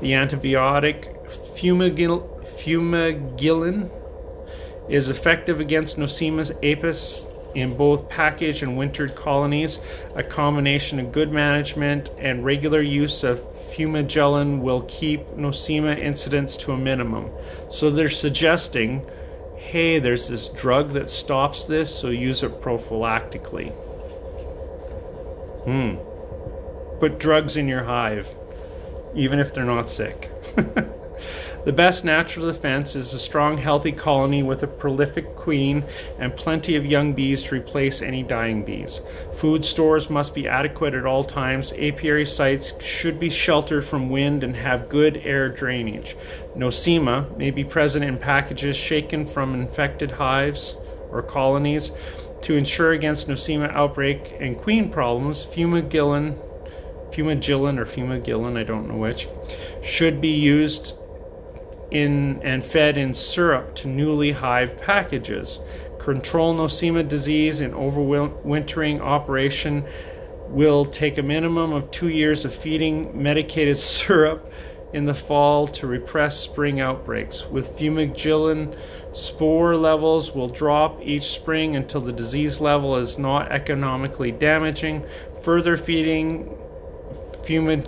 The 0.00 0.12
antibiotic 0.12 1.12
fumagillin 2.48 3.90
is 4.88 5.08
effective 5.08 5.60
against 5.60 5.98
Nosema 5.98 6.52
apis 6.62 7.26
in 7.54 7.74
both 7.74 8.08
package 8.08 8.62
and 8.62 8.76
wintered 8.76 9.14
colonies. 9.14 9.80
A 10.14 10.22
combination 10.22 11.00
of 11.00 11.10
good 11.10 11.32
management 11.32 12.10
and 12.18 12.44
regular 12.44 12.82
use 12.82 13.24
of 13.24 13.40
fumagillin 13.40 14.60
will 14.60 14.82
keep 14.82 15.26
Nosema 15.36 15.98
incidence 15.98 16.56
to 16.58 16.72
a 16.72 16.76
minimum. 16.76 17.30
So 17.68 17.90
they're 17.90 18.08
suggesting, 18.08 19.06
hey, 19.56 19.98
there's 19.98 20.28
this 20.28 20.48
drug 20.50 20.90
that 20.90 21.08
stops 21.10 21.64
this, 21.64 21.92
so 21.92 22.10
use 22.10 22.42
it 22.42 22.60
prophylactically. 22.60 23.72
Hmm. 25.64 25.96
Put 27.00 27.18
drugs 27.18 27.56
in 27.56 27.66
your 27.68 27.84
hive, 27.84 28.34
even 29.14 29.38
if 29.38 29.52
they're 29.52 29.64
not 29.64 29.88
sick. 29.88 30.30
The 31.66 31.72
best 31.72 32.04
natural 32.04 32.46
defense 32.46 32.94
is 32.94 33.12
a 33.12 33.18
strong, 33.18 33.58
healthy 33.58 33.90
colony 33.90 34.44
with 34.44 34.62
a 34.62 34.68
prolific 34.68 35.34
queen 35.34 35.82
and 36.16 36.36
plenty 36.36 36.76
of 36.76 36.86
young 36.86 37.12
bees 37.12 37.42
to 37.42 37.56
replace 37.56 38.02
any 38.02 38.22
dying 38.22 38.64
bees. 38.64 39.00
Food 39.32 39.64
stores 39.64 40.08
must 40.08 40.32
be 40.32 40.46
adequate 40.46 40.94
at 40.94 41.04
all 41.04 41.24
times. 41.24 41.72
Apiary 41.72 42.24
sites 42.24 42.72
should 42.80 43.18
be 43.18 43.28
sheltered 43.28 43.84
from 43.84 44.10
wind 44.10 44.44
and 44.44 44.54
have 44.54 44.88
good 44.88 45.16
air 45.24 45.48
drainage. 45.48 46.16
Nosema 46.56 47.36
may 47.36 47.50
be 47.50 47.64
present 47.64 48.04
in 48.04 48.16
packages 48.16 48.76
shaken 48.76 49.26
from 49.26 49.52
infected 49.52 50.12
hives 50.12 50.76
or 51.10 51.20
colonies. 51.20 51.90
To 52.42 52.54
ensure 52.54 52.92
against 52.92 53.26
Nosema 53.26 53.72
outbreak 53.72 54.36
and 54.38 54.56
queen 54.56 54.88
problems, 54.88 55.44
fumagillin, 55.44 56.38
fumagillin 57.10 57.80
or 57.80 57.86
fumagillin, 57.86 58.56
I 58.56 58.62
don't 58.62 58.86
know 58.86 58.98
which, 58.98 59.26
should 59.82 60.20
be 60.20 60.30
used 60.30 60.94
in 61.90 62.40
and 62.42 62.64
fed 62.64 62.98
in 62.98 63.14
syrup 63.14 63.74
to 63.76 63.88
newly 63.88 64.32
hived 64.32 64.80
packages. 64.80 65.60
Control 65.98 66.54
nosema 66.54 67.06
disease 67.06 67.60
in 67.60 67.72
overwintering 67.72 69.00
operation 69.00 69.84
will 70.48 70.84
take 70.84 71.18
a 71.18 71.22
minimum 71.22 71.72
of 71.72 71.90
two 71.90 72.08
years 72.08 72.44
of 72.44 72.54
feeding 72.54 73.10
medicated 73.20 73.76
syrup 73.94 74.52
in 74.92 75.04
the 75.04 75.14
fall 75.14 75.66
to 75.66 75.86
repress 75.86 76.38
spring 76.38 76.80
outbreaks. 76.80 77.46
With 77.46 77.68
fumagillin, 77.68 78.76
spore 79.12 79.76
levels 79.76 80.32
will 80.32 80.48
drop 80.48 81.02
each 81.02 81.24
spring 81.24 81.76
until 81.76 82.00
the 82.00 82.12
disease 82.12 82.60
level 82.60 82.96
is 82.96 83.18
not 83.18 83.50
economically 83.50 84.30
damaging. 84.30 85.04
Further 85.42 85.76
feeding 85.76 86.56
fumagillin 87.42 87.86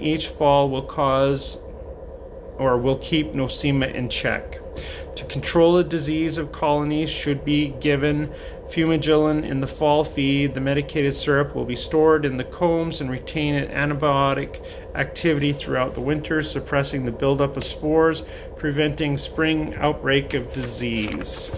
each 0.00 0.28
fall 0.28 0.68
will 0.68 0.82
cause 0.82 1.58
or 2.60 2.76
will 2.76 2.98
keep 2.98 3.32
nosema 3.32 3.92
in 3.94 4.06
check. 4.08 4.60
To 5.16 5.24
control 5.24 5.72
the 5.72 5.84
disease 5.84 6.36
of 6.36 6.52
colonies 6.52 7.08
should 7.08 7.42
be 7.42 7.70
given 7.80 8.30
fumagillin 8.66 9.44
in 9.44 9.60
the 9.60 9.66
fall 9.66 10.04
feed. 10.04 10.52
The 10.52 10.60
medicated 10.60 11.14
syrup 11.14 11.54
will 11.54 11.64
be 11.64 11.74
stored 11.74 12.26
in 12.26 12.36
the 12.36 12.44
combs 12.44 13.00
and 13.00 13.10
retain 13.10 13.54
an 13.54 13.70
antibiotic 13.70 14.62
activity 14.94 15.54
throughout 15.54 15.94
the 15.94 16.02
winter, 16.02 16.42
suppressing 16.42 17.06
the 17.06 17.10
buildup 17.10 17.56
of 17.56 17.64
spores, 17.64 18.24
preventing 18.56 19.16
spring 19.16 19.74
outbreak 19.76 20.34
of 20.34 20.52
disease. 20.52 21.50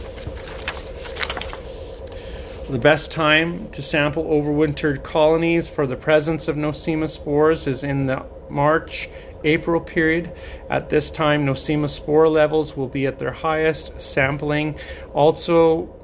The 2.70 2.78
best 2.78 3.10
time 3.10 3.68
to 3.70 3.82
sample 3.82 4.24
overwintered 4.24 5.02
colonies 5.02 5.68
for 5.68 5.84
the 5.86 5.96
presence 5.96 6.46
of 6.46 6.54
nosema 6.54 7.10
spores 7.10 7.66
is 7.66 7.82
in 7.82 8.06
the 8.06 8.24
March 8.48 9.08
April 9.44 9.80
period. 9.80 10.32
At 10.70 10.90
this 10.90 11.10
time, 11.10 11.46
Nosema 11.46 11.88
spore 11.88 12.28
levels 12.28 12.76
will 12.76 12.88
be 12.88 13.06
at 13.06 13.18
their 13.18 13.32
highest. 13.32 14.00
Sampling 14.00 14.78
also 15.12 15.94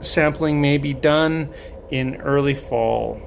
sampling 0.00 0.60
may 0.60 0.78
be 0.78 0.92
done 0.92 1.52
in 1.90 2.16
early 2.16 2.54
fall. 2.54 3.20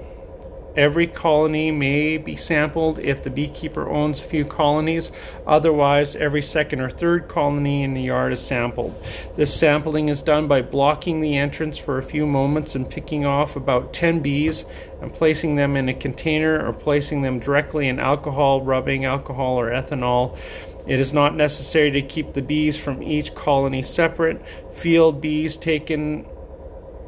Every 0.79 1.07
colony 1.07 1.71
may 1.71 2.15
be 2.15 2.37
sampled 2.37 2.99
if 2.99 3.21
the 3.21 3.29
beekeeper 3.29 3.89
owns 3.89 4.21
a 4.21 4.23
few 4.23 4.45
colonies. 4.45 5.11
Otherwise, 5.45 6.15
every 6.15 6.41
second 6.41 6.79
or 6.79 6.89
third 6.89 7.27
colony 7.27 7.83
in 7.83 7.93
the 7.93 8.03
yard 8.03 8.31
is 8.31 8.39
sampled. 8.39 8.95
This 9.35 9.53
sampling 9.53 10.07
is 10.07 10.21
done 10.21 10.47
by 10.47 10.61
blocking 10.61 11.19
the 11.19 11.35
entrance 11.35 11.77
for 11.77 11.97
a 11.97 12.01
few 12.01 12.25
moments 12.25 12.75
and 12.75 12.89
picking 12.89 13.25
off 13.25 13.57
about 13.57 13.91
10 13.91 14.21
bees 14.21 14.63
and 15.01 15.11
placing 15.11 15.57
them 15.57 15.75
in 15.75 15.89
a 15.89 15.93
container 15.93 16.65
or 16.65 16.71
placing 16.71 17.23
them 17.23 17.39
directly 17.39 17.89
in 17.89 17.99
alcohol, 17.99 18.61
rubbing 18.61 19.03
alcohol, 19.03 19.59
or 19.59 19.71
ethanol. 19.71 20.39
It 20.87 21.01
is 21.01 21.11
not 21.11 21.35
necessary 21.35 21.91
to 21.91 22.01
keep 22.01 22.31
the 22.31 22.41
bees 22.41 22.81
from 22.81 23.03
each 23.03 23.35
colony 23.35 23.81
separate. 23.81 24.41
Field 24.73 25.19
bees 25.19 25.57
taken 25.57 26.25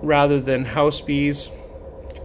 rather 0.01 0.41
than 0.41 0.65
house 0.65 0.99
bees, 0.99 1.49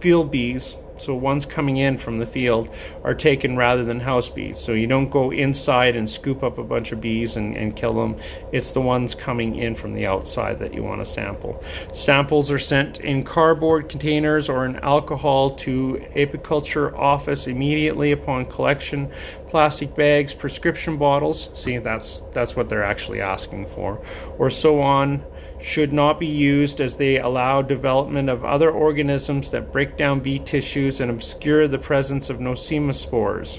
field 0.01 0.29
bees 0.29 0.75
so 0.99 1.15
ones 1.15 1.45
coming 1.45 1.77
in 1.77 1.97
from 1.97 2.17
the 2.17 2.25
field 2.25 2.73
are 3.03 3.13
taken 3.13 3.55
rather 3.55 3.83
than 3.83 3.99
house 3.99 4.29
bees. 4.29 4.57
So 4.57 4.73
you 4.73 4.87
don't 4.87 5.09
go 5.09 5.31
inside 5.31 5.95
and 5.95 6.09
scoop 6.09 6.43
up 6.43 6.57
a 6.57 6.63
bunch 6.63 6.91
of 6.91 7.01
bees 7.01 7.37
and, 7.37 7.55
and 7.55 7.75
kill 7.75 7.93
them. 7.93 8.15
It's 8.51 8.71
the 8.71 8.81
ones 8.81 9.15
coming 9.15 9.55
in 9.55 9.75
from 9.75 9.93
the 9.93 10.05
outside 10.05 10.59
that 10.59 10.73
you 10.73 10.83
want 10.83 11.01
to 11.01 11.05
sample. 11.05 11.63
Samples 11.91 12.51
are 12.51 12.59
sent 12.59 12.99
in 13.01 13.23
cardboard 13.23 13.89
containers 13.89 14.49
or 14.49 14.65
in 14.65 14.77
alcohol 14.77 15.51
to 15.51 16.05
apiculture 16.15 16.97
office 16.97 17.47
immediately 17.47 18.11
upon 18.11 18.45
collection. 18.45 19.09
Plastic 19.47 19.95
bags, 19.95 20.35
prescription 20.35 20.97
bottles. 20.97 21.49
See, 21.53 21.77
that's 21.77 22.21
that's 22.33 22.55
what 22.55 22.69
they're 22.69 22.83
actually 22.83 23.21
asking 23.21 23.67
for, 23.67 24.01
or 24.37 24.49
so 24.49 24.81
on 24.81 25.23
should 25.59 25.91
not 25.91 26.19
be 26.19 26.27
used 26.27 26.79
as 26.81 26.95
they 26.95 27.19
allow 27.19 27.61
development 27.61 28.29
of 28.29 28.45
other 28.45 28.69
organisms 28.69 29.51
that 29.51 29.71
break 29.71 29.97
down 29.97 30.19
bee 30.19 30.39
tissues 30.39 31.01
and 31.01 31.09
obscure 31.09 31.67
the 31.67 31.79
presence 31.79 32.29
of 32.29 32.37
nosema 32.37 32.93
spores. 32.93 33.57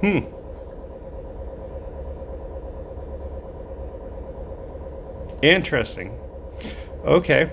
Hmm. 0.00 0.20
Interesting. 5.42 6.18
Okay. 7.04 7.50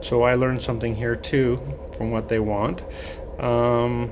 So 0.00 0.22
I 0.22 0.34
learned 0.34 0.62
something 0.62 0.96
here 0.96 1.14
too 1.14 1.60
from 1.96 2.10
what 2.10 2.28
they 2.28 2.40
want. 2.40 2.82
Um, 3.38 4.10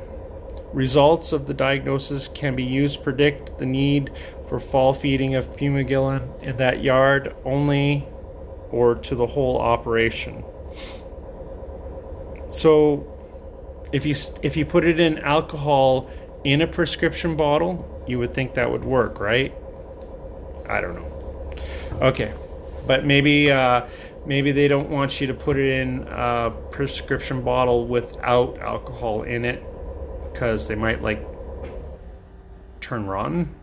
results 0.72 1.32
of 1.32 1.46
the 1.46 1.54
diagnosis 1.54 2.28
can 2.28 2.54
be 2.54 2.62
used 2.62 2.98
to 2.98 3.04
predict 3.04 3.58
the 3.58 3.66
need 3.66 4.10
for 4.50 4.58
fall 4.58 4.92
feeding 4.92 5.36
of 5.36 5.48
fumagillin 5.48 6.42
in 6.42 6.56
that 6.56 6.82
yard 6.82 7.36
only 7.44 8.04
or 8.72 8.96
to 8.96 9.14
the 9.14 9.24
whole 9.24 9.60
operation. 9.60 10.42
So 12.48 13.06
if 13.92 14.04
you 14.04 14.16
if 14.42 14.56
you 14.56 14.66
put 14.66 14.84
it 14.84 14.98
in 14.98 15.18
alcohol 15.18 16.10
in 16.42 16.62
a 16.62 16.66
prescription 16.66 17.36
bottle, 17.36 18.04
you 18.08 18.18
would 18.18 18.34
think 18.34 18.54
that 18.54 18.68
would 18.68 18.82
work, 18.84 19.20
right? 19.20 19.54
I 20.68 20.80
don't 20.80 20.94
know. 20.94 21.54
Okay. 22.02 22.34
But 22.88 23.06
maybe 23.06 23.52
uh, 23.52 23.86
maybe 24.26 24.50
they 24.50 24.66
don't 24.66 24.90
want 24.90 25.20
you 25.20 25.28
to 25.28 25.34
put 25.34 25.58
it 25.58 25.80
in 25.80 26.08
a 26.08 26.52
prescription 26.72 27.42
bottle 27.42 27.86
without 27.86 28.58
alcohol 28.58 29.22
in 29.22 29.44
it 29.44 29.62
because 30.24 30.66
they 30.66 30.74
might 30.74 31.02
like 31.02 31.24
turn 32.80 33.06
rotten 33.06 33.54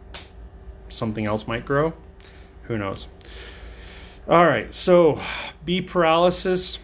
something 0.89 1.25
else 1.25 1.47
might 1.47 1.65
grow. 1.65 1.93
Who 2.63 2.77
knows? 2.77 3.07
All 4.27 4.45
right, 4.45 4.73
so 4.73 5.21
bee 5.63 5.81
paralysis. 5.81 6.79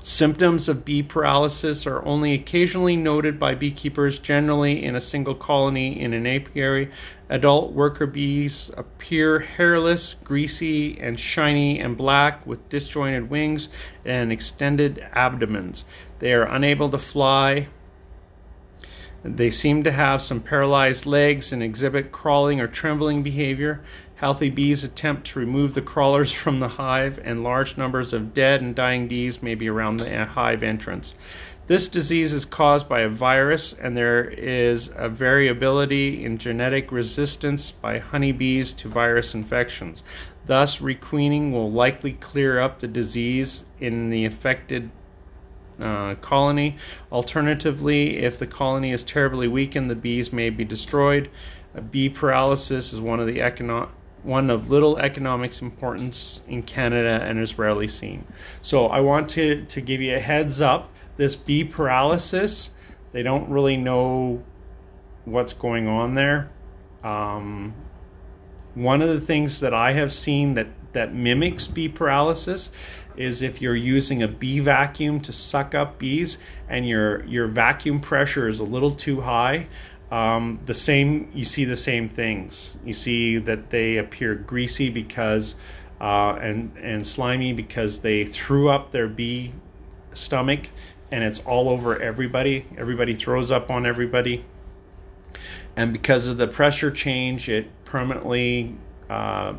Symptoms 0.00 0.68
of 0.68 0.84
bee 0.84 1.02
paralysis 1.02 1.86
are 1.86 2.04
only 2.04 2.34
occasionally 2.34 2.94
noted 2.94 3.38
by 3.38 3.54
beekeepers, 3.54 4.18
generally 4.18 4.84
in 4.84 4.96
a 4.96 5.00
single 5.00 5.34
colony 5.34 5.98
in 5.98 6.12
an 6.12 6.26
apiary. 6.26 6.90
Adult 7.30 7.72
worker 7.72 8.06
bees 8.06 8.70
appear 8.76 9.38
hairless, 9.38 10.14
greasy, 10.22 10.98
and 11.00 11.18
shiny 11.18 11.78
and 11.78 11.96
black 11.96 12.46
with 12.46 12.68
disjointed 12.68 13.30
wings 13.30 13.70
and 14.04 14.30
extended 14.30 15.02
abdomens. 15.12 15.86
They 16.18 16.34
are 16.34 16.44
unable 16.44 16.90
to 16.90 16.98
fly, 16.98 17.68
they 19.24 19.48
seem 19.48 19.82
to 19.82 19.90
have 19.90 20.20
some 20.20 20.40
paralyzed 20.40 21.06
legs 21.06 21.52
and 21.52 21.62
exhibit 21.62 22.12
crawling 22.12 22.60
or 22.60 22.66
trembling 22.66 23.22
behavior. 23.22 23.80
Healthy 24.16 24.50
bees 24.50 24.84
attempt 24.84 25.26
to 25.28 25.38
remove 25.38 25.72
the 25.72 25.80
crawlers 25.80 26.30
from 26.42 26.60
the 26.60 26.68
hive, 26.68 27.18
and 27.24 27.42
large 27.42 27.78
numbers 27.78 28.12
of 28.12 28.34
dead 28.34 28.60
and 28.60 28.74
dying 28.74 29.08
bees 29.08 29.42
may 29.42 29.54
be 29.54 29.68
around 29.68 29.96
the 29.96 30.14
uh, 30.14 30.26
hive 30.26 30.62
entrance. 30.62 31.14
This 31.66 31.88
disease 31.88 32.34
is 32.34 32.44
caused 32.44 32.86
by 32.86 33.00
a 33.00 33.08
virus, 33.08 33.72
and 33.72 33.96
there 33.96 34.24
is 34.28 34.90
a 34.94 35.08
variability 35.08 36.22
in 36.22 36.36
genetic 36.36 36.92
resistance 36.92 37.72
by 37.72 37.98
honeybees 38.00 38.74
to 38.74 38.88
virus 38.88 39.34
infections. 39.34 40.02
Thus, 40.44 40.82
requeening 40.82 41.50
will 41.50 41.72
likely 41.72 42.12
clear 42.12 42.60
up 42.60 42.80
the 42.80 42.88
disease 42.88 43.64
in 43.80 44.10
the 44.10 44.26
affected 44.26 44.90
uh, 45.80 46.14
colony. 46.16 46.76
Alternatively, 47.10 48.18
if 48.18 48.38
the 48.38 48.46
colony 48.46 48.92
is 48.92 49.04
terribly 49.04 49.48
weakened, 49.48 49.90
the 49.90 49.96
bees 49.96 50.32
may 50.32 50.50
be 50.50 50.64
destroyed. 50.64 51.30
bee 51.90 52.08
paralysis 52.08 52.92
is 52.92 53.00
one 53.00 53.20
of 53.20 53.26
the 53.26 53.38
econo- 53.38 53.88
one 54.22 54.48
of 54.50 54.70
little 54.70 54.98
economics 54.98 55.60
importance 55.60 56.40
in 56.48 56.62
Canada 56.62 57.22
and 57.22 57.38
is 57.38 57.58
rarely 57.58 57.86
seen. 57.86 58.24
So 58.62 58.86
I 58.86 59.00
want 59.00 59.28
to, 59.30 59.64
to 59.66 59.80
give 59.80 60.00
you 60.00 60.16
a 60.16 60.18
heads 60.18 60.60
up. 60.60 60.90
This 61.16 61.36
bee 61.36 61.64
paralysis, 61.64 62.70
they 63.12 63.22
don't 63.22 63.48
really 63.50 63.76
know 63.76 64.42
what's 65.24 65.52
going 65.52 65.86
on 65.86 66.14
there. 66.14 66.50
Um, 67.02 67.74
one 68.74 69.02
of 69.02 69.08
the 69.08 69.20
things 69.20 69.60
that 69.60 69.74
I 69.74 69.92
have 69.92 70.12
seen 70.12 70.54
that, 70.54 70.66
that 70.94 71.14
mimics 71.14 71.66
bee 71.66 71.88
paralysis 71.88 72.70
is 73.16 73.42
if 73.42 73.62
you're 73.62 73.76
using 73.76 74.22
a 74.22 74.28
bee 74.28 74.58
vacuum 74.58 75.20
to 75.20 75.32
suck 75.32 75.74
up 75.74 75.98
bees 75.98 76.38
and 76.68 76.88
your 76.88 77.24
your 77.26 77.46
vacuum 77.46 78.00
pressure 78.00 78.48
is 78.48 78.58
a 78.58 78.64
little 78.64 78.90
too 78.90 79.20
high 79.20 79.66
um, 80.14 80.60
the 80.64 80.74
same 80.74 81.28
you 81.34 81.44
see 81.44 81.64
the 81.64 81.76
same 81.76 82.08
things. 82.08 82.78
You 82.84 82.92
see 82.92 83.38
that 83.38 83.70
they 83.70 83.96
appear 83.96 84.36
greasy 84.36 84.88
because 84.88 85.56
uh, 86.00 86.38
and 86.40 86.76
and 86.78 87.04
slimy 87.04 87.52
because 87.52 87.98
they 87.98 88.24
threw 88.24 88.68
up 88.68 88.92
their 88.92 89.08
bee 89.08 89.52
stomach 90.12 90.70
and 91.10 91.24
it's 91.24 91.40
all 91.40 91.68
over 91.68 92.00
everybody. 92.00 92.64
Everybody 92.78 93.14
throws 93.14 93.50
up 93.50 93.70
on 93.70 93.86
everybody. 93.86 94.44
And 95.76 95.92
because 95.92 96.28
of 96.28 96.36
the 96.36 96.46
pressure 96.46 96.92
change 96.92 97.48
it 97.48 97.68
permanently 97.84 98.76
uh, 99.10 99.54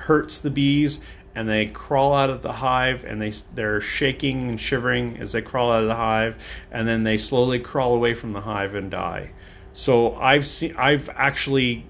hurts 0.00 0.40
the 0.40 0.50
bees 0.50 1.00
and 1.34 1.48
they 1.48 1.66
crawl 1.66 2.12
out 2.12 2.30
of 2.30 2.42
the 2.42 2.52
hive 2.52 3.04
and 3.04 3.20
they 3.22 3.32
they're 3.54 3.80
shaking 3.80 4.48
and 4.48 4.60
shivering 4.60 5.16
as 5.18 5.32
they 5.32 5.42
crawl 5.42 5.70
out 5.70 5.82
of 5.82 5.88
the 5.88 5.94
hive 5.94 6.42
and 6.72 6.88
then 6.88 7.04
they 7.04 7.16
slowly 7.16 7.58
crawl 7.58 7.94
away 7.94 8.14
from 8.14 8.32
the 8.32 8.40
hive 8.40 8.74
and 8.74 8.90
die. 8.90 9.30
So 9.72 10.16
i've 10.16 10.46
seen 10.46 10.74
i've 10.76 11.08
actually 11.10 11.86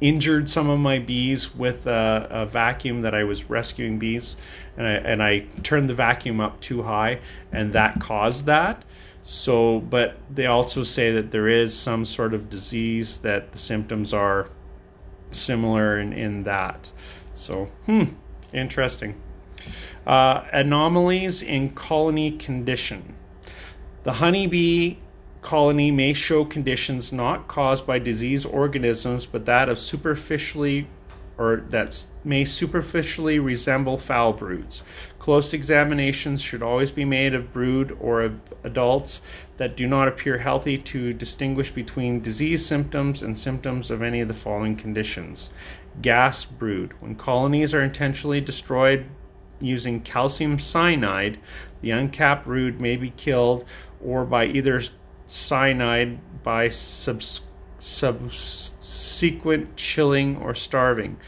injured 0.00 0.48
some 0.50 0.68
of 0.68 0.78
my 0.78 0.98
bees 0.98 1.54
with 1.54 1.86
a, 1.86 2.26
a, 2.30 2.44
vacuum 2.44 3.00
that 3.00 3.14
i 3.14 3.24
was 3.24 3.48
rescuing 3.48 3.98
bees 3.98 4.36
and 4.76 4.86
I, 4.86 4.90
and 4.90 5.22
I 5.22 5.40
turned 5.62 5.88
the 5.88 5.94
vacuum 5.94 6.40
up 6.40 6.60
too 6.60 6.82
high 6.82 7.20
and 7.52 7.72
that 7.72 8.00
caused 8.00 8.46
that. 8.46 8.84
So 9.22 9.80
but 9.80 10.16
they 10.30 10.46
also 10.46 10.82
say 10.82 11.12
that 11.12 11.30
there 11.30 11.48
is 11.48 11.78
some 11.78 12.04
sort 12.04 12.34
of 12.34 12.50
disease 12.50 13.18
that 13.18 13.52
the 13.52 13.58
symptoms 13.58 14.12
are 14.12 14.48
similar 15.34 15.98
in, 15.98 16.12
in 16.12 16.42
that 16.44 16.90
so 17.32 17.66
hmm 17.86 18.04
Interesting. 18.54 19.20
Uh, 20.06 20.44
anomalies 20.52 21.42
in 21.42 21.70
colony 21.70 22.30
condition. 22.30 23.14
The 24.04 24.12
honeybee 24.12 24.96
colony 25.42 25.90
may 25.90 26.12
show 26.12 26.44
conditions 26.44 27.12
not 27.12 27.48
caused 27.48 27.86
by 27.86 27.98
disease 27.98 28.46
organisms, 28.46 29.26
but 29.26 29.44
that 29.46 29.68
of 29.68 29.78
superficially 29.78 30.86
or 31.38 31.64
that 31.70 32.06
may 32.22 32.44
superficially 32.44 33.38
resemble 33.38 33.98
foul 33.98 34.32
broods. 34.32 34.82
Close 35.18 35.52
examinations 35.52 36.40
should 36.40 36.62
always 36.62 36.92
be 36.92 37.04
made 37.04 37.34
of 37.34 37.52
brood 37.52 37.96
or 38.00 38.22
of 38.22 38.38
adults 38.62 39.20
that 39.56 39.76
do 39.76 39.86
not 39.86 40.08
appear 40.08 40.38
healthy 40.38 40.78
to 40.78 41.12
distinguish 41.12 41.70
between 41.70 42.20
disease 42.20 42.64
symptoms 42.64 43.22
and 43.22 43.36
symptoms 43.36 43.90
of 43.90 44.02
any 44.02 44.20
of 44.20 44.28
the 44.28 44.34
following 44.34 44.76
conditions 44.76 45.50
gas 46.02 46.44
brood. 46.44 46.92
When 47.00 47.14
colonies 47.14 47.74
are 47.74 47.82
intentionally 47.82 48.40
destroyed 48.40 49.06
using 49.60 50.00
calcium 50.00 50.58
cyanide, 50.58 51.38
the 51.80 51.92
uncapped 51.92 52.44
brood 52.44 52.80
may 52.80 52.96
be 52.96 53.10
killed 53.10 53.64
or 54.04 54.24
by 54.24 54.46
either 54.46 54.82
cyanide 55.26 56.18
by 56.42 56.68
subs- 56.68 57.42
subsequent 57.84 59.76
chilling 59.76 60.38
or 60.38 60.54
starving. 60.54 61.18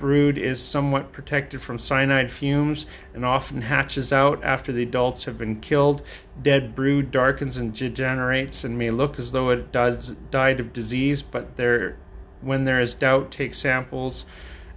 Brood 0.00 0.38
is 0.38 0.60
somewhat 0.60 1.12
protected 1.12 1.62
from 1.62 1.78
cyanide 1.78 2.32
fumes 2.32 2.86
and 3.14 3.24
often 3.24 3.62
hatches 3.62 4.12
out 4.12 4.42
after 4.42 4.72
the 4.72 4.82
adults 4.82 5.24
have 5.24 5.38
been 5.38 5.60
killed. 5.60 6.02
Dead 6.42 6.74
brood 6.74 7.12
darkens 7.12 7.58
and 7.58 7.72
degenerates 7.72 8.64
and 8.64 8.76
may 8.76 8.90
look 8.90 9.18
as 9.20 9.30
though 9.30 9.50
it 9.50 9.70
does, 9.70 10.16
died 10.30 10.58
of 10.58 10.72
disease, 10.72 11.22
but 11.22 11.56
there 11.56 11.96
when 12.40 12.64
there 12.64 12.80
is 12.80 12.94
doubt, 12.94 13.30
take 13.30 13.54
samples 13.54 14.26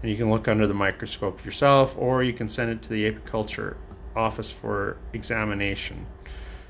and 0.01 0.11
you 0.11 0.17
can 0.17 0.29
look 0.29 0.47
under 0.47 0.67
the 0.67 0.73
microscope 0.73 1.43
yourself 1.43 1.97
or 1.97 2.23
you 2.23 2.33
can 2.33 2.47
send 2.47 2.71
it 2.71 2.81
to 2.83 2.89
the 2.89 3.11
apiculture 3.11 3.75
office 4.15 4.51
for 4.51 4.97
examination. 5.13 6.05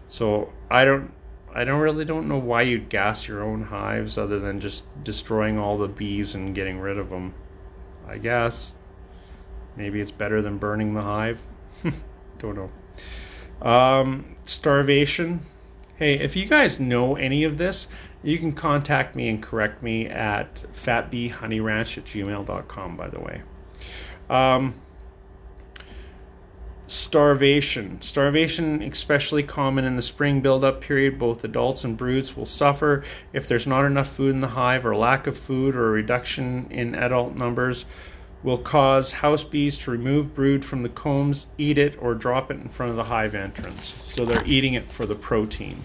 So 0.08 0.52
I 0.72 0.86
don't 0.86 1.12
I 1.54 1.64
don't 1.64 1.80
really 1.80 2.06
don't 2.06 2.28
know 2.28 2.38
why 2.38 2.64
you'd 2.64 2.90
gas 2.90 3.28
your 3.28 3.44
own 3.44 3.64
hives 3.64 4.18
other 4.18 4.40
than 4.40 4.60
just 4.60 4.86
destroying 5.04 5.58
all 5.58 5.78
the 5.78 5.88
bees 5.88 6.36
and 6.36 6.54
getting 6.54 6.80
rid 6.80 6.98
of 6.98 7.10
them. 7.10 7.34
I 8.08 8.18
guess 8.18 8.74
maybe 9.76 10.02
it's 10.02 10.12
better 10.12 10.42
than 10.42 10.58
burning 10.58 10.94
the 10.94 11.02
hive. 11.02 11.44
don't 12.40 12.56
know. 12.56 13.68
Um, 13.68 14.36
starvation. 14.46 15.40
Hey, 15.96 16.20
if 16.20 16.36
you 16.36 16.46
guys 16.46 16.80
know 16.80 17.16
any 17.16 17.44
of 17.44 17.58
this, 17.58 17.88
you 18.24 18.38
can 18.38 18.52
contact 18.52 19.16
me 19.16 19.30
and 19.30 19.42
correct 19.42 19.82
me 19.82 20.08
at 20.08 20.56
fatbeehoneyranch 20.56 21.98
at 21.98 22.06
gmail.com, 22.06 22.98
by 22.98 23.08
the 23.08 23.20
way. 23.20 23.42
Um, 24.30 24.74
starvation. 26.88 28.02
Starvation, 28.02 28.82
especially 28.82 29.44
common 29.44 29.86
in 29.86 29.96
the 29.96 30.02
spring 30.02 30.42
buildup 30.42 30.82
period, 30.82 31.20
both 31.20 31.44
adults 31.44 31.84
and 31.84 31.98
broods 31.98 32.36
will 32.36 32.46
suffer 32.46 33.04
if 33.34 33.48
there's 33.48 33.68
not 33.68 33.86
enough 33.86 34.08
food 34.08 34.34
in 34.34 34.40
the 34.40 34.48
hive 34.48 34.86
or 34.86 34.96
lack 34.96 35.28
of 35.28 35.38
food 35.38 35.76
or 35.76 35.90
a 35.90 35.92
reduction 35.92 36.68
in 36.72 36.96
adult 36.96 37.36
numbers 37.36 37.86
will 38.44 38.58
cause 38.58 39.12
house 39.12 39.44
bees 39.44 39.78
to 39.78 39.92
remove 39.92 40.34
brood 40.34 40.64
from 40.64 40.82
the 40.82 40.90
combs, 40.90 41.48
eat 41.58 41.78
it, 41.78 41.98
or 42.02 42.14
drop 42.14 42.50
it 42.52 42.56
in 42.56 42.70
front 42.70 42.90
of 42.90 42.96
the 42.96 43.04
hive 43.04 43.36
entrance. 43.36 43.86
So 44.16 44.26
they're 44.26 44.46
eating 44.46 44.76
it 44.76 44.90
for 44.92 45.06
the 45.06 45.16
protein. 45.16 45.84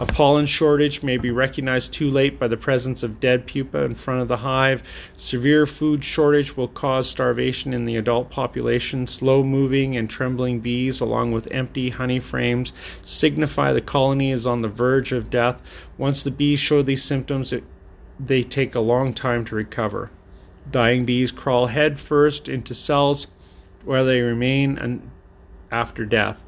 A 0.00 0.06
pollen 0.06 0.46
shortage 0.46 1.02
may 1.02 1.16
be 1.16 1.32
recognized 1.32 1.92
too 1.92 2.08
late 2.08 2.38
by 2.38 2.46
the 2.46 2.56
presence 2.56 3.02
of 3.02 3.18
dead 3.18 3.48
pupa 3.48 3.82
in 3.82 3.96
front 3.96 4.20
of 4.20 4.28
the 4.28 4.36
hive. 4.36 4.84
Severe 5.16 5.66
food 5.66 6.04
shortage 6.04 6.56
will 6.56 6.68
cause 6.68 7.10
starvation 7.10 7.74
in 7.74 7.84
the 7.84 7.96
adult 7.96 8.30
population. 8.30 9.08
Slow 9.08 9.42
moving 9.42 9.96
and 9.96 10.08
trembling 10.08 10.60
bees, 10.60 11.00
along 11.00 11.32
with 11.32 11.48
empty 11.50 11.90
honey 11.90 12.20
frames, 12.20 12.72
signify 13.02 13.72
the 13.72 13.80
colony 13.80 14.30
is 14.30 14.46
on 14.46 14.60
the 14.60 14.68
verge 14.68 15.10
of 15.10 15.30
death. 15.30 15.60
Once 15.96 16.22
the 16.22 16.30
bees 16.30 16.60
show 16.60 16.80
these 16.80 17.02
symptoms, 17.02 17.52
it, 17.52 17.64
they 18.20 18.44
take 18.44 18.76
a 18.76 18.80
long 18.80 19.12
time 19.12 19.44
to 19.46 19.56
recover. 19.56 20.12
Dying 20.70 21.06
bees 21.06 21.32
crawl 21.32 21.66
head 21.66 21.98
first 21.98 22.48
into 22.48 22.72
cells 22.72 23.26
where 23.84 24.04
they 24.04 24.20
remain 24.20 25.10
after 25.72 26.04
death. 26.04 26.44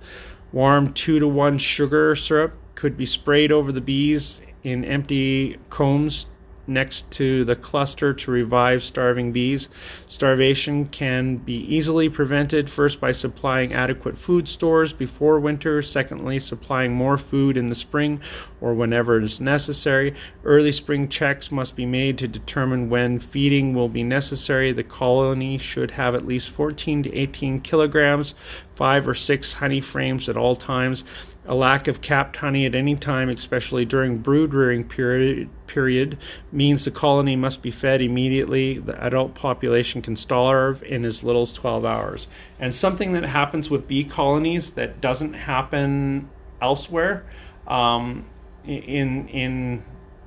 Warm 0.52 0.92
2 0.92 1.18
to 1.18 1.26
1 1.26 1.58
sugar 1.58 2.14
syrup 2.14 2.54
could 2.80 2.96
be 2.96 3.04
sprayed 3.04 3.52
over 3.52 3.72
the 3.72 3.80
bees 3.80 4.40
in 4.62 4.86
empty 4.86 5.54
combs 5.68 6.26
next 6.66 7.10
to 7.10 7.44
the 7.44 7.56
cluster 7.56 8.14
to 8.14 8.30
revive 8.30 8.82
starving 8.82 9.32
bees. 9.32 9.68
Starvation 10.06 10.86
can 10.86 11.36
be 11.36 11.58
easily 11.74 12.08
prevented 12.08 12.70
first 12.70 12.98
by 12.98 13.12
supplying 13.12 13.74
adequate 13.74 14.16
food 14.16 14.48
stores 14.48 14.94
before 14.94 15.40
winter, 15.40 15.82
secondly, 15.82 16.38
supplying 16.38 16.92
more 16.92 17.18
food 17.18 17.58
in 17.58 17.66
the 17.66 17.74
spring 17.74 18.18
or 18.62 18.72
whenever 18.72 19.18
it 19.18 19.24
is 19.24 19.42
necessary. 19.42 20.14
Early 20.44 20.72
spring 20.72 21.08
checks 21.08 21.50
must 21.50 21.76
be 21.76 21.84
made 21.84 22.16
to 22.18 22.28
determine 22.28 22.88
when 22.88 23.18
feeding 23.18 23.74
will 23.74 23.88
be 23.90 24.04
necessary. 24.04 24.72
The 24.72 24.84
colony 24.84 25.58
should 25.58 25.90
have 25.90 26.14
at 26.14 26.26
least 26.26 26.48
14 26.50 27.02
to 27.02 27.14
18 27.14 27.60
kilograms, 27.60 28.34
five 28.72 29.06
or 29.06 29.14
six 29.14 29.52
honey 29.52 29.80
frames 29.80 30.30
at 30.30 30.36
all 30.36 30.56
times. 30.56 31.04
A 31.46 31.54
lack 31.54 31.88
of 31.88 32.02
capped 32.02 32.36
honey 32.36 32.66
at 32.66 32.74
any 32.74 32.94
time, 32.94 33.28
especially 33.30 33.84
during 33.84 34.18
brood 34.18 34.52
rearing 34.52 34.84
period, 34.84 35.48
period, 35.66 36.18
means 36.52 36.84
the 36.84 36.90
colony 36.90 37.34
must 37.34 37.62
be 37.62 37.70
fed 37.70 38.02
immediately. 38.02 38.78
The 38.78 39.02
adult 39.02 39.34
population 39.34 40.02
can 40.02 40.16
starve 40.16 40.82
in 40.82 41.04
as 41.04 41.24
little 41.24 41.42
as 41.42 41.52
12 41.52 41.84
hours. 41.84 42.28
And 42.58 42.74
something 42.74 43.12
that 43.14 43.24
happens 43.24 43.70
with 43.70 43.88
bee 43.88 44.04
colonies 44.04 44.72
that 44.72 45.00
doesn't 45.00 45.32
happen 45.32 46.28
elsewhere 46.60 47.24
um, 47.66 48.26
in 48.66 49.28
in 49.28 49.82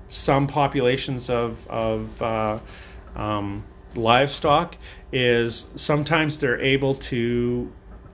some 0.07 0.47
populations 0.47 1.29
of 1.29 1.67
of 1.67 2.21
uh, 2.21 2.59
um, 3.15 3.63
livestock 3.95 4.77
is 5.11 5.67
sometimes 5.75 6.37
they're 6.37 6.59
able 6.59 6.95
to 6.95 7.71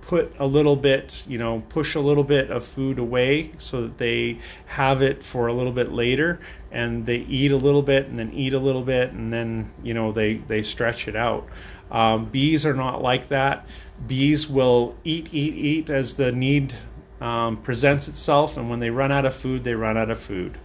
put 0.09 0.33
a 0.39 0.47
little 0.47 0.75
bit, 0.75 1.23
you 1.27 1.37
know, 1.37 1.61
push 1.69 1.93
a 1.93 1.99
little 1.99 2.23
bit 2.23 2.49
of 2.49 2.65
food 2.65 2.97
away 2.97 3.51
so 3.59 3.83
that 3.83 3.99
they 3.99 4.39
have 4.65 5.03
it 5.03 5.23
for 5.23 5.45
a 5.45 5.53
little 5.53 5.71
bit 5.71 5.91
later 5.91 6.39
and 6.71 7.05
they 7.05 7.17
eat 7.17 7.51
a 7.51 7.55
little 7.55 7.83
bit 7.83 8.07
and 8.07 8.17
then 8.17 8.33
eat 8.33 8.55
a 8.55 8.57
little 8.57 8.81
bit 8.81 9.11
and 9.11 9.31
then, 9.31 9.71
you 9.83 9.93
know, 9.93 10.11
they, 10.11 10.37
they 10.47 10.63
stretch 10.63 11.07
it 11.07 11.15
out. 11.15 11.47
Um, 11.91 12.25
bees 12.25 12.65
are 12.65 12.73
not 12.73 13.03
like 13.03 13.27
that. 13.27 13.67
Bees 14.07 14.49
will 14.49 14.95
eat, 15.03 15.31
eat, 15.31 15.53
eat 15.53 15.91
as 15.91 16.15
the 16.15 16.31
need 16.31 16.73
um, 17.21 17.57
presents 17.57 18.07
itself, 18.07 18.57
and 18.57 18.67
when 18.67 18.79
they 18.79 18.89
run 18.89 19.11
out 19.11 19.25
of 19.25 19.35
food, 19.35 19.63
they 19.63 19.75
run 19.75 19.95
out 19.95 20.09
of 20.09 20.19
food. 20.19 20.57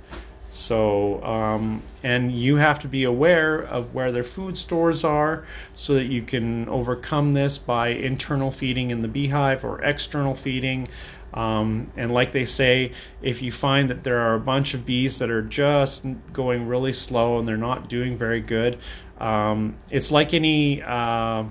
So, 0.55 1.21
um, 1.25 1.83
and 2.05 2.31
you 2.31 2.55
have 2.57 2.79
to 2.81 2.89
be 2.89 3.05
aware 3.05 3.63
of 3.63 3.93
where 3.93 4.13
their 4.13 4.23
food 4.23 4.57
stores 4.57 5.03
are 5.03 5.45
so 5.75 5.95
that 5.95 6.05
you 6.05 6.23
can 6.23 6.69
overcome 6.69 7.35
this 7.35 7.59
by 7.59 7.89
internal 7.89 8.53
feeding 8.53 8.93
in 8.93 9.01
the 9.01 9.09
beehive 9.09 9.65
or 9.65 9.83
external 9.83 10.33
feeding. 10.33 10.87
Um, 11.35 11.89
and 11.97 12.13
like 12.13 12.31
they 12.31 12.45
say, 12.45 12.93
if 13.21 13.43
you 13.43 13.51
find 13.51 13.91
that 13.91 14.05
there 14.05 14.21
are 14.21 14.37
a 14.37 14.41
bunch 14.41 14.75
of 14.75 14.87
bees 14.87 15.19
that 15.19 15.29
are 15.29 15.43
just 15.43 16.07
going 16.33 16.69
really 16.69 16.93
slow 16.93 17.41
and 17.41 17.49
they're 17.49 17.57
not 17.57 17.89
doing 17.89 18.17
very 18.17 18.41
good, 18.41 18.79
um, 19.19 19.75
it's 19.91 20.13
like 20.13 20.35
any. 20.35 20.83
Uh, 20.83 21.45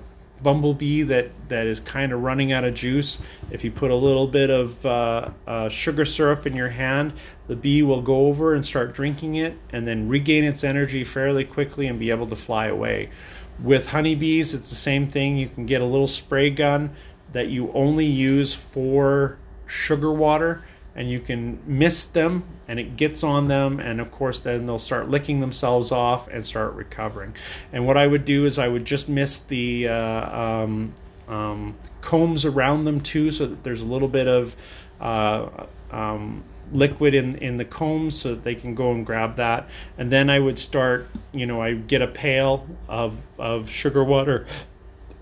bumblebee 0.43 1.03
that 1.03 1.29
that 1.47 1.65
is 1.65 1.79
kind 1.79 2.11
of 2.11 2.21
running 2.21 2.51
out 2.51 2.65
of 2.65 2.73
juice 2.73 3.17
if 3.49 3.63
you 3.63 3.71
put 3.71 3.89
a 3.89 3.95
little 3.95 4.27
bit 4.27 4.49
of 4.49 4.85
uh, 4.85 5.29
uh, 5.47 5.69
sugar 5.69 6.05
syrup 6.05 6.45
in 6.45 6.55
your 6.55 6.69
hand 6.69 7.13
the 7.47 7.55
bee 7.55 7.83
will 7.83 8.01
go 8.01 8.27
over 8.27 8.53
and 8.53 8.65
start 8.65 8.93
drinking 8.93 9.35
it 9.35 9.57
and 9.71 9.87
then 9.87 10.07
regain 10.07 10.43
its 10.43 10.63
energy 10.63 11.03
fairly 11.03 11.43
quickly 11.43 11.87
and 11.87 11.99
be 11.99 12.09
able 12.09 12.27
to 12.27 12.35
fly 12.35 12.67
away. 12.67 13.09
With 13.61 13.87
honeybees 13.87 14.53
it's 14.53 14.69
the 14.69 14.75
same 14.75 15.07
thing. 15.07 15.37
You 15.37 15.49
can 15.49 15.65
get 15.65 15.81
a 15.81 15.85
little 15.85 16.07
spray 16.07 16.49
gun 16.49 16.95
that 17.33 17.49
you 17.49 17.71
only 17.73 18.05
use 18.05 18.53
for 18.53 19.37
sugar 19.65 20.11
water 20.11 20.63
and 20.95 21.09
you 21.09 21.19
can 21.19 21.59
mist 21.65 22.13
them 22.13 22.43
and 22.67 22.79
it 22.79 22.95
gets 22.95 23.23
on 23.23 23.47
them 23.47 23.79
and 23.79 23.99
of 23.99 24.11
course 24.11 24.39
then 24.39 24.65
they'll 24.65 24.79
start 24.79 25.09
licking 25.09 25.39
themselves 25.39 25.91
off 25.91 26.27
and 26.27 26.45
start 26.45 26.73
recovering. 26.73 27.35
And 27.71 27.85
what 27.85 27.97
i 27.97 28.05
would 28.05 28.25
do 28.25 28.45
is 28.45 28.59
i 28.59 28.67
would 28.67 28.85
just 28.85 29.09
mist 29.09 29.47
the 29.49 29.87
uh, 29.87 30.39
um, 30.39 30.93
um, 31.27 31.75
combs 32.01 32.45
around 32.45 32.85
them 32.85 33.01
too 33.01 33.31
so 33.31 33.47
that 33.47 33.63
there's 33.63 33.81
a 33.81 33.87
little 33.87 34.07
bit 34.07 34.27
of 34.27 34.55
uh, 35.01 35.47
um, 35.91 36.43
liquid 36.72 37.14
in 37.14 37.36
in 37.38 37.55
the 37.55 37.66
combs 37.66 38.18
so 38.18 38.30
that 38.30 38.43
they 38.43 38.55
can 38.55 38.74
go 38.74 38.91
and 38.91 39.05
grab 39.05 39.36
that 39.36 39.68
and 39.97 40.11
then 40.11 40.30
i 40.30 40.39
would 40.39 40.57
start 40.57 41.07
you 41.32 41.45
know 41.45 41.61
i 41.61 41.74
get 41.74 42.01
a 42.01 42.07
pail 42.07 42.68
of 42.88 43.26
of 43.38 43.70
sugar 43.70 44.03
water 44.03 44.45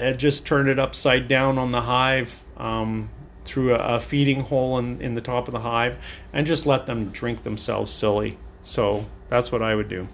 and 0.01 0.17
just 0.17 0.45
turn 0.45 0.67
it 0.67 0.79
upside 0.79 1.27
down 1.27 1.59
on 1.59 1.71
the 1.71 1.79
hive 1.79 2.43
um, 2.57 3.07
through 3.45 3.75
a, 3.75 3.77
a 3.77 3.99
feeding 3.99 4.41
hole 4.41 4.79
in, 4.79 4.99
in 4.99 5.13
the 5.13 5.21
top 5.21 5.47
of 5.47 5.53
the 5.53 5.59
hive 5.59 5.97
and 6.33 6.45
just 6.45 6.65
let 6.65 6.87
them 6.87 7.09
drink 7.11 7.43
themselves 7.43 7.91
silly. 7.91 8.37
So 8.63 9.05
that's 9.29 9.51
what 9.51 9.61
I 9.61 9.75
would 9.75 9.87
do. 9.87 10.07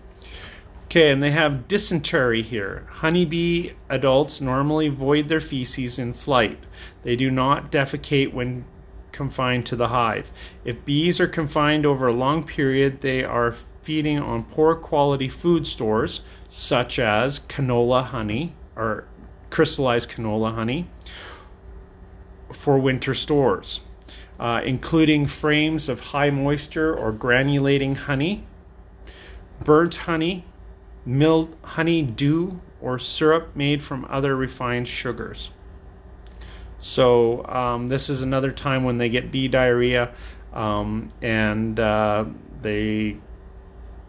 Okay, 0.86 1.12
and 1.12 1.24
they 1.24 1.32
have 1.32 1.68
dysentery 1.68 2.42
here. 2.42 2.86
Honeybee 2.90 3.72
adults 3.90 4.42
normally 4.42 4.90
void 4.90 5.28
their 5.28 5.40
feces 5.40 6.00
in 6.00 6.14
flight. 6.14 6.60
They 7.04 7.16
do 7.16 7.32
not 7.32 7.72
defecate 7.72 8.34
when 8.34 8.66
confined 9.18 9.66
to 9.66 9.76
the 9.76 9.88
hive. 9.88 10.32
If 10.64 10.86
bees 10.86 11.20
are 11.20 11.28
confined 11.28 11.88
over 11.88 12.08
a 12.08 12.14
long 12.14 12.44
period, 12.44 13.02
they 13.02 13.24
are 13.24 13.52
feeding 13.82 14.20
on 14.20 14.44
poor 14.44 14.76
quality 14.76 15.28
food 15.28 15.66
stores 15.66 16.22
such 16.48 17.00
as 17.00 17.40
canola 17.40 18.04
honey 18.04 18.54
or 18.76 19.06
crystallized 19.50 20.10
canola 20.12 20.54
honey 20.54 20.88
for 22.52 22.78
winter 22.78 23.16
stores, 23.16 23.82
uh, 24.40 24.62
including 24.64 25.26
frames 25.26 25.90
of 25.90 26.00
high 26.00 26.30
moisture 26.30 26.96
or 26.96 27.12
granulating 27.12 27.96
honey, 27.96 28.46
burnt 29.64 29.96
honey, 29.96 30.46
milled 31.06 31.56
honey 31.64 32.04
dew, 32.04 32.62
or 32.82 33.00
syrup 33.00 33.56
made 33.56 33.82
from 33.82 34.06
other 34.10 34.36
refined 34.36 34.88
sugars. 34.88 35.50
So, 36.80 37.46
um, 37.48 37.88
this 37.88 38.10
is 38.10 38.22
another 38.22 38.52
time 38.52 38.84
when 38.84 38.98
they 38.98 39.10
get 39.10 39.32
bee 39.32 39.48
diarrhea 39.48 40.14
um, 40.54 41.10
and 41.22 41.80
uh, 41.80 42.26
they 42.62 43.18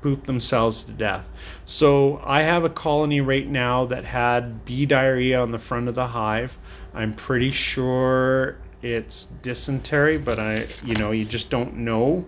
poop 0.00 0.26
themselves 0.26 0.84
to 0.84 0.92
death. 0.92 1.28
So 1.64 2.20
I 2.24 2.42
have 2.42 2.64
a 2.64 2.70
colony 2.70 3.20
right 3.20 3.46
now 3.46 3.86
that 3.86 4.04
had 4.04 4.64
bee 4.64 4.86
diarrhea 4.86 5.40
on 5.40 5.50
the 5.50 5.58
front 5.58 5.88
of 5.88 5.94
the 5.94 6.06
hive. 6.06 6.56
I'm 6.94 7.12
pretty 7.14 7.50
sure 7.50 8.58
it's 8.82 9.26
dysentery, 9.42 10.18
but 10.18 10.38
I, 10.38 10.66
you 10.84 10.94
know, 10.94 11.10
you 11.10 11.24
just 11.24 11.50
don't 11.50 11.78
know 11.78 12.24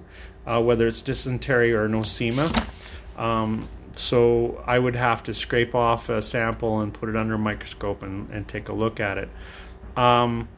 uh, 0.47 0.61
whether 0.61 0.87
it's 0.87 1.03
dysentery 1.03 1.73
or 1.73 1.89
nosema. 1.89 2.67
Um, 3.17 3.69
so 3.95 4.63
I 4.67 4.79
would 4.79 4.97
have 4.97 5.23
to 5.25 5.35
scrape 5.35 5.75
off 5.75 6.09
a 6.09 6.23
sample 6.23 6.81
and 6.81 6.93
put 6.93 7.09
it 7.09 7.17
under 7.17 7.35
a 7.35 7.39
microscope 7.39 8.03
and, 8.03 8.31
and 8.31 8.47
take 8.49 8.69
a 8.69 8.73
look 8.73 9.01
at 9.01 9.19
it. 9.19 9.29
Um, 10.01 10.49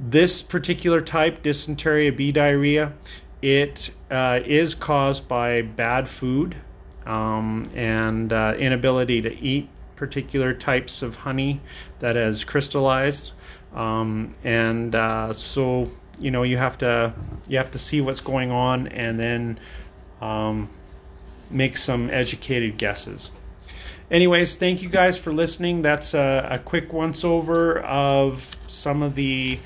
this 0.00 0.42
particular 0.42 1.00
type, 1.00 1.42
dysentery, 1.42 2.10
bee 2.10 2.32
diarrhea, 2.32 2.92
it 3.40 3.94
uh, 4.10 4.40
is 4.44 4.74
caused 4.74 5.28
by 5.28 5.62
bad 5.62 6.08
food 6.08 6.56
um, 7.06 7.70
and 7.74 8.32
uh, 8.32 8.54
inability 8.58 9.22
to 9.22 9.32
eat 9.38 9.68
particular 9.94 10.52
types 10.52 11.02
of 11.02 11.14
honey 11.14 11.60
that 12.00 12.16
has 12.16 12.42
crystallized. 12.42 13.32
Um, 13.74 14.34
and 14.42 14.94
uh, 14.94 15.32
so 15.32 15.88
you 16.18 16.32
know 16.32 16.42
you 16.42 16.56
have 16.56 16.76
to 16.78 17.12
you 17.48 17.56
have 17.56 17.70
to 17.70 17.78
see 17.78 18.00
what's 18.00 18.20
going 18.20 18.50
on 18.50 18.88
and 18.88 19.20
then 19.20 19.60
um, 20.20 20.68
make 21.50 21.76
some 21.76 22.10
educated 22.10 22.76
guesses. 22.76 23.30
Anyways, 24.10 24.56
thank 24.56 24.82
you 24.82 24.88
guys 24.88 25.16
for 25.16 25.32
listening. 25.32 25.82
That's 25.82 26.14
a, 26.14 26.48
a 26.50 26.58
quick 26.58 26.92
once 26.92 27.24
over 27.24 27.78
of 27.80 28.56
some 28.66 29.02
of 29.02 29.14
the 29.14 29.56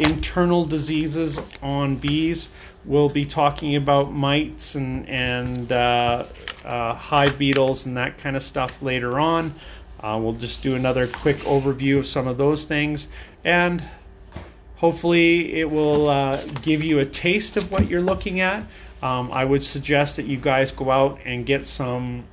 internal 0.00 0.64
diseases 0.64 1.40
on 1.62 1.94
bees. 1.94 2.48
We'll 2.84 3.08
be 3.08 3.24
talking 3.24 3.76
about 3.76 4.12
mites 4.12 4.74
and, 4.74 5.08
and 5.08 5.70
uh, 5.70 6.24
uh, 6.64 6.94
hive 6.94 7.38
beetles 7.38 7.86
and 7.86 7.96
that 7.96 8.18
kind 8.18 8.34
of 8.34 8.42
stuff 8.42 8.82
later 8.82 9.20
on. 9.20 9.54
Uh, 10.00 10.18
we'll 10.20 10.32
just 10.32 10.60
do 10.60 10.74
another 10.74 11.06
quick 11.06 11.36
overview 11.38 11.96
of 11.96 12.06
some 12.06 12.26
of 12.26 12.36
those 12.36 12.64
things 12.64 13.06
and 13.44 13.82
hopefully 14.74 15.54
it 15.54 15.70
will 15.70 16.08
uh, 16.08 16.44
give 16.62 16.82
you 16.82 16.98
a 16.98 17.06
taste 17.06 17.56
of 17.56 17.70
what 17.70 17.88
you're 17.88 18.02
looking 18.02 18.40
at. 18.40 18.66
Um, 19.02 19.30
I 19.32 19.44
would 19.44 19.62
suggest 19.62 20.16
that 20.16 20.26
you 20.26 20.36
guys 20.36 20.72
go 20.72 20.90
out 20.90 21.20
and 21.24 21.46
get 21.46 21.64
some 21.64 22.24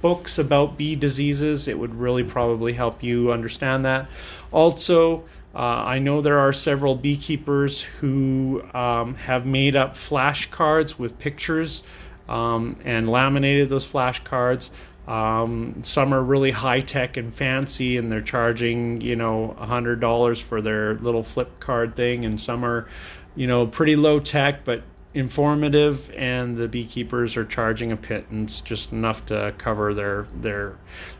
books 0.00 0.38
about 0.38 0.76
bee 0.76 0.96
diseases. 0.96 1.68
It 1.68 1.78
would 1.78 1.94
really 1.94 2.24
probably 2.24 2.72
help 2.72 3.02
you 3.02 3.32
understand 3.32 3.84
that. 3.84 4.08
Also, 4.52 5.24
uh, 5.54 5.82
I 5.84 5.98
know 5.98 6.20
there 6.20 6.38
are 6.38 6.52
several 6.52 6.94
beekeepers 6.94 7.82
who 7.82 8.62
um, 8.74 9.14
have 9.14 9.46
made 9.46 9.76
up 9.76 9.92
flashcards 9.92 10.98
with 10.98 11.18
pictures 11.18 11.82
um, 12.28 12.76
and 12.84 13.08
laminated 13.08 13.68
those 13.68 13.90
flashcards. 13.90 14.70
Um, 15.08 15.80
some 15.82 16.12
are 16.12 16.22
really 16.22 16.50
high 16.50 16.80
tech 16.80 17.16
and 17.16 17.34
fancy, 17.34 17.96
and 17.96 18.12
they're 18.12 18.20
charging 18.20 19.00
you 19.00 19.16
know 19.16 19.56
hundred 19.58 20.00
dollars 20.00 20.38
for 20.38 20.60
their 20.60 20.94
little 20.96 21.22
flip 21.22 21.58
card 21.60 21.96
thing, 21.96 22.26
and 22.26 22.38
some 22.38 22.62
are 22.62 22.86
you 23.34 23.46
know 23.46 23.66
pretty 23.66 23.96
low 23.96 24.18
tech 24.18 24.64
but 24.64 24.82
informative, 25.18 26.10
and 26.16 26.56
the 26.56 26.68
beekeepers 26.68 27.36
are 27.36 27.44
charging 27.44 27.92
a 27.92 27.96
pittance, 27.96 28.60
just 28.60 28.92
enough 28.92 29.26
to 29.26 29.54
cover 29.58 29.94
their 29.94 30.26
their 30.40 30.78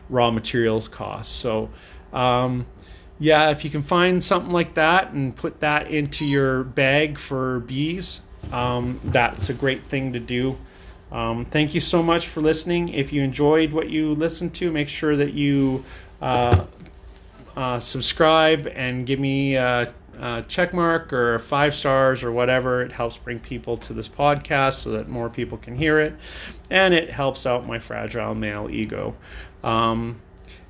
raw 0.09 0.31
materials 0.31 0.87
costs. 0.87 1.33
So. 1.33 1.69
Um, 2.13 2.65
yeah, 3.21 3.49
if 3.51 3.65
you 3.65 3.69
can 3.69 3.81
find 3.81 4.23
something 4.23 4.53
like 4.53 4.73
that 4.75 5.11
and 5.11 5.35
put 5.35 5.59
that 5.59 5.91
into 5.91 6.25
your 6.25 6.63
bag 6.63 7.19
for 7.19 7.59
bees, 7.59 8.21
um, 8.53 8.99
that's 9.03 9.49
a 9.49 9.53
great 9.53 9.83
thing 9.83 10.13
to 10.13 10.19
do. 10.19 10.57
Um, 11.11 11.43
thank 11.43 11.73
you 11.73 11.81
so 11.81 12.01
much 12.01 12.27
for 12.27 12.41
listening. 12.41 12.89
If 12.89 13.11
you 13.11 13.21
enjoyed 13.21 13.73
what 13.73 13.89
you 13.89 14.13
listened 14.13 14.53
to, 14.55 14.71
make 14.71 14.87
sure 14.87 15.15
that 15.17 15.33
you 15.33 15.83
uh, 16.21 16.65
uh, 17.57 17.79
subscribe 17.79 18.67
and 18.67 19.05
give 19.05 19.19
me 19.19 19.55
a, 19.55 19.93
a 20.19 20.43
check 20.47 20.73
mark 20.73 21.13
or 21.13 21.39
five 21.39 21.73
stars 21.73 22.23
or 22.23 22.31
whatever. 22.31 22.81
It 22.81 22.91
helps 22.91 23.17
bring 23.17 23.39
people 23.39 23.77
to 23.77 23.93
this 23.93 24.09
podcast 24.09 24.73
so 24.79 24.91
that 24.91 25.07
more 25.07 25.29
people 25.29 25.57
can 25.57 25.75
hear 25.75 25.99
it, 25.99 26.13
and 26.69 26.93
it 26.93 27.09
helps 27.09 27.45
out 27.45 27.67
my 27.67 27.79
fragile 27.79 28.35
male 28.35 28.69
ego. 28.69 29.15
Um, 29.63 30.21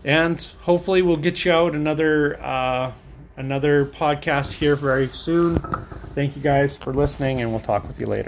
and 0.04 0.42
hopefully 0.62 1.02
we'll 1.02 1.18
get 1.18 1.44
you 1.46 1.52
out 1.52 1.76
another 1.76 2.42
uh, 2.42 2.92
another 3.38 3.86
podcast 3.86 4.54
here 4.54 4.76
very 4.76 5.08
soon. 5.08 5.58
Thank 6.16 6.36
you 6.36 6.42
guys 6.42 6.78
for 6.78 6.94
listening, 6.94 7.42
and 7.42 7.52
we'll 7.52 7.60
talk 7.60 7.88
with 7.88 8.00
you 8.00 8.06
later. 8.06 8.28